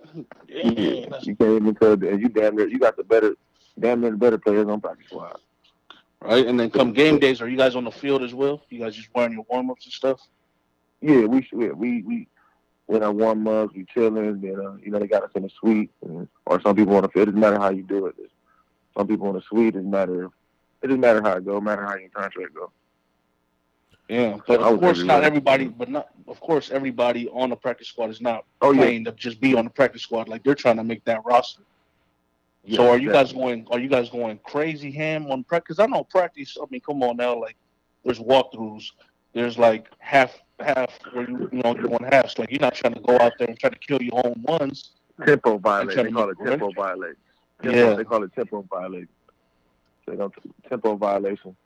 Yeah, 0.48 1.18
you 1.22 1.37
can't 1.37 1.40
even 1.40 1.75
tell. 1.75 1.92
And 1.92 2.20
you 2.20 2.29
damn 2.29 2.57
near 2.57 2.68
you 2.68 2.79
got 2.79 2.96
the 2.96 3.05
better, 3.05 3.35
damn 3.79 4.01
near 4.01 4.11
the 4.11 4.16
better 4.16 4.38
players 4.38 4.68
on 4.68 4.81
practice 4.81 5.07
squad. 5.07 5.38
right. 6.20 6.46
And 6.46 6.59
then 6.59 6.70
come 6.70 6.92
game 6.92 7.18
days, 7.18 7.40
are 7.40 7.48
you 7.48 7.57
guys 7.57 7.75
on 7.75 7.85
the 7.85 7.90
field 7.90 8.22
as 8.22 8.35
well? 8.35 8.62
You 8.68 8.81
guys 8.81 8.94
just 8.94 9.09
wearing 9.14 9.33
your 9.33 9.46
warm 9.48 9.70
ups 9.70 9.85
and 9.87 9.92
stuff? 9.92 10.20
Yeah, 11.01 11.25
we. 11.25 11.48
Yeah, 11.53 11.70
we 11.70 12.03
we 12.03 12.29
when 12.87 13.03
I 13.03 13.09
warm 13.09 13.46
ups, 13.48 13.75
we 13.75 13.87
chilling. 13.87 14.40
Then 14.40 14.61
uh, 14.64 14.77
you 14.83 14.90
know 14.90 14.98
they 14.98 15.07
got 15.07 15.25
us 15.25 15.31
in 15.35 15.42
the 15.42 15.51
suite, 15.51 15.90
and, 16.03 16.29
or 16.46 16.61
some 16.61 16.77
people 16.77 16.94
on 16.96 17.03
the 17.03 17.09
field. 17.09 17.29
It 17.29 17.33
doesn't 17.33 17.40
matter 17.40 17.59
how 17.59 17.70
you 17.70 17.83
do 17.83 18.07
it. 18.07 18.14
Some 18.96 19.09
people 19.09 19.29
in 19.31 19.37
the 19.37 19.42
suite. 19.42 19.68
It 19.68 19.79
doesn't 19.79 19.90
matter. 19.90 20.29
It 20.83 20.88
doesn't 20.88 21.01
matter 21.01 21.23
how 21.23 21.37
it 21.37 21.45
go. 21.45 21.59
It 21.59 21.61
matter 21.62 21.85
how 21.85 21.97
your 21.97 22.09
contract 22.11 22.55
go. 22.55 22.71
Yeah, 24.09 24.38
but 24.47 24.61
of 24.61 24.81
course, 24.81 25.03
not 25.03 25.23
everybody. 25.25 25.66
But 25.68 25.88
not, 25.88 26.09
of 26.27 26.40
course, 26.40 26.71
everybody 26.71 27.29
on 27.29 27.51
the 27.51 27.57
practice 27.57 27.88
squad 27.88 28.11
is 28.11 28.21
not 28.21 28.45
Oh 28.61 28.73
yeah. 28.73 28.81
playing 28.83 29.05
to 29.05 29.12
just 29.12 29.40
be 29.40 29.55
on 29.55 29.64
the 29.64 29.71
practice 29.71 30.03
squad. 30.03 30.29
Like 30.29 30.42
they're 30.42 30.55
trying 30.55 30.77
to 30.77 30.85
make 30.85 31.05
that 31.05 31.25
roster. 31.25 31.62
yeah 32.64 32.77
so 32.79 32.90
are 32.90 32.99
you 32.99 33.12
guys 33.12 33.33
going? 33.33 33.66
Are 33.71 33.79
you 33.79 33.88
guys 33.88 34.11
going 34.11 34.38
crazy 34.45 34.90
ham 34.90 35.31
on 35.31 35.45
practice? 35.45 35.79
I 35.79 35.87
know 35.87 36.05
practice. 36.05 36.57
I 36.61 36.64
mean, 36.71 36.81
come 36.81 37.03
on 37.03 37.16
now. 37.16 37.40
Like 37.40 37.57
there's 38.05 38.18
walkthroughs. 38.18 38.85
There's 39.35 39.57
like 39.57 39.87
half 39.99 40.37
half 40.61 40.99
where 41.12 41.29
you 41.29 41.49
you 41.53 41.62
know 41.62 41.75
you're 41.75 41.85
doing 41.85 42.05
halves. 42.11 42.38
Like 42.38 42.51
you're 42.51 42.61
not 42.61 42.75
trying 42.75 42.95
to 42.95 43.01
go 43.01 43.16
out 43.18 43.33
there 43.38 43.49
and 43.49 43.59
try 43.59 43.71
to 43.71 43.79
kill 43.79 44.03
your 44.03 44.21
own 44.27 44.42
ones. 44.42 44.90
tempo 45.25 45.59
violation. 45.59 45.95
trying 45.95 46.07
They 46.07 46.12
call 46.12 46.29
it 46.31 46.38
tempo 46.45 46.73
violation. 46.73 47.16
Tempo, 47.62 47.79
Yeah. 47.79 47.95
They 47.95 48.05
call 48.05 48.25
it 48.25 48.33
tempo 48.35 48.62
violation. 48.68 49.09
They 50.06 50.16
don't 50.16 50.32
tempo 50.68 50.96
violation. 50.96 51.56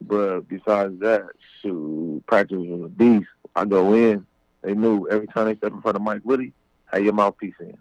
But 0.00 0.40
besides 0.48 1.00
that, 1.00 1.22
shoot, 1.60 2.22
practice 2.26 2.58
was 2.60 2.82
a 2.84 2.88
beast. 2.88 3.26
I 3.56 3.64
go 3.64 3.92
in. 3.94 4.24
They 4.62 4.74
knew 4.74 5.08
every 5.08 5.26
time 5.26 5.46
they 5.46 5.56
step 5.56 5.72
in 5.72 5.80
front 5.82 5.96
of 5.96 6.02
Mike 6.02 6.20
Woody, 6.24 6.52
have 6.86 7.02
your 7.04 7.12
mouthpiece 7.12 7.54
in. 7.60 7.76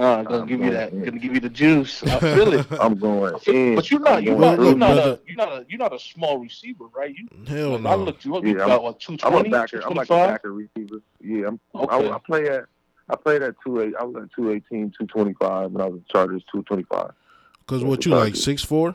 Uh, 0.00 0.22
gonna 0.24 0.40
I'm 0.42 0.46
give 0.46 0.60
you 0.60 0.66
going 0.66 0.72
that. 0.74 0.92
in. 0.92 1.04
Gonna 1.04 1.18
give 1.18 1.34
you 1.34 1.40
the 1.40 1.48
juice. 1.48 2.02
I 2.04 2.20
feel 2.20 2.52
it. 2.52 2.66
I'm 2.80 2.96
going 2.98 3.34
in. 3.46 3.74
But 3.74 3.90
you're 3.90 4.00
not. 4.00 4.22
You're 4.22 4.38
not. 4.38 4.58
You're 4.60 4.76
not 4.76 4.98
a. 4.98 5.20
You're 5.26 5.36
not 5.36 5.48
a. 5.52 5.66
You're 5.68 5.78
not 5.78 5.94
a 5.94 5.98
small 5.98 6.38
receiver, 6.38 6.84
right? 6.94 7.14
You. 7.16 7.26
Hell 7.46 7.70
like, 7.78 7.92
I 7.92 7.96
no. 7.96 8.04
looked 8.04 8.24
you 8.24 8.36
up. 8.36 8.44
You 8.44 8.58
Yeah, 8.58 8.66
got 8.66 8.82
what? 8.82 9.00
Two 9.00 9.14
I'm 9.22 9.28
a 9.28 9.36
twenty. 9.36 9.48
backer. 9.48 9.80
I'm 9.84 9.94
like 9.94 10.10
a 10.10 10.14
backer 10.14 10.52
receiver. 10.52 11.00
Yeah, 11.20 11.46
I'm, 11.48 11.60
I, 11.74 11.96
Okay. 11.96 12.10
I 12.10 12.18
play 12.26 12.48
at 12.48 12.64
I 13.08 13.16
played 13.16 13.42
at 13.42 13.54
two 13.64 13.80
eight. 13.80 13.94
I 13.98 14.04
was 14.04 14.16
at 14.22 14.30
218, 14.36 14.90
225 14.98 15.72
when 15.72 15.80
I 15.80 15.86
was 15.86 16.00
at 16.00 16.08
Chargers, 16.08 16.42
225. 16.52 17.12
Because 17.60 17.82
what 17.82 18.04
you 18.04 18.12
like 18.14 18.36
six 18.36 18.62
four? 18.62 18.94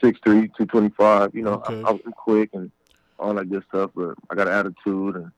Six 0.00 0.18
three, 0.24 0.50
two 0.56 0.66
twenty 0.66 0.90
five. 0.90 1.34
You 1.34 1.42
know, 1.42 1.54
Okay. 1.54 1.82
I, 1.84 1.88
I 1.88 1.92
was 1.92 2.00
quick 2.16 2.50
and 2.52 2.70
all 3.18 3.34
that 3.34 3.50
good 3.50 3.64
stuff, 3.68 3.90
but 3.94 4.14
I 4.30 4.34
got 4.34 4.48
an 4.48 4.54
attitude 4.54 5.16
and 5.16 5.30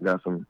I 0.00 0.04
got 0.04 0.22
some, 0.22 0.46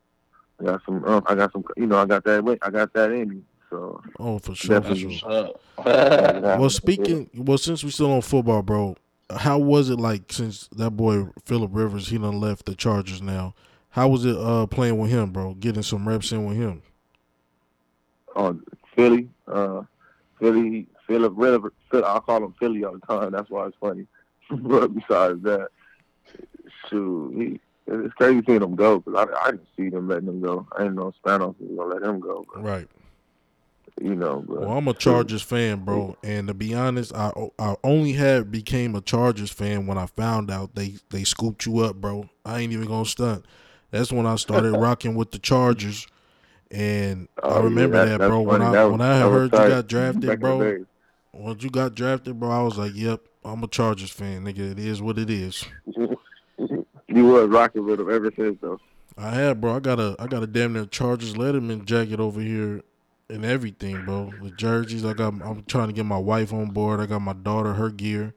I 0.60 0.64
got 0.64 0.80
some, 0.86 1.04
uh, 1.04 1.20
I 1.26 1.34
got 1.34 1.52
some. 1.52 1.64
You 1.76 1.86
know, 1.86 1.98
I 1.98 2.06
got 2.06 2.24
that. 2.24 2.42
way- 2.44 2.58
I 2.62 2.70
got 2.70 2.92
that 2.94 3.10
in 3.12 3.28
me. 3.28 3.42
So 3.70 4.00
Oh, 4.18 4.38
for 4.38 4.54
sure. 4.54 4.80
For 4.82 4.88
Definitely. 4.94 5.16
sure. 5.18 5.52
Well, 6.58 6.70
speaking, 6.70 7.28
well, 7.36 7.58
since 7.58 7.84
we're 7.84 7.90
still 7.90 8.10
on 8.12 8.22
football, 8.22 8.62
bro, 8.62 8.96
how 9.30 9.58
was 9.58 9.90
it 9.90 10.00
like 10.00 10.32
since 10.32 10.66
that 10.76 10.92
boy 10.92 11.26
Philip 11.44 11.70
Rivers 11.74 12.08
he 12.08 12.16
done 12.18 12.40
left 12.40 12.64
the 12.66 12.74
Chargers 12.74 13.20
now? 13.22 13.54
How 13.90 14.08
was 14.08 14.24
it 14.24 14.36
uh 14.36 14.66
playing 14.66 14.98
with 14.98 15.10
him, 15.10 15.30
bro? 15.30 15.54
Getting 15.54 15.82
some 15.82 16.08
reps 16.08 16.32
in 16.32 16.46
with 16.46 16.56
him. 16.56 16.82
on 18.34 18.62
Philly, 18.94 19.28
uh, 19.46 19.82
Philly, 20.40 20.86
Philip 21.08 21.32
River. 21.36 21.72
Phil, 21.90 22.04
I 22.04 22.20
call 22.20 22.44
him 22.44 22.54
Philly 22.60 22.84
all 22.84 22.92
the 22.92 23.00
time. 23.06 23.32
That's 23.32 23.50
why 23.50 23.66
it's 23.66 23.76
funny. 23.80 24.06
but 24.50 24.94
besides 24.94 25.42
that, 25.42 25.68
shoot, 26.88 27.32
he. 27.36 27.60
It's 27.90 28.12
crazy 28.14 28.42
seeing 28.46 28.62
him 28.62 28.76
go 28.76 28.98
because 28.98 29.26
I, 29.34 29.46
I 29.46 29.50
didn't 29.52 29.66
see 29.74 29.88
them 29.88 30.08
letting 30.08 30.28
him 30.28 30.42
go. 30.42 30.66
I 30.76 30.82
didn't 30.82 30.96
know 30.96 31.10
Spanos 31.24 31.54
was 31.58 31.70
gonna 31.74 31.94
let 31.94 32.02
him 32.02 32.20
go. 32.20 32.44
But, 32.52 32.62
Right. 32.62 32.86
you 33.98 34.14
know, 34.14 34.44
but 34.46 34.60
Well, 34.60 34.72
I'm 34.76 34.86
a 34.88 34.92
Chargers 34.92 35.40
fan, 35.40 35.86
bro, 35.86 36.14
and 36.22 36.48
to 36.48 36.54
be 36.54 36.74
honest, 36.74 37.14
I 37.14 37.32
I 37.58 37.76
only 37.82 38.12
had 38.12 38.52
became 38.52 38.94
a 38.94 39.00
Chargers 39.00 39.50
fan 39.50 39.86
when 39.86 39.96
I 39.96 40.04
found 40.04 40.50
out 40.50 40.74
they 40.74 40.96
they 41.08 41.24
scooped 41.24 41.64
you 41.64 41.78
up, 41.78 41.96
bro. 41.96 42.28
I 42.44 42.60
ain't 42.60 42.74
even 42.74 42.88
gonna 42.88 43.06
stunt. 43.06 43.46
That's 43.90 44.12
when 44.12 44.26
I 44.26 44.36
started 44.36 44.72
rocking 44.76 45.14
with 45.14 45.30
the 45.30 45.38
Chargers, 45.38 46.06
and 46.70 47.26
I 47.42 47.46
Oh, 47.46 47.56
yeah, 47.60 47.64
remember 47.64 47.96
that- 47.96 48.04
that, 48.10 48.18
that's 48.18 48.28
bro. 48.28 48.42
When 48.42 48.60
funny. 48.60 48.64
I 48.68 48.72
That 48.72 48.82
was- 48.84 48.92
when 48.92 49.00
I 49.00 49.20
heard 49.20 49.52
you 49.54 49.58
got 49.58 49.86
drafted, 49.86 50.20
Back 50.26 50.34
in 50.34 50.40
the 50.40 50.46
bro. 50.46 50.84
Days. 51.38 51.46
Once 51.46 51.62
you 51.62 51.70
got 51.70 51.94
drafted, 51.94 52.38
bro, 52.38 52.50
I 52.50 52.62
was 52.62 52.76
like, 52.78 52.92
"Yep, 52.94 53.20
I'm 53.44 53.62
a 53.62 53.68
Chargers 53.68 54.10
fan, 54.10 54.44
nigga. 54.44 54.72
It 54.72 54.78
is 54.78 55.00
what 55.00 55.18
it 55.18 55.30
is." 55.30 55.64
you 55.96 57.24
was 57.26 57.48
rocking 57.48 57.84
with 57.84 58.00
him 58.00 58.10
ever 58.10 58.32
since, 58.34 58.58
though. 58.60 58.80
I 59.16 59.30
had, 59.30 59.60
bro. 59.60 59.76
I 59.76 59.80
got 59.80 59.98
a, 59.98 60.14
I 60.18 60.26
got 60.26 60.42
a 60.42 60.46
damn 60.46 60.72
near 60.72 60.86
Chargers 60.86 61.34
Letterman 61.34 61.84
jacket 61.84 62.20
over 62.20 62.40
here, 62.40 62.82
and 63.28 63.44
everything, 63.44 64.04
bro. 64.04 64.32
The 64.42 64.50
jerseys. 64.50 65.04
I 65.04 65.12
got. 65.12 65.34
I'm 65.42 65.64
trying 65.64 65.88
to 65.88 65.92
get 65.94 66.06
my 66.06 66.18
wife 66.18 66.52
on 66.52 66.70
board. 66.70 67.00
I 67.00 67.06
got 67.06 67.20
my 67.20 67.32
daughter 67.32 67.74
her 67.74 67.90
gear. 67.90 68.34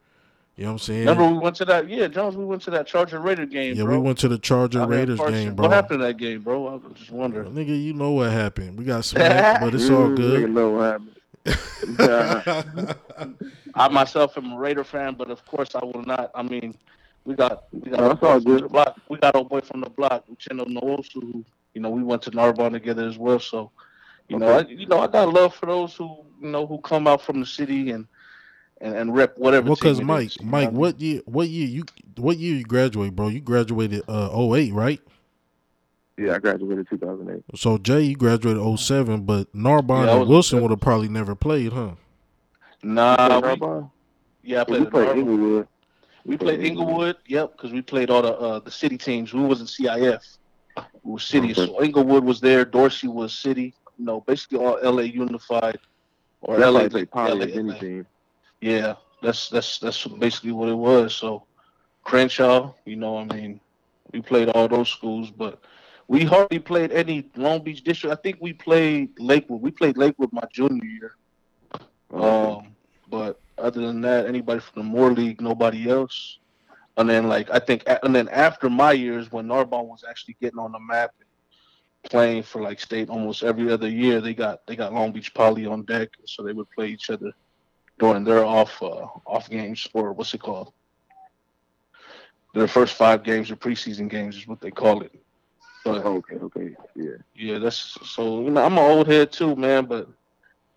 You 0.57 0.65
know 0.65 0.73
what 0.73 0.73
I'm 0.73 0.79
saying? 0.79 1.07
Remember 1.07 1.27
we 1.27 1.37
went 1.39 1.55
to 1.55 1.65
that? 1.65 1.89
Yeah, 1.89 2.07
Jones. 2.07 2.35
We 2.35 2.45
went 2.45 2.61
to 2.63 2.71
that 2.71 2.85
Charger 2.85 3.19
Raider 3.19 3.45
game. 3.45 3.75
yeah, 3.75 3.83
bro. 3.83 3.99
we 3.99 4.05
went 4.05 4.17
to 4.19 4.27
the 4.27 4.37
Charger 4.37 4.81
Out 4.81 4.89
here 4.89 4.99
Raiders 4.99 5.17
Carson. 5.17 5.33
game, 5.45 5.55
bro. 5.55 5.67
What 5.67 5.73
happened 5.73 5.99
to 6.01 6.05
that 6.05 6.17
game, 6.17 6.41
bro? 6.41 6.67
I 6.67 6.73
was 6.75 6.81
just 6.95 7.09
wondering. 7.09 7.53
Nigga, 7.53 7.81
you 7.81 7.93
know 7.93 8.11
what 8.11 8.31
happened. 8.31 8.77
We 8.77 8.85
got 8.85 9.05
smacked, 9.05 9.61
but 9.61 9.73
it's 9.73 9.89
all 9.89 10.07
nigga 10.09 10.15
good. 10.17 10.49
know 10.51 10.71
what 10.71 10.81
happened. 10.83 11.15
I 13.75 13.87
myself 13.89 14.37
am 14.37 14.53
a 14.53 14.57
Raider 14.57 14.83
fan, 14.83 15.15
but 15.15 15.29
of 15.29 15.45
course 15.45 15.75
I 15.75 15.83
will 15.83 16.03
not. 16.05 16.31
I 16.35 16.43
mean, 16.43 16.75
we 17.25 17.35
got 17.35 17.63
we 17.71 17.89
got 17.91 18.01
Oh, 18.01 18.09
old 18.09 18.21
boy 18.21 18.37
from 18.37 18.57
good. 18.57 18.61
the 18.61 18.67
block. 18.69 18.97
We 19.09 19.17
got 19.17 19.35
old 19.35 19.49
boy 19.49 19.61
from 19.61 19.81
the 19.81 19.89
block, 19.89 20.25
Uchenna 20.29 20.65
Nwosu, 20.65 21.13
who 21.21 21.45
you 21.73 21.81
know 21.81 21.89
we 21.89 22.03
went 22.03 22.21
to 22.23 22.31
Narbonne 22.31 22.73
together 22.73 23.07
as 23.07 23.17
well. 23.17 23.39
So, 23.39 23.71
you 24.27 24.37
know, 24.37 24.47
I, 24.49 24.61
you 24.67 24.87
know 24.87 24.99
I 24.99 25.07
got 25.07 25.31
love 25.33 25.55
for 25.55 25.65
those 25.67 25.95
who 25.95 26.17
you 26.41 26.49
know 26.49 26.65
who 26.67 26.79
come 26.79 27.07
out 27.07 27.21
from 27.21 27.39
the 27.39 27.45
city 27.45 27.91
and 27.91 28.07
and, 28.81 28.95
and 28.95 29.15
rep 29.15 29.37
whatever. 29.37 29.69
well, 29.69 29.75
cause 29.77 29.99
it 29.99 30.07
Mike, 30.07 30.31
is, 30.31 30.37
you 30.41 30.57
know 30.57 30.69
Mike, 30.69 30.71
what 30.71 30.99
year? 30.99 31.21
What 31.25 31.49
year 31.49 31.67
you? 31.67 31.83
What 32.17 32.37
year 32.37 32.55
you 32.55 32.63
graduate, 32.63 33.15
bro? 33.15 33.27
You 33.29 33.41
graduated 33.41 34.03
uh 34.07 34.29
08, 34.53 34.73
right? 34.73 35.01
Yeah, 36.21 36.35
I 36.35 36.39
graduated 36.39 36.87
2008. 36.89 37.43
So 37.55 37.77
Jay, 37.77 38.01
you 38.01 38.15
graduated 38.15 38.79
07, 38.79 39.21
but 39.21 39.53
Narbonne 39.53 40.07
Yeah, 40.07 40.21
and 40.21 40.29
Wilson 40.29 40.61
would 40.61 40.71
have 40.71 40.79
probably 40.79 41.09
never 41.09 41.35
played, 41.35 41.73
huh? 41.73 41.91
Nah, 42.83 43.35
You 43.35 43.41
we, 43.41 43.47
yeah, 44.43 44.57
I 44.57 44.59
Yeah, 44.59 44.63
played, 44.63 44.81
we 44.81 44.85
played 44.89 45.17
Inglewood. 45.17 45.67
We 46.25 46.37
played 46.37 46.61
Inglewood, 46.61 47.17
yep, 47.27 47.51
because 47.53 47.71
we 47.73 47.81
played 47.81 48.09
all 48.09 48.21
the 48.21 48.33
uh, 48.33 48.59
the 48.59 48.71
city 48.71 48.97
teams. 48.97 49.33
We 49.33 49.41
wasn't 49.41 49.69
CIF. 49.69 50.19
We 51.03 51.13
were 51.13 51.19
city. 51.19 51.51
Okay. 51.51 51.65
So 51.65 51.83
Inglewood 51.83 52.23
was 52.23 52.39
there. 52.39 52.63
Dorsey 52.65 53.07
was 53.07 53.33
city. 53.33 53.73
You 53.97 54.05
know, 54.05 54.21
basically 54.21 54.59
all 54.59 54.79
LA 54.83 55.03
unified 55.03 55.79
or 56.41 56.57
That's 56.57 56.71
LA. 56.71 56.81
why 56.81 56.87
they 56.87 57.05
play 57.05 57.33
LA, 57.33 57.45
as 57.45 57.57
anything. 57.57 58.05
Yeah, 58.61 58.95
that's 59.21 59.49
that's 59.49 59.79
that's 59.79 60.05
basically 60.05 60.51
what 60.51 60.69
it 60.69 60.75
was. 60.75 61.15
So 61.15 61.45
Crenshaw, 62.03 62.73
you 62.85 62.95
know, 62.95 63.17
I 63.17 63.25
mean, 63.25 63.59
we 64.11 64.21
played 64.21 64.49
all 64.49 64.67
those 64.67 64.89
schools, 64.89 65.31
but 65.31 65.59
we 66.07 66.23
hardly 66.23 66.59
played 66.59 66.91
any 66.91 67.29
Long 67.35 67.63
Beach 67.63 67.83
district. 67.83 68.17
I 68.17 68.21
think 68.21 68.37
we 68.41 68.53
played 68.53 69.11
Lakewood. 69.19 69.61
We 69.61 69.71
played 69.71 69.97
Lakewood 69.97 70.31
my 70.31 70.43
junior 70.51 70.83
year. 70.83 71.15
Um, 72.13 72.75
but 73.09 73.39
other 73.57 73.81
than 73.81 74.01
that, 74.01 74.25
anybody 74.25 74.59
from 74.59 74.83
the 74.83 74.89
Moore 74.89 75.11
League, 75.11 75.41
nobody 75.41 75.89
else. 75.89 76.39
And 76.97 77.09
then 77.09 77.27
like 77.27 77.49
I 77.49 77.59
think, 77.59 77.83
and 78.03 78.13
then 78.13 78.27
after 78.29 78.69
my 78.69 78.91
years 78.91 79.31
when 79.31 79.47
Narbonne 79.47 79.87
was 79.87 80.03
actually 80.07 80.35
getting 80.41 80.59
on 80.59 80.71
the 80.71 80.79
map, 80.79 81.11
playing 82.03 82.43
for 82.43 82.61
like 82.61 82.79
state 82.79 83.09
almost 83.09 83.43
every 83.43 83.71
other 83.71 83.87
year, 83.87 84.19
they 84.19 84.33
got 84.33 84.65
they 84.67 84.75
got 84.75 84.93
Long 84.93 85.11
Beach 85.11 85.33
Poly 85.33 85.65
on 85.65 85.83
deck, 85.83 86.09
so 86.25 86.43
they 86.43 86.53
would 86.53 86.69
play 86.71 86.87
each 86.87 87.09
other 87.09 87.31
during 87.99 88.23
their 88.23 88.43
off 88.43 88.81
uh, 88.81 89.07
off 89.25 89.49
games 89.49 89.87
or 89.93 90.11
what's 90.11 90.33
it 90.33 90.41
called? 90.41 90.73
Their 92.53 92.67
first 92.67 92.95
five 92.95 93.23
games 93.23 93.49
or 93.49 93.55
preseason 93.55 94.09
games 94.09 94.35
is 94.35 94.47
what 94.47 94.59
they 94.59 94.71
call 94.71 95.03
it. 95.03 95.13
But, 95.83 96.05
okay, 96.05 96.35
okay, 96.35 96.75
yeah, 96.95 97.11
yeah. 97.35 97.57
That's 97.57 97.97
so. 98.03 98.41
You 98.41 98.51
know, 98.51 98.63
I'm 98.63 98.73
an 98.73 98.79
old 98.91 99.07
head 99.07 99.31
too, 99.31 99.55
man. 99.55 99.85
But 99.85 100.07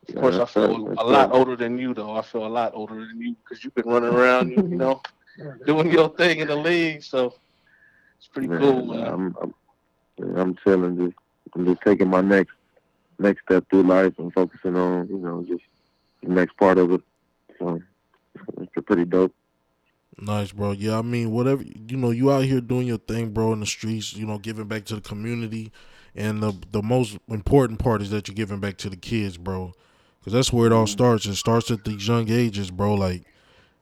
of 0.08 0.14
course, 0.14 0.36
I 0.36 0.44
feel 0.46 0.92
a 0.98 1.04
lot 1.04 1.32
older 1.32 1.56
than 1.56 1.78
you, 1.78 1.94
though. 1.94 2.16
I 2.16 2.22
feel 2.22 2.46
a 2.46 2.48
lot 2.48 2.72
older 2.74 3.06
than 3.06 3.20
you 3.20 3.36
because 3.42 3.62
you've 3.62 3.74
been 3.74 3.86
running 3.86 4.14
around, 4.14 4.50
you 4.50 4.62
know, 4.62 5.02
doing 5.66 5.90
your 5.90 6.08
thing 6.08 6.38
in 6.38 6.48
the 6.48 6.56
league. 6.56 7.02
So 7.02 7.34
it's 8.18 8.28
pretty 8.28 8.48
man, 8.48 8.58
cool, 8.58 8.86
man. 8.86 9.06
I'm, 9.06 9.36
I'm, 9.42 10.36
I'm 10.36 10.54
telling 10.56 10.96
just, 10.96 11.18
I'm 11.54 11.66
just 11.66 11.82
taking 11.82 12.08
my 12.08 12.20
next 12.20 12.52
next 13.18 13.42
step 13.42 13.64
through 13.70 13.82
life 13.84 14.12
and 14.18 14.32
focusing 14.32 14.76
on, 14.76 15.08
you 15.08 15.18
know, 15.18 15.44
just 15.46 15.62
the 16.22 16.30
next 16.30 16.56
part 16.56 16.78
of 16.78 16.92
it. 16.92 17.00
So 17.58 17.80
it's 18.60 18.86
pretty 18.86 19.04
dope. 19.04 19.34
Nice, 20.18 20.52
bro. 20.52 20.72
Yeah, 20.72 20.98
I 20.98 21.02
mean, 21.02 21.30
whatever 21.32 21.62
you 21.62 21.96
know, 21.96 22.10
you 22.10 22.30
out 22.30 22.44
here 22.44 22.60
doing 22.60 22.86
your 22.86 22.98
thing, 22.98 23.30
bro, 23.30 23.52
in 23.52 23.60
the 23.60 23.66
streets. 23.66 24.14
You 24.14 24.26
know, 24.26 24.38
giving 24.38 24.66
back 24.66 24.84
to 24.86 24.94
the 24.94 25.00
community, 25.00 25.72
and 26.14 26.42
the 26.42 26.56
the 26.70 26.82
most 26.82 27.18
important 27.28 27.80
part 27.80 28.00
is 28.00 28.10
that 28.10 28.28
you're 28.28 28.34
giving 28.34 28.60
back 28.60 28.76
to 28.78 28.90
the 28.90 28.96
kids, 28.96 29.36
bro, 29.36 29.72
because 30.20 30.32
that's 30.32 30.52
where 30.52 30.66
it 30.66 30.72
all 30.72 30.84
mm-hmm. 30.84 30.92
starts. 30.92 31.26
It 31.26 31.34
starts 31.34 31.70
at 31.70 31.84
these 31.84 32.06
young 32.06 32.30
ages, 32.30 32.70
bro. 32.70 32.94
Like 32.94 33.24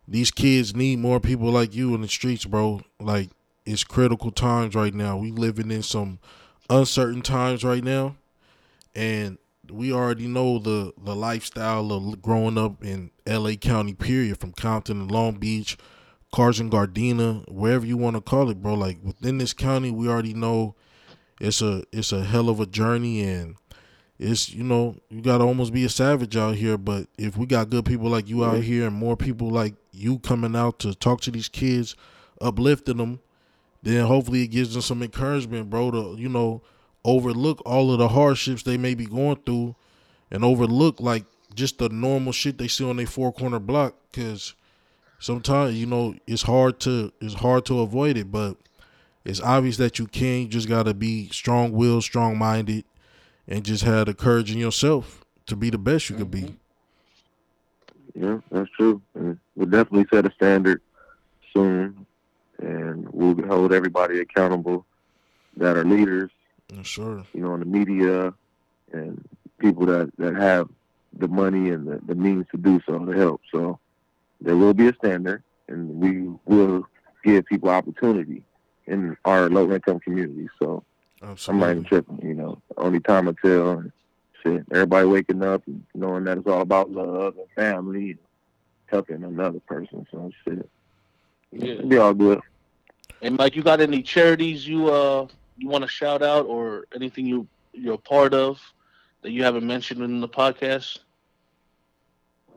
these 0.09 0.30
kids 0.30 0.74
need 0.74 1.01
more 1.01 1.20
people 1.20 1.51
like 1.51 1.74
you 1.74 1.95
in 1.95 2.01
the 2.01 2.09
streets, 2.09 2.47
bro. 2.47 2.80
Like 2.99 3.30
it's 3.66 3.85
critical 3.85 4.30
times 4.30 4.74
right 4.74 4.95
now. 4.95 5.18
We 5.18 5.33
living 5.33 5.70
in 5.70 5.83
some 5.83 6.18
uncertain 6.70 7.20
times 7.20 7.62
right 7.62 7.85
now, 7.85 8.16
and 8.95 9.37
we 9.70 9.93
already 9.93 10.28
know 10.28 10.59
the 10.59 10.95
the 10.97 11.14
lifestyle 11.14 11.93
of 11.93 12.22
growing 12.22 12.57
up 12.57 12.83
in 12.83 13.11
L.A. 13.26 13.57
County, 13.57 13.93
period, 13.93 14.41
from 14.41 14.53
Compton 14.53 15.07
to 15.07 15.14
Long 15.14 15.35
Beach 15.35 15.76
Carson 16.33 16.70
Gardena, 16.70 17.49
wherever 17.51 17.85
you 17.87 17.97
want 17.97 18.16
to 18.16 18.22
call 18.22 18.49
it, 18.51 18.62
bro. 18.62 18.74
Like 18.74 18.99
within 19.03 19.39
this 19.39 19.53
county, 19.53 19.91
we 19.91 20.09
already 20.09 20.35
know 20.35 20.74
it's 21.41 21.61
a 21.61 21.83
it's 21.93 22.12
a 22.12 22.24
hell 22.24 22.49
of 22.49 22.61
a 22.61 22.66
journey 22.66 23.22
and 23.22 23.57
it's 24.18 24.55
you 24.55 24.62
know 24.62 24.97
you 25.11 25.20
gotta 25.20 25.45
almost 25.45 25.72
be 25.72 25.85
a 25.85 25.89
savage 25.89 26.37
out 26.37 26.55
here 26.55 26.78
but 26.78 27.09
if 27.18 27.37
we 27.37 27.45
got 27.45 27.68
good 27.68 27.85
people 27.85 28.09
like 28.09 28.28
you 28.28 28.45
out 28.45 28.62
here 28.62 28.87
and 28.87 28.95
more 28.95 29.16
people 29.16 29.51
like 29.51 29.74
you 29.91 30.20
coming 30.20 30.55
out 30.55 30.78
to 30.78 30.95
talk 30.95 31.20
to 31.20 31.33
these 31.33 31.49
kids 31.49 31.97
uplifting 32.41 32.99
them 32.99 33.18
then 33.83 34.07
hopefully 34.07 34.43
it 34.43 34.49
gives 34.49 34.74
them 34.74 34.83
some 34.83 35.03
encouragement 35.03 35.68
bro 35.68 35.91
to 35.91 36.14
you 36.16 36.28
know 36.28 36.62
overlook 37.05 37.61
all 37.66 37.91
of 37.93 37.99
the 37.99 38.09
hardships 38.09 38.62
they 38.62 38.76
may 38.76 38.95
be 38.95 39.07
going 39.07 39.37
through 39.45 39.74
and 40.30 40.45
overlook 40.45 41.01
like 41.01 41.24
just 41.55 41.78
the 41.78 41.89
normal 41.89 42.33
shit 42.33 42.59
they 42.59 42.68
see 42.68 42.89
on 42.89 42.97
their 42.97 43.07
four 43.07 43.33
corner 43.33 43.59
block 43.59 43.97
because 44.12 44.55
sometimes 45.23 45.79
you 45.79 45.87
know 45.87 46.14
it's 46.27 46.43
hard 46.43 46.81
to 46.81 47.12
it's 47.20 47.35
hard 47.35 47.64
to 47.66 47.81
avoid 47.81 48.18
it, 48.18 48.31
but 48.31 48.57
it's 49.25 49.41
obvious 49.41 49.79
that 49.79 49.99
you 49.99 50.07
can. 50.07 50.43
You 50.43 50.49
just 50.49 50.68
gotta 50.68 50.93
be 50.93 51.29
strong 51.31 51.73
willed, 51.73 52.03
strong 52.03 52.37
minded, 52.37 52.85
and 53.49 53.64
just 53.64 53.85
have 53.85 54.07
the 54.07 54.14
courage 54.14 54.51
in 54.51 54.59
yourself 54.59 55.25
to 55.47 55.57
be 55.57 55.70
the 55.70 55.79
best 55.79 56.11
you 56.11 56.16
mm-hmm. 56.16 56.23
could 56.25 56.31
be. 56.31 56.43
Mm-hmm. 56.43 58.25
Yeah, 58.25 58.39
that's 58.51 58.70
true. 58.77 59.01
And 59.14 59.39
we'll 59.57 59.68
definitely 59.68 60.07
set 60.12 60.27
a 60.27 60.33
standard 60.33 60.83
soon, 61.55 62.05
and 62.59 63.09
we'll 63.11 63.47
hold 63.47 63.73
everybody 63.73 64.20
accountable 64.20 64.85
that 65.57 65.77
are 65.77 65.85
leaders. 65.85 66.31
sure. 66.83 67.25
You 67.33 67.41
know, 67.41 67.55
in 67.55 67.61
the 67.61 67.66
media 67.66 68.35
and 68.93 69.25
people 69.59 69.87
that 69.87 70.11
that 70.18 70.35
have 70.35 70.68
the 71.18 71.29
money 71.29 71.70
and 71.70 71.87
the, 71.87 72.01
the 72.07 72.14
means 72.14 72.47
to 72.51 72.59
do 72.59 72.81
so 72.87 72.99
to 72.99 73.12
help. 73.12 73.41
So 73.51 73.79
there 74.45 74.57
will 74.57 74.74
be 74.74 74.88
a 74.88 74.95
standard, 74.95 75.43
and 75.68 75.88
we 75.88 76.28
will 76.45 76.86
give 77.24 77.47
people 77.47 77.70
opportunity 77.70 78.43
in 78.86 79.16
our 79.24 79.49
low 79.49 79.70
income 79.72 80.01
community. 80.01 80.49
So 80.59 80.84
Absolutely. 81.22 81.53
I'm 81.53 81.61
not 81.61 81.70
even 81.70 81.84
tripping. 81.84 82.28
You 82.28 82.34
know, 82.34 82.62
only 82.76 83.01
time 83.01 83.28
I 83.28 83.34
tell. 83.40 83.70
And 83.70 83.93
shit, 84.43 84.64
everybody 84.72 85.07
waking 85.07 85.43
up 85.43 85.62
and 85.66 85.84
knowing 85.95 86.24
that 86.24 86.38
it's 86.38 86.47
all 86.47 86.61
about 86.61 86.90
love 86.90 87.36
and 87.36 87.47
family 87.55 88.11
and 88.11 88.18
helping 88.86 89.22
another 89.22 89.61
person. 89.61 90.07
So 90.11 90.30
shit, 90.45 90.68
yeah, 91.53 91.74
it'll 91.74 91.88
be 91.88 91.99
all 91.99 92.14
good. 92.14 92.40
And 93.20 93.36
Mike, 93.36 93.55
you 93.55 93.62
got 93.62 93.80
any 93.80 94.03
charities 94.03 94.66
you 94.66 94.88
uh 94.90 95.26
you 95.57 95.68
want 95.68 95.82
to 95.82 95.88
shout 95.88 96.22
out 96.22 96.47
or 96.47 96.86
anything 96.95 97.26
you 97.26 97.47
you're 97.72 97.95
a 97.95 97.99
part 97.99 98.34
of 98.34 98.61
that 99.22 99.30
you 99.30 99.45
haven't 99.45 99.66
mentioned 99.66 100.03
in 100.03 100.20
the 100.20 100.28
podcast? 100.28 100.99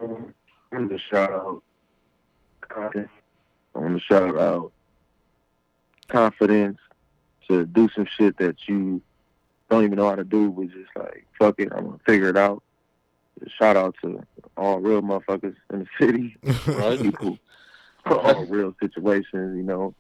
Um, 0.02 0.34
I'm 0.72 0.90
just 0.90 1.08
shout 1.10 1.32
out 1.32 1.62
I 3.76 3.80
want 3.80 3.98
to 3.98 4.04
shout 4.04 4.38
out 4.38 4.72
confidence 6.08 6.78
to 7.48 7.66
do 7.66 7.90
some 7.96 8.08
shit 8.18 8.38
that 8.38 8.56
you 8.68 9.02
don't 9.70 9.84
even 9.84 9.98
know 9.98 10.10
how 10.10 10.16
to 10.16 10.24
do, 10.24 10.52
but 10.52 10.70
just 10.70 10.90
like 10.96 11.26
fuck 11.38 11.56
it, 11.60 11.70
I'm 11.76 11.86
gonna 11.86 12.00
figure 12.06 12.30
it 12.30 12.38
out. 12.38 12.64
Just 13.44 13.58
shout 13.58 13.76
out 13.76 13.96
to 14.02 14.24
all 14.56 14.80
real 14.80 15.02
motherfuckers 15.02 15.56
in 15.74 15.80
the 15.80 15.88
city, 16.00 16.38
right? 16.68 17.02
People, 17.02 17.38
all 18.06 18.46
real 18.46 18.76
situations, 18.82 19.58
you 19.58 19.64
know, 19.64 19.94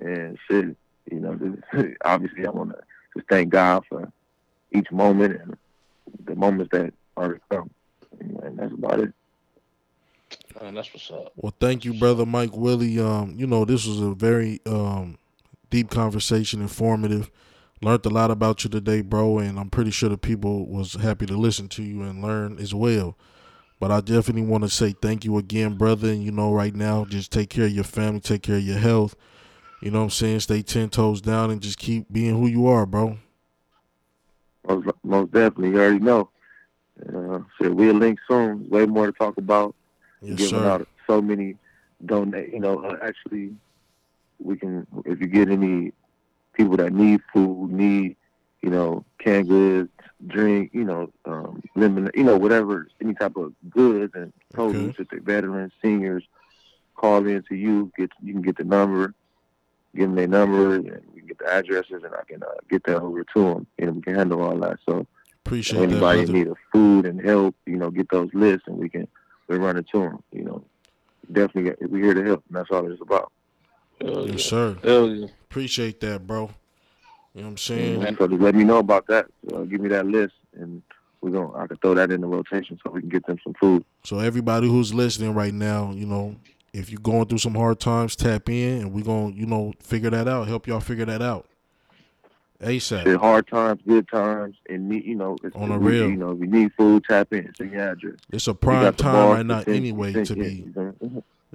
and 0.00 0.38
shit. 0.48 0.76
You 1.10 1.20
know, 1.20 1.34
just, 1.34 1.94
obviously 2.04 2.46
I 2.46 2.50
want 2.50 2.70
to 2.70 2.78
just 3.16 3.28
thank 3.28 3.50
God 3.50 3.84
for 3.88 4.10
each 4.72 4.90
moment 4.90 5.40
and 5.40 5.56
the 6.24 6.34
moments 6.34 6.70
that 6.72 6.92
are 7.16 7.34
to 7.34 7.40
come, 7.50 7.70
and 8.20 8.58
that's 8.58 8.72
about 8.72 9.00
it. 9.00 9.12
Man, 10.60 10.74
that's 10.74 10.92
what's 10.92 11.10
up. 11.10 11.32
Well, 11.36 11.54
thank 11.58 11.84
you, 11.84 11.94
brother 11.94 12.24
Mike 12.24 12.56
Willie. 12.56 13.00
Um, 13.00 13.34
you 13.36 13.46
know, 13.46 13.64
this 13.64 13.86
was 13.86 14.00
a 14.00 14.14
very 14.14 14.60
um 14.66 15.18
deep 15.70 15.90
conversation, 15.90 16.62
informative. 16.62 17.30
Learned 17.82 18.06
a 18.06 18.10
lot 18.10 18.30
about 18.30 18.64
you 18.64 18.70
today, 18.70 19.00
bro, 19.02 19.38
and 19.38 19.58
I'm 19.58 19.68
pretty 19.68 19.90
sure 19.90 20.08
the 20.08 20.16
people 20.16 20.66
was 20.66 20.94
happy 20.94 21.26
to 21.26 21.36
listen 21.36 21.68
to 21.70 21.82
you 21.82 22.02
and 22.02 22.22
learn 22.22 22.58
as 22.58 22.72
well. 22.72 23.18
But 23.80 23.90
I 23.90 24.00
definitely 24.00 24.42
want 24.42 24.64
to 24.64 24.70
say 24.70 24.92
thank 24.92 25.24
you 25.24 25.36
again, 25.38 25.76
brother. 25.76 26.08
And 26.08 26.22
you 26.22 26.30
know, 26.30 26.52
right 26.52 26.74
now, 26.74 27.04
just 27.04 27.32
take 27.32 27.50
care 27.50 27.64
of 27.66 27.72
your 27.72 27.84
family, 27.84 28.20
take 28.20 28.42
care 28.42 28.56
of 28.56 28.62
your 28.62 28.78
health. 28.78 29.16
You 29.82 29.90
know 29.90 29.98
what 29.98 30.04
I'm 30.04 30.10
saying? 30.10 30.40
Stay 30.40 30.62
ten 30.62 30.88
toes 30.88 31.20
down 31.20 31.50
and 31.50 31.60
just 31.60 31.78
keep 31.78 32.10
being 32.10 32.38
who 32.38 32.46
you 32.46 32.66
are, 32.68 32.86
bro. 32.86 33.18
Most, 34.66 34.88
most 35.02 35.32
definitely, 35.32 35.70
you 35.70 35.80
already 35.80 35.98
know. 35.98 36.30
Uh, 37.00 37.40
so 37.60 37.72
we'll 37.72 37.94
link 37.94 38.18
soon. 38.28 38.68
Way 38.70 38.86
more 38.86 39.06
to 39.06 39.12
talk 39.12 39.36
about. 39.36 39.74
Yes, 40.24 40.38
giving 40.38 40.60
sir. 40.60 40.68
out 40.68 40.88
so 41.06 41.20
many 41.20 41.56
donate. 42.04 42.52
You 42.52 42.60
know, 42.60 42.82
uh, 42.82 42.96
actually, 43.02 43.54
we 44.38 44.56
can 44.56 44.86
if 45.04 45.20
you 45.20 45.26
get 45.26 45.48
any 45.48 45.92
people 46.54 46.76
that 46.78 46.92
need 46.92 47.20
food, 47.32 47.70
need 47.70 48.16
you 48.62 48.70
know 48.70 49.04
canned 49.18 49.48
goods, 49.48 49.90
drink, 50.26 50.70
you 50.72 50.84
know, 50.84 51.10
um, 51.24 51.62
lemon, 51.74 52.10
you 52.14 52.24
know, 52.24 52.36
whatever, 52.36 52.88
any 53.00 53.14
type 53.14 53.36
of 53.36 53.52
goods 53.70 54.14
and 54.14 54.32
produce 54.52 54.94
okay. 54.94 55.02
if 55.02 55.08
they're 55.08 55.20
veterans, 55.20 55.72
seniors, 55.82 56.24
call 56.94 57.26
in 57.26 57.42
to 57.48 57.54
you. 57.54 57.92
Get 57.98 58.10
you 58.22 58.32
can 58.32 58.42
get 58.42 58.56
the 58.56 58.64
number, 58.64 59.14
give 59.94 60.08
them 60.08 60.14
their 60.14 60.28
number, 60.28 60.76
and 60.76 61.02
we 61.12 61.20
can 61.20 61.28
get 61.28 61.38
the 61.38 61.52
addresses, 61.52 62.02
and 62.02 62.14
I 62.14 62.24
can 62.26 62.42
uh, 62.42 62.46
get 62.70 62.84
that 62.84 62.96
over 62.96 63.24
to 63.24 63.42
them, 63.42 63.66
and 63.78 63.96
we 63.96 64.02
can 64.02 64.14
handle 64.14 64.42
all 64.42 64.56
that. 64.58 64.78
So. 64.86 65.06
Appreciate 65.46 65.82
anybody 65.82 66.24
that, 66.24 66.32
need 66.32 66.46
a 66.46 66.54
food 66.72 67.04
and 67.04 67.20
help, 67.20 67.54
you 67.66 67.76
know, 67.76 67.90
get 67.90 68.08
those 68.08 68.30
lists, 68.32 68.66
and 68.66 68.78
we 68.78 68.88
can 68.88 69.06
we're 69.48 69.58
running 69.58 69.84
to 69.92 70.00
them. 70.00 70.22
You 70.32 70.44
know, 70.44 70.64
definitely 71.32 71.74
we're 71.88 72.04
here 72.04 72.14
to 72.14 72.24
help, 72.24 72.44
and 72.48 72.56
that's 72.56 72.70
all 72.70 72.90
it's 72.90 73.00
about. 73.00 73.32
Hell 74.00 74.28
yes, 74.28 74.44
sir. 74.44 74.76
Hell 74.82 75.08
yeah. 75.08 75.26
Appreciate 75.50 76.00
that, 76.00 76.26
bro. 76.26 76.50
You 77.34 77.40
know 77.40 77.46
what 77.46 77.50
I'm 77.52 77.56
saying? 77.58 78.00
Mm-hmm. 78.00 78.16
So 78.16 78.28
just 78.28 78.40
let 78.40 78.54
me 78.54 78.64
know 78.64 78.78
about 78.78 79.06
that. 79.08 79.26
So 79.50 79.64
give 79.64 79.80
me 79.80 79.88
that 79.88 80.06
list, 80.06 80.34
and 80.54 80.82
we're 81.20 81.30
gonna 81.30 81.52
I 81.56 81.66
can 81.66 81.76
throw 81.78 81.94
that 81.94 82.10
in 82.10 82.20
the 82.20 82.26
rotation 82.26 82.78
so 82.82 82.90
we 82.90 83.00
can 83.00 83.08
get 83.08 83.26
them 83.26 83.38
some 83.42 83.54
food. 83.54 83.84
So 84.04 84.18
everybody 84.18 84.68
who's 84.68 84.92
listening 84.92 85.34
right 85.34 85.54
now, 85.54 85.92
you 85.92 86.06
know, 86.06 86.36
if 86.72 86.90
you're 86.90 87.00
going 87.00 87.26
through 87.26 87.38
some 87.38 87.54
hard 87.54 87.80
times, 87.80 88.16
tap 88.16 88.48
in, 88.48 88.82
and 88.82 88.92
we're 88.92 89.04
gonna, 89.04 89.34
you 89.34 89.46
know, 89.46 89.72
figure 89.80 90.10
that 90.10 90.28
out. 90.28 90.48
Help 90.48 90.66
y'all 90.66 90.80
figure 90.80 91.06
that 91.06 91.22
out. 91.22 91.46
ASAP. 92.60 93.04
Shit, 93.04 93.16
hard 93.18 93.46
times, 93.48 93.80
good 93.86 94.08
times, 94.08 94.56
and 94.68 94.88
need 94.88 95.04
you 95.04 95.14
know 95.16 95.36
on 95.54 95.70
a 95.70 95.78
real. 95.78 96.08
You 96.08 96.16
know, 96.16 96.30
if 96.30 96.38
you 96.40 96.46
need 96.46 96.72
food, 96.74 97.04
tap 97.08 97.32
in. 97.32 97.52
Send 97.56 97.72
your 97.72 97.80
address. 97.80 98.16
It's 98.30 98.46
a 98.46 98.54
prime 98.54 98.94
time 98.94 99.30
right 99.30 99.46
now, 99.46 99.62
anyway 99.66 100.24
to 100.24 100.34
be 100.34 100.72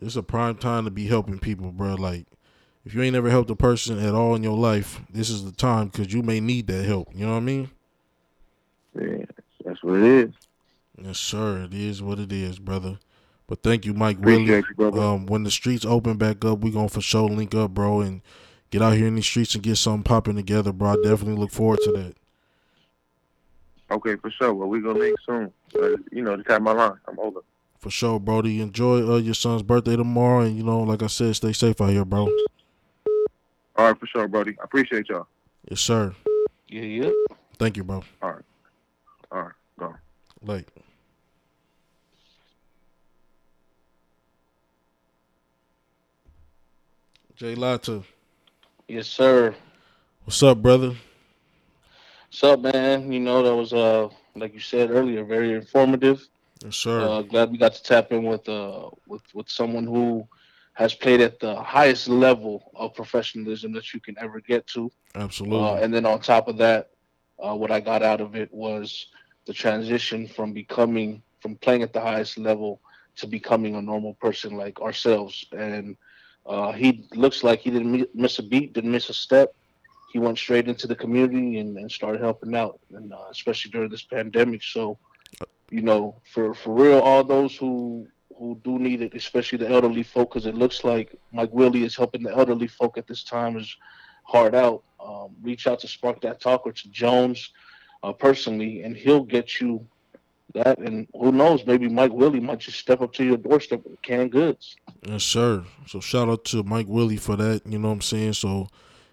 it's 0.02 0.16
a 0.16 0.24
prime 0.24 0.56
time 0.56 0.86
to 0.86 0.92
be 0.92 1.08
helping 1.08 1.40
people, 1.40 1.72
bro. 1.72 1.96
Like, 1.96 2.26
if 2.86 2.94
you 2.94 3.02
ain't 3.02 3.16
ever 3.16 3.30
helped 3.30 3.50
a 3.50 3.56
person 3.56 4.00
at 4.00 4.16
all 4.16 4.36
in 4.36 4.44
your 4.44 4.58
life, 4.58 5.02
this 5.10 5.30
is 5.30 5.44
the 5.44 5.52
time 5.52 5.88
because 5.88 6.14
you 6.14 6.24
may 6.24 6.40
need 6.40 6.68
that 6.68 6.86
help. 6.86 7.10
You 7.14 7.26
know 7.26 7.34
what 7.34 7.40
I 7.40 7.42
mean? 7.42 7.70
Yeah, 9.00 9.26
that's 9.66 9.84
what 9.84 9.96
it 9.96 10.04
is. 10.04 10.34
Yes, 11.02 11.18
sir. 11.18 11.64
It 11.64 11.74
is 11.74 12.02
what 12.02 12.20
it 12.20 12.32
is, 12.32 12.60
brother. 12.60 13.00
But 13.48 13.64
thank 13.64 13.86
you, 13.86 13.94
Mike 13.94 14.20
Appreciate 14.20 14.66
Willie. 14.78 14.96
you. 14.96 15.02
Um, 15.02 15.26
when 15.26 15.44
the 15.44 15.52
streets 15.52 15.86
open 15.86 16.18
back 16.18 16.46
up, 16.46 16.60
we 16.60 16.72
gonna 16.72 16.90
for 16.90 17.02
sure 17.02 17.28
link 17.28 17.56
up, 17.56 17.72
bro, 17.72 18.02
and 18.02 18.22
get 18.70 18.82
out 18.82 18.94
here 18.94 19.08
in 19.08 19.16
these 19.16 19.26
streets 19.26 19.56
and 19.56 19.64
get 19.64 19.78
something 19.78 20.04
popping 20.04 20.36
together, 20.36 20.72
bro. 20.72 20.92
I 20.92 20.96
definitely 20.96 21.36
look 21.36 21.52
forward 21.52 21.80
to 21.84 21.92
that. 21.94 22.16
Okay, 23.92 24.16
for 24.18 24.30
sure. 24.30 24.54
Well, 24.54 24.70
we 24.70 24.82
gonna 24.82 25.00
link 25.00 25.18
soon. 25.26 25.52
Uh, 25.76 25.98
you 26.12 26.22
know, 26.22 26.36
just 26.38 26.50
have 26.50 26.62
my 26.62 26.74
line. 26.74 26.98
I'm 27.08 27.20
over. 27.20 27.42
For 27.80 27.90
sure, 27.90 28.20
Brody. 28.20 28.62
Enjoy 28.62 29.14
uh, 29.14 29.18
your 29.18 29.34
son's 29.34 29.64
birthday 29.64 29.96
tomorrow, 29.96 30.42
and 30.42 30.56
you 30.56 30.64
know, 30.64 30.82
like 30.82 31.02
I 31.02 31.08
said, 31.08 31.36
stay 31.36 31.54
safe 31.54 31.80
out 31.82 31.90
here, 31.90 32.06
bro. 32.06 32.28
All 33.78 33.86
right, 33.86 34.00
for 34.00 34.06
sure, 34.08 34.28
Brody. 34.28 34.56
I 34.60 34.64
appreciate 34.66 35.10
y'all. 35.10 35.28
Yes, 35.70 35.82
sir. 35.82 36.14
Yeah, 36.68 36.82
yeah. 36.82 37.12
Thank 37.58 37.78
you, 37.78 37.84
bro. 37.84 38.04
All 38.22 38.34
right, 39.32 39.54
go. 39.80 39.96
Like. 40.44 40.68
Jay 47.36 47.56
Latta. 47.56 48.04
Yes, 48.90 49.08
sir. 49.08 49.54
What's 50.26 50.42
up, 50.42 50.64
brother? 50.64 50.96
What's 52.30 52.44
up, 52.44 52.60
man? 52.62 53.12
You 53.12 53.20
know, 53.20 53.44
that 53.44 53.56
was 53.56 53.72
uh 53.72 54.10
like 54.36 54.52
you 54.56 54.60
said 54.60 54.90
earlier, 54.90 55.24
very 55.24 55.54
informative. 55.54 56.28
Yes, 56.66 56.78
sir. 56.78 57.00
Uh, 57.00 57.22
glad 57.22 57.52
we 57.52 57.60
got 57.60 57.76
to 57.76 57.84
tap 57.84 58.12
in 58.12 58.24
with 58.24 58.50
uh 58.50 58.90
with 59.06 59.22
with 59.36 59.48
someone 59.48 59.86
who 59.86 60.28
has 60.74 60.96
played 60.96 61.22
at 61.22 61.40
the 61.40 61.62
highest 61.62 62.08
level 62.08 62.72
of 62.74 62.96
professionalism 62.96 63.72
that 63.74 63.94
you 63.94 64.00
can 64.00 64.16
ever 64.18 64.40
get 64.42 64.66
to. 64.74 64.90
Absolutely. 65.14 65.60
Uh, 65.60 65.76
and 65.76 65.94
then 65.94 66.08
on 66.08 66.20
top 66.20 66.48
of 66.48 66.58
that, 66.58 66.90
uh, 67.38 67.54
what 67.54 67.70
I 67.70 67.82
got 67.82 68.02
out 68.02 68.22
of 68.22 68.36
it 68.36 68.52
was 68.52 69.06
the 69.46 69.54
transition 69.54 70.28
from 70.28 70.52
becoming 70.52 71.22
from 71.42 71.58
playing 71.58 71.84
at 71.84 71.94
the 71.94 72.02
highest 72.02 72.40
level 72.40 72.82
to 73.18 73.28
becoming 73.28 73.76
a 73.76 73.82
normal 73.84 74.16
person 74.16 74.58
like 74.58 74.82
ourselves. 74.82 75.46
And 75.52 75.96
uh, 76.46 76.72
he 76.72 77.08
looks 77.14 77.44
like 77.44 77.60
he 77.60 77.72
didn't 77.72 78.16
miss 78.16 78.40
a 78.40 78.44
beat, 78.44 78.74
didn't 78.74 78.92
miss 78.92 79.10
a 79.10 79.14
step. 79.14 79.54
He 80.12 80.20
went 80.20 80.38
straight 80.38 80.68
into 80.68 80.88
the 80.88 80.96
community 80.96 81.60
and, 81.60 81.78
and 81.78 81.92
started 81.92 82.22
helping 82.22 82.56
out, 82.56 82.80
and 82.94 83.14
uh, 83.14 83.28
especially 83.30 83.72
during 83.72 83.90
this 83.90 84.02
pandemic. 84.02 84.64
So, 84.64 84.98
you 85.70 85.82
know, 85.82 86.16
for 86.34 86.54
for 86.54 86.74
real, 86.74 87.00
all 87.00 87.24
those 87.24 87.56
who 87.56 88.08
who 88.36 88.60
do 88.64 88.80
need 88.80 89.02
it, 89.02 89.14
especially 89.14 89.58
the 89.60 89.70
elderly 89.70 90.02
folk, 90.02 90.32
because 90.32 90.48
it 90.48 90.56
looks 90.56 90.84
like 90.84 91.16
Mike 91.32 91.52
Willie 91.52 91.84
is 91.84 91.96
helping 91.96 92.24
the 92.24 92.32
elderly 92.32 92.68
folk 92.68 92.98
at 92.98 93.06
this 93.06 93.24
time 93.24 93.58
is 93.58 93.76
hard 94.24 94.56
out. 94.56 94.84
Um, 95.00 95.36
reach 95.42 95.68
out 95.68 95.80
to 95.82 95.88
Spark 95.88 96.22
That 96.22 96.40
Talk 96.40 96.66
or 96.66 96.72
to 96.72 96.90
Jones 96.90 97.52
uh, 98.02 98.14
personally, 98.14 98.84
and 98.84 98.96
he'll 98.96 99.24
get 99.24 99.60
you 99.60 99.86
that. 100.54 100.78
And 100.80 101.08
who 101.14 101.32
knows, 101.32 101.66
maybe 101.66 101.88
Mike 101.88 102.12
Willie 102.12 102.40
might 102.40 102.60
just 102.60 102.80
step 102.80 103.02
up 103.02 103.14
to 103.14 103.24
your 103.24 103.38
doorstep 103.38 103.84
with 103.84 104.02
canned 104.02 104.32
goods. 104.32 104.76
Yes, 105.08 105.24
sir. 105.24 105.64
So 105.88 106.00
shout 106.00 106.30
out 106.30 106.46
to 106.46 106.64
Mike 106.64 106.88
Willie 106.88 107.18
for 107.18 107.36
that. 107.36 107.62
You 107.66 107.80
know 107.80 107.88
what 107.90 107.96
I'm 107.96 108.02
saying? 108.02 108.34
So 108.34 108.68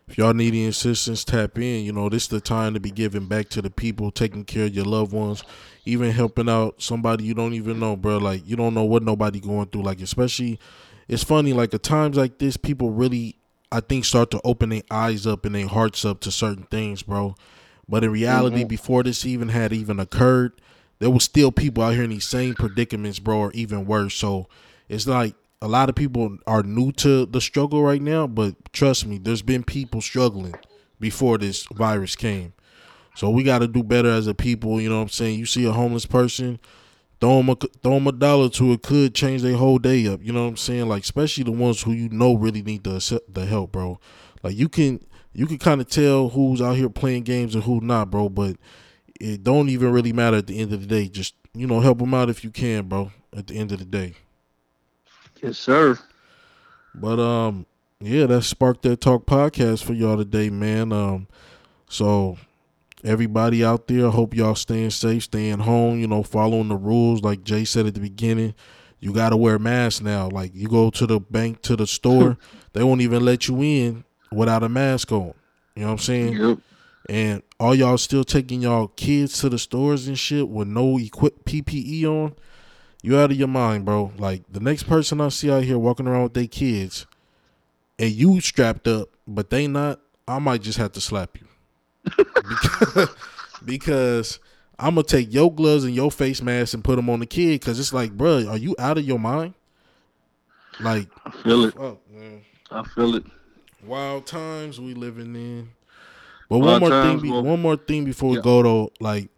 if 0.09 0.19
y'all 0.19 0.35
need 0.35 0.55
any 0.55 0.67
assistance, 0.67 1.25
tap 1.25 1.59
in. 1.59 1.85
You 1.85 1.93
know, 1.93 2.09
this 2.09 2.25
is 2.25 2.29
the 2.29 2.41
time 2.41 2.75
to 2.75 2.81
be 2.81 2.91
giving 2.91 3.27
back 3.27 3.49
to 3.51 3.63
the 3.63 3.71
people, 3.71 4.11
taking 4.11 4.45
care 4.45 4.67
of 4.67 4.75
your 4.75 4.85
loved 4.85 5.13
ones, 5.13 5.43
even 5.85 6.11
helping 6.11 6.49
out 6.49 6.81
somebody 6.81 7.25
you 7.25 7.35
don't 7.35 7.55
even 7.55 7.81
know, 7.81 7.97
bro. 7.97 8.19
Like 8.19 8.43
you 8.47 8.57
don't 8.57 8.75
know 8.75 8.85
what 8.85 9.03
nobody 9.03 9.41
going 9.41 9.67
through. 9.67 9.83
Like 9.83 10.01
especially, 10.01 10.59
it's 11.09 11.25
funny. 11.25 11.53
Like 11.53 11.75
at 11.75 11.83
times 11.83 12.17
like 12.17 12.39
this, 12.39 12.57
people 12.57 12.91
really, 12.91 13.37
I 13.73 13.81
think, 13.81 14.05
start 14.05 14.31
to 14.33 14.41
open 14.45 14.69
their 14.71 14.83
eyes 14.91 15.27
up 15.27 15.45
and 15.45 15.55
their 15.55 15.67
hearts 15.67 16.05
up 16.05 16.21
to 16.21 16.31
certain 16.31 16.65
things, 16.65 17.03
bro. 17.03 17.35
But 17.89 18.03
in 18.03 18.11
reality, 18.11 18.65
Mhm. 18.65 18.69
before 18.69 19.03
this 19.05 19.25
even 19.25 19.49
had 19.49 19.73
even 19.73 20.01
occurred, 20.01 20.53
there 20.99 21.11
was 21.11 21.25
still 21.25 21.53
people 21.53 21.83
out 21.83 21.95
here 21.95 22.05
in 22.05 22.11
these 22.11 22.27
same 22.27 22.55
predicaments, 22.55 23.19
bro, 23.19 23.39
or 23.39 23.53
even 23.53 23.87
worse. 23.87 24.15
So 24.15 24.49
it's 24.89 25.07
like 25.07 25.35
a 25.61 25.69
lot 25.69 25.89
of 25.89 25.95
people 25.95 26.39
are 26.47 26.63
new 26.63 26.93
to 26.93 27.27
the 27.27 27.41
struggle 27.41 27.83
right 27.83 28.03
now, 28.03 28.27
but 28.27 28.55
trust 28.73 29.07
me, 29.07 29.19
there's 29.19 29.43
been 29.43 29.63
people 29.63 30.01
struggling 30.01 30.55
before 31.01 31.39
this 31.39 31.67
virus 31.67 32.17
came. 32.17 32.53
So 33.15 33.31
we 33.31 33.43
got 33.43 33.61
to 33.61 33.69
do 33.69 33.83
better 33.83 34.11
as 34.11 34.27
a 34.27 34.35
people. 34.35 34.81
You 34.81 34.91
know 34.91 34.97
what 34.97 35.03
I'm 35.03 35.09
saying? 35.09 35.39
You 35.39 35.47
see 35.47 35.65
a 35.65 35.73
homeless 35.73 36.05
person, 36.05 36.61
throw 37.21 37.39
them 37.39 37.49
a, 37.49 37.57
throw 37.83 37.95
'em 37.95 38.07
a 38.07 38.13
dollar 38.13 38.51
to 38.51 38.73
it 38.73 38.83
could 38.83 39.15
change 39.15 39.43
their 39.43 39.57
whole 39.57 39.79
day 39.79 40.07
up. 40.07 40.21
You 40.23 40.33
know 40.33 40.43
what 40.43 40.51
I'm 40.51 40.57
saying? 40.57 40.89
Like 40.89 41.03
especially 41.03 41.45
the 41.45 41.53
ones 41.53 41.83
who 41.83 41.93
you 41.93 42.11
know 42.11 42.35
really 42.35 42.63
need 42.63 42.85
the 42.85 43.21
the 43.29 43.47
help, 43.47 43.73
bro. 43.73 43.99
Like 44.43 44.57
you 44.57 44.69
can 44.69 45.01
you 45.33 45.47
can 45.47 45.59
kind 45.59 45.81
of 45.81 45.89
tell 45.89 46.29
who's 46.31 46.61
out 46.61 46.77
here 46.77 46.91
playing 46.91 47.23
games 47.23 47.55
and 47.55 47.65
who 47.65 47.81
not, 47.81 48.11
bro. 48.11 48.29
But 48.29 48.57
it 49.21 49.45
don't 49.45 49.69
even 49.69 49.93
really 49.93 50.13
matter 50.13 50.37
at 50.37 50.47
the 50.47 50.59
end 50.59 50.73
of 50.73 50.81
the 50.81 50.87
day. 50.87 51.09
Just 51.09 51.35
you 51.55 51.67
know 51.67 51.81
help 51.81 51.99
them 51.99 52.15
out 52.15 52.31
if 52.31 52.45
you 52.45 52.51
can, 52.51 52.89
bro. 52.89 53.13
At 53.37 53.47
the 53.47 53.57
end 53.57 53.73
of 53.73 53.79
the 53.79 53.85
day. 53.85 54.15
Yes, 55.43 55.59
sir. 55.59 55.99
But 56.95 57.21
um, 57.21 57.67
yeah, 58.01 58.27
that 58.27 58.43
sparked 58.43 58.83
that 58.83 59.01
talk 59.01 59.27
podcast 59.27 59.85
for 59.85 59.93
y'all 59.93 60.17
today, 60.17 60.51
man. 60.51 60.93
Um, 60.93 61.29
so 61.89 62.39
everybody 63.05 63.65
out 63.65 63.87
there, 63.87 64.07
I 64.07 64.11
hope 64.11 64.35
y'all 64.35 64.55
staying 64.55 64.91
safe, 64.91 65.25
staying 65.25 65.61
home. 65.61 65.99
You 66.01 66.07
know, 66.07 66.23
following 66.23 66.69
the 66.69 66.77
rules, 66.77 67.23
like 67.23 67.45
Jay 67.45 67.65
said 67.65 67.87
at 67.87 67.95
the 67.95 68.01
beginning. 68.01 68.55
You 68.99 69.13
gotta 69.13 69.37
wear 69.37 69.59
masks 69.59 70.01
now. 70.01 70.29
Like 70.29 70.53
you 70.55 70.69
go 70.69 70.91
to 70.91 71.07
the 71.07 71.21
bank, 71.21 71.63
to 71.63 71.77
the 71.77 71.87
store, 71.87 72.39
they 72.73 72.83
won't 72.83 73.03
even 73.03 73.25
let 73.25 73.47
you 73.47 73.61
in 73.61 74.05
without 74.33 74.63
a 74.63 74.69
mask 74.69 75.13
on. 75.13 75.35
You 75.75 75.83
know 75.83 75.89
what 75.89 75.93
I'm 75.93 75.99
saying? 75.99 76.33
Yep. 76.33 76.59
And 77.09 77.43
all 77.61 77.75
y'all 77.75 77.99
still 77.99 78.25
taking 78.25 78.63
y'all 78.63 78.89
kids 78.89 79.39
to 79.41 79.49
the 79.49 79.59
stores 79.59 80.09
and 80.09 80.19
shit 80.19 80.49
with 80.49 80.67
no 80.67 80.99
equip 80.99 81.45
PPE 81.45 82.05
on, 82.05 82.35
you 83.03 83.17
out 83.17 83.31
of 83.31 83.37
your 83.37 83.49
mind, 83.49 83.85
bro. 83.85 84.13
Like 84.19 84.43
the 84.51 84.61
next 84.61 84.85
person 84.85 85.21
I 85.21 85.29
see 85.29 85.51
out 85.51 85.63
here 85.63 85.79
walking 85.79 86.09
around 86.09 86.25
with 86.25 86.35
their 86.35 86.49
kids 86.49 87.07
and 87.99 88.11
you 88.11 88.41
strapped 88.41 88.89
up, 88.89 89.09
but 89.27 89.51
they 89.51 89.67
not, 89.67 90.01
I 90.27 90.39
might 90.41 90.63
just 90.63 90.79
have 90.79 90.93
to 90.93 91.01
slap 91.01 91.39
you. 91.39 91.47
because, 92.25 93.09
because 93.65 94.41
I'm 94.79 94.97
gonna 94.97 95.05
take 95.05 95.33
your 95.33 95.53
gloves 95.53 95.85
and 95.85 95.95
your 95.95 96.11
face 96.11 96.43
mask 96.43 96.75
and 96.75 96.85
put 96.85 96.97
them 96.97 97.09
on 97.09 97.21
the 97.21 97.27
kid 97.27 97.61
because 97.61 97.79
it's 97.79 97.93
like, 97.93 98.13
bro, 98.13 98.47
are 98.49 98.57
you 98.57 98.75
out 98.79 98.99
of 98.99 99.05
your 99.05 99.19
mind? 99.19 99.55
Like, 100.81 101.09
I 101.25 101.31
feel 101.31 101.65
it. 101.65 101.75
fuck, 101.75 101.99
I 102.71 102.83
feel 102.83 103.15
it. 103.15 103.25
wild 103.85 104.27
times 104.27 104.81
we 104.81 104.95
living 104.95 105.35
in. 105.35 105.71
But 106.49 106.59
one 106.59 106.81
more 106.81 106.91
times, 106.91 107.23
thing, 107.23 107.31
well- 107.31 107.43
one 107.43 107.61
more 107.63 107.77
thing 107.77 108.05
before 108.05 108.31
we 108.31 108.37
Yeah. 108.37 108.43
go 108.43 108.63
though. 108.63 108.93
Like, 109.01 109.31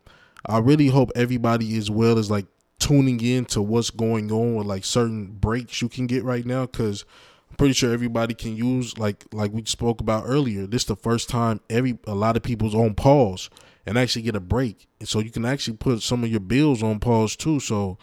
I 0.46 0.58
really 0.58 0.88
hope 0.88 1.10
everybody 1.16 1.76
as 1.76 1.90
well 1.90 2.18
is 2.18 2.30
like 2.30 2.46
tuning 2.78 3.20
in 3.20 3.44
to 3.46 3.60
what's 3.60 3.90
going 3.90 4.30
on 4.30 4.54
with 4.54 4.66
like 4.66 4.84
certain 4.84 5.26
breaks 5.40 5.82
you 5.82 5.88
can 5.88 6.06
get 6.06 6.22
right 6.24 6.46
now 6.46 6.64
because 6.66 7.04
I'm 7.50 7.56
pretty 7.56 7.74
sure 7.74 7.92
everybody 7.92 8.34
can 8.34 8.56
use 8.56 8.96
like 8.98 9.24
like 9.32 9.52
we 9.52 9.64
spoke 9.64 10.00
about 10.00 10.24
earlier. 10.26 10.66
This 10.66 10.84
the 10.84 10.96
first 10.96 11.28
time 11.28 11.60
every 11.68 11.98
a 12.06 12.14
lot 12.14 12.36
of 12.36 12.42
people's 12.42 12.74
on 12.74 12.94
pause 12.94 13.50
and 13.86 13.96
actually 13.98 14.22
get 14.22 14.36
a 14.36 14.40
break, 14.40 14.86
and 15.00 15.08
so 15.08 15.18
you 15.18 15.30
can 15.30 15.44
actually 15.46 15.76
put 15.78 16.02
some 16.02 16.22
of 16.22 16.30
your 16.30 16.40
bills 16.40 16.82
on 16.82 17.00
pause 17.00 17.34
too. 17.36 17.58
So 17.58 17.96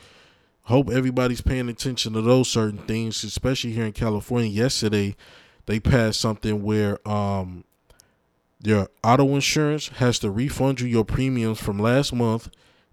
hope 0.64 0.90
everybody's 0.90 1.42
paying 1.42 1.70
attention 1.70 2.14
to 2.14 2.22
those 2.22 2.50
certain 2.50 2.80
things, 2.80 3.24
especially 3.24 3.72
here 3.72 3.86
in 3.86 3.92
California. 3.94 4.50
Yesterday, 4.50 5.16
they 5.68 5.80
passed 5.80 6.20
something 6.20 6.64
where 6.64 7.08
um 7.08 7.64
your 8.66 8.90
auto 9.04 9.36
insurance 9.36 9.90
has 9.90 10.20
to 10.20 10.30
refund 10.32 10.82
you 10.82 10.88
your 10.88 11.06
premiums 11.06 11.60
from 11.60 11.80
last 11.80 12.14
month 12.14 12.50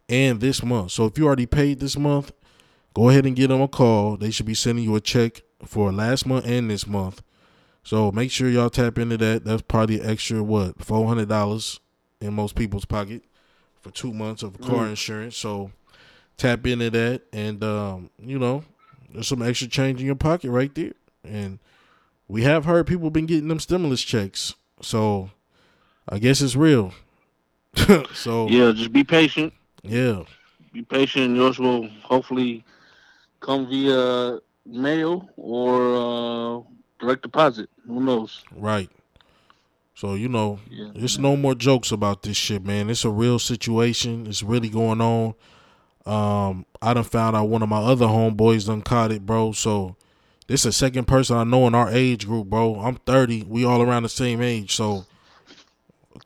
and 0.08 0.40
this 0.40 0.62
month. 0.62 0.92
So 0.92 1.06
if 1.06 1.18
you 1.18 1.26
already 1.26 1.46
paid 1.46 1.80
this 1.80 1.96
month, 1.96 2.32
go 2.94 3.08
ahead 3.08 3.26
and 3.26 3.36
give 3.36 3.48
them 3.48 3.60
a 3.60 3.68
call. 3.68 4.16
They 4.16 4.30
should 4.30 4.46
be 4.46 4.54
sending 4.54 4.84
you 4.84 4.94
a 4.96 5.00
check 5.00 5.42
for 5.64 5.92
last 5.92 6.26
month 6.26 6.46
and 6.46 6.70
this 6.70 6.86
month. 6.86 7.22
So 7.84 8.12
make 8.12 8.30
sure 8.30 8.48
y'all 8.48 8.70
tap 8.70 8.98
into 8.98 9.16
that. 9.18 9.44
That's 9.44 9.62
probably 9.62 10.00
an 10.00 10.08
extra 10.08 10.42
what 10.42 10.82
four 10.82 11.06
hundred 11.08 11.28
dollars 11.28 11.80
in 12.20 12.34
most 12.34 12.54
people's 12.54 12.84
pocket 12.84 13.24
for 13.80 13.90
two 13.90 14.12
months 14.12 14.42
of 14.42 14.60
car 14.60 14.86
insurance. 14.86 15.36
So 15.36 15.72
tap 16.36 16.66
into 16.66 16.90
that, 16.90 17.22
and 17.32 17.62
um, 17.64 18.10
you 18.18 18.38
know, 18.38 18.64
there's 19.12 19.28
some 19.28 19.42
extra 19.42 19.68
change 19.68 20.00
in 20.00 20.06
your 20.06 20.14
pocket 20.14 20.50
right 20.50 20.72
there. 20.74 20.92
And 21.24 21.58
we 22.28 22.42
have 22.42 22.64
heard 22.64 22.86
people 22.86 23.10
been 23.10 23.26
getting 23.26 23.48
them 23.48 23.60
stimulus 23.60 24.02
checks, 24.02 24.54
so 24.80 25.30
I 26.09 26.18
guess 26.18 26.40
it's 26.40 26.57
real. 26.57 26.92
so 28.14 28.48
Yeah, 28.48 28.72
just 28.72 28.92
be 28.92 29.05
patient. 29.05 29.53
yeah, 29.82 30.22
Be 30.72 30.82
patient, 30.82 31.26
and 31.26 31.36
yours 31.36 31.59
will 31.59 31.88
hopefully 32.03 32.64
come 33.40 33.66
via 33.68 34.38
mail 34.66 35.28
or 35.36 35.94
uh, 35.96 36.62
direct 37.00 37.22
deposit. 37.22 37.68
Who 37.86 38.00
knows? 38.00 38.44
right. 38.55 38.90
So 39.94 40.14
you 40.14 40.28
know, 40.28 40.59
Yeah. 40.68 40.90
There's 40.94 41.18
no 41.18 41.36
more 41.36 41.55
jokes 41.55 41.92
about 41.92 42.22
this 42.22 42.36
shit, 42.36 42.64
man. 42.64 42.90
It's 42.90 43.05
a 43.05 43.11
real 43.11 43.38
situation. 43.38 44.26
It's 44.26 44.42
really 44.42 44.68
going 44.68 45.00
on. 45.00 45.34
Um, 46.05 46.66
I 46.80 46.92
done 46.94 47.05
found 47.05 47.36
out 47.36 47.44
one 47.48 47.62
of 47.62 47.68
my 47.68 47.78
other 47.78 48.07
homeboys 48.07 48.66
done 48.66 48.82
caught 48.82 49.12
it, 49.12 49.24
bro. 49.24 49.53
So 49.53 49.94
this 50.48 50.61
is 50.61 50.64
the 50.64 50.72
second 50.72 51.05
person 51.07 51.36
I 51.36 51.44
know 51.44 51.68
in 51.68 51.74
our 51.76 51.88
age 51.90 52.26
group, 52.26 52.48
bro. 52.48 52.80
I'm 52.80 52.96
30. 52.96 53.44
We 53.44 53.64
all 53.64 53.80
around 53.82 54.03
the 54.03 54.09
same 54.09 54.42
age. 54.42 54.74
So 54.74 55.05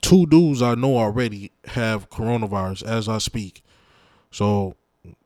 two 0.01 0.25
dudes 0.25 0.61
I 0.61 0.75
know 0.75 0.97
already 0.97 1.51
have 1.65 2.09
coronavirus 2.09 2.85
as 2.85 3.07
I 3.09 3.17
speak. 3.19 3.63
So 4.31 4.75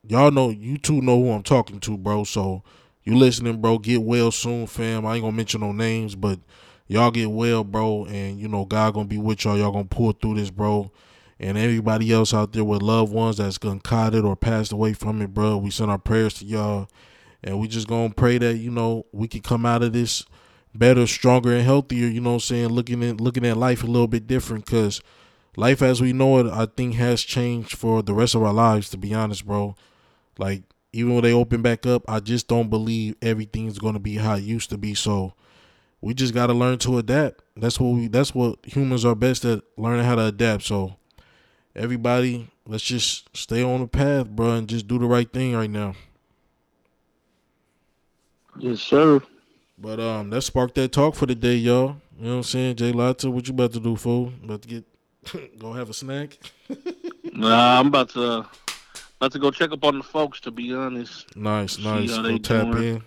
y'all 0.08 0.32
know 0.32 0.50
you 0.50 0.78
two 0.78 1.02
know 1.02 1.22
who 1.22 1.32
I'm 1.32 1.44
talking 1.44 1.80
to, 1.82 1.98
bro. 1.98 2.24
So 2.24 2.64
you 3.04 3.18
listening, 3.18 3.62
bro, 3.62 3.80
get 3.80 4.02
well 4.02 4.32
soon, 4.32 4.68
fam. 4.68 5.06
I 5.06 5.16
ain't 5.16 5.24
gonna 5.24 5.36
mention 5.36 5.62
no 5.62 5.72
names, 5.72 6.16
but 6.16 6.40
y'all 6.88 7.12
get 7.12 7.32
well, 7.32 7.64
bro, 7.64 8.06
and 8.06 8.40
you 8.40 8.48
know 8.48 8.66
God 8.66 8.94
gonna 8.94 9.08
be 9.08 9.18
with 9.18 9.44
y'all. 9.46 9.58
Y'all 9.58 9.72
gonna 9.72 9.86
pull 9.86 10.12
through 10.14 10.36
this, 10.36 10.52
bro. 10.52 10.92
And 11.40 11.58
everybody 11.58 12.12
else 12.14 12.36
out 12.36 12.54
there 12.54 12.64
with 12.64 12.84
loved 12.84 13.12
ones 13.12 13.38
that's 13.38 13.58
it 13.58 14.24
or 14.24 14.36
passed 14.36 14.72
away 14.72 14.94
from 14.94 15.24
it, 15.24 15.34
bro. 15.34 15.58
We 15.58 15.72
send 15.72 15.90
our 15.90 15.98
prayers 15.98 16.36
to 16.36 16.46
y'all 16.46 16.88
and 17.44 17.60
we 17.60 17.68
just 17.68 17.88
gonna 17.88 18.14
pray 18.14 18.38
that 18.38 18.58
you 18.58 18.72
know 18.72 19.06
we 19.12 19.28
can 19.28 19.42
come 19.42 19.66
out 19.66 19.84
of 19.84 19.94
this 19.94 20.26
better, 20.74 21.08
stronger, 21.08 21.54
and 21.54 21.64
healthier. 21.64 22.08
You 22.08 22.22
know, 22.22 22.32
what 22.32 22.36
I'm 22.36 22.40
saying 22.42 22.70
looking 22.70 23.04
at 23.04 23.22
looking 23.22 23.46
at 23.46 23.58
life 23.58 23.84
a 23.84 23.88
little 23.88 24.08
bit 24.08 24.28
different 24.28 24.66
because 24.66 25.02
life 25.56 25.82
as 25.82 26.02
we 26.02 26.14
know 26.14 26.40
it, 26.40 26.52
I 26.52 26.66
think 26.66 26.96
has 26.96 27.22
changed 27.22 27.78
for 27.78 28.02
the 28.02 28.14
rest 28.14 28.36
of 28.36 28.44
our 28.44 28.54
lives. 28.54 28.90
To 28.90 28.98
be 28.98 29.14
honest, 29.14 29.46
bro, 29.46 29.76
like 30.38 30.64
even 30.94 31.14
when 31.14 31.24
they 31.24 31.34
open 31.34 31.62
back 31.62 31.86
up, 31.86 32.04
I 32.08 32.20
just 32.20 32.48
don't 32.48 32.70
believe 32.70 33.16
everything's 33.22 33.80
gonna 33.80 34.00
be 34.00 34.16
how 34.16 34.36
it 34.36 34.44
used 34.44 34.70
to 34.72 34.78
be. 34.78 34.94
So 34.94 35.34
we 36.02 36.14
just 36.14 36.34
gotta 36.34 36.54
learn 36.54 36.80
to 36.80 36.98
adapt. 36.98 37.44
That's 37.56 37.80
what 37.80 37.90
we. 37.90 38.08
That's 38.08 38.34
what 38.34 38.60
humans 38.64 39.06
are 39.06 39.16
best 39.16 39.46
at 39.46 39.64
learning 39.78 40.06
how 40.06 40.16
to 40.16 40.26
adapt. 40.26 40.64
So 40.64 40.96
everybody, 41.76 42.50
let's 42.66 42.84
just 42.84 43.36
stay 43.36 43.64
on 43.64 43.82
the 43.82 43.88
path, 43.88 44.28
bro, 44.30 44.52
and 44.52 44.68
just 44.68 44.88
do 44.88 44.98
the 44.98 45.06
right 45.06 45.32
thing 45.32 45.56
right 45.56 45.70
now. 45.70 45.94
Yes, 48.60 48.82
sir. 48.82 49.22
But 49.82 50.00
um, 50.00 50.30
that 50.30 50.42
sparked 50.42 50.76
that 50.76 50.92
talk 50.92 51.16
for 51.16 51.26
the 51.26 51.34
day, 51.34 51.56
y'all. 51.56 51.96
You 52.20 52.26
know 52.26 52.32
what 52.32 52.38
I'm 52.38 52.44
saying? 52.44 52.76
Jay 52.76 52.92
Latta, 52.92 53.32
what 53.32 53.48
you 53.48 53.54
about 53.54 53.74
to 53.74 53.80
do, 53.80 53.96
fool? 53.96 54.32
About 54.44 54.62
to 54.62 54.68
get 54.68 54.86
go 55.60 55.74
have 55.74 55.90
a 55.90 55.94
snack? 55.94 56.38
nah, 57.34 57.80
I'm 57.80 57.88
about 57.88 58.10
to 58.10 58.46
about 59.18 59.32
to 59.32 59.40
go 59.40 59.50
check 59.50 59.72
up 59.72 59.84
on 59.84 59.98
the 59.98 60.04
folks. 60.04 60.40
To 60.42 60.52
be 60.52 60.72
honest. 60.74 61.36
Nice, 61.36 61.80
nice. 61.80 62.16
Go 62.16 62.38
tap 62.38 62.72
doing. 62.72 62.84
in. 62.84 63.04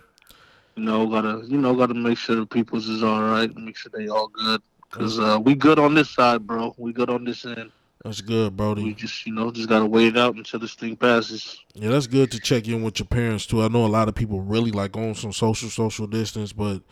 You 0.75 0.83
know, 0.83 1.07
gotta 1.07 1.43
you 1.47 1.57
know 1.57 1.73
gotta 1.75 1.93
make 1.93 2.17
sure 2.17 2.35
the 2.35 2.45
people's 2.45 2.89
is 2.89 3.03
all 3.03 3.21
right. 3.21 3.55
Make 3.55 3.77
sure 3.77 3.91
they 3.95 4.09
all 4.09 4.27
good. 4.27 4.61
Cause 4.91 5.19
uh, 5.19 5.39
we 5.41 5.55
good 5.55 5.79
on 5.79 5.93
this 5.93 6.09
side, 6.09 6.45
bro. 6.45 6.73
We 6.77 6.93
good 6.93 7.09
on 7.09 7.23
this 7.23 7.45
end. 7.45 7.71
That's 8.05 8.21
good, 8.21 8.55
Brody. 8.55 8.83
We 8.83 8.93
just, 8.93 9.25
you 9.25 9.33
know, 9.33 9.49
just 9.49 9.67
gotta 9.67 9.87
wait 9.87 10.09
it 10.09 10.17
out 10.17 10.35
until 10.35 10.59
this 10.59 10.75
thing 10.75 10.95
passes. 10.95 11.57
Yeah, 11.73 11.89
that's 11.89 12.05
good 12.05 12.29
to 12.31 12.39
check 12.39 12.67
in 12.67 12.83
with 12.83 12.99
your 12.99 13.07
parents 13.07 13.47
too. 13.47 13.63
I 13.63 13.67
know 13.67 13.83
a 13.83 13.87
lot 13.87 14.07
of 14.07 14.13
people 14.13 14.41
really 14.41 14.69
like 14.69 14.95
on 14.95 15.15
some 15.15 15.33
social 15.33 15.71
social 15.71 16.05
distance, 16.05 16.53
but 16.53 16.83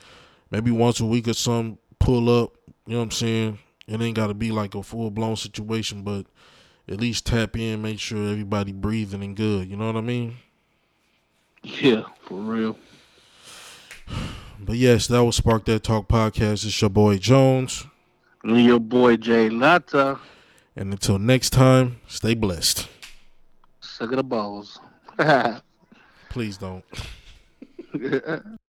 maybe 0.49 0.71
once 0.71 0.99
a 0.99 1.05
week 1.05 1.27
or 1.27 1.33
some 1.33 1.77
pull 1.99 2.31
up. 2.41 2.55
You 2.87 2.93
know 2.93 2.97
what 2.97 3.03
I'm 3.03 3.11
saying? 3.11 3.59
It 3.87 4.01
ain't 4.01 4.15
got 4.15 4.27
to 4.27 4.33
be 4.33 4.51
like 4.51 4.73
a 4.73 4.81
full 4.81 5.11
blown 5.11 5.35
situation, 5.35 6.01
but 6.01 6.25
at 6.89 6.99
least 6.99 7.27
tap 7.27 7.55
in, 7.57 7.83
make 7.83 7.99
sure 7.99 8.31
everybody 8.31 8.71
breathing 8.71 9.23
and 9.23 9.37
good. 9.37 9.69
You 9.69 9.77
know 9.77 9.85
what 9.85 9.97
I 9.97 10.01
mean? 10.01 10.37
Yeah, 11.61 12.05
for 12.23 12.39
real. 12.39 12.75
But 14.59 14.77
yes, 14.77 15.05
that 15.07 15.23
was 15.23 15.35
Spark 15.35 15.65
That 15.65 15.83
Talk 15.83 16.07
podcast. 16.07 16.65
It's 16.65 16.81
your 16.81 16.89
boy 16.89 17.19
Jones. 17.19 17.85
And 18.43 18.65
your 18.65 18.79
boy 18.79 19.17
Jay 19.17 19.49
Latta. 19.49 20.17
And 20.75 20.91
until 20.91 21.19
next 21.19 21.51
time, 21.51 21.99
stay 22.07 22.33
blessed. 22.33 22.87
Suck 23.81 24.11
at 24.11 24.15
the 24.15 24.23
balls. 24.23 24.79
Please 26.29 26.57
don't. 26.57 26.83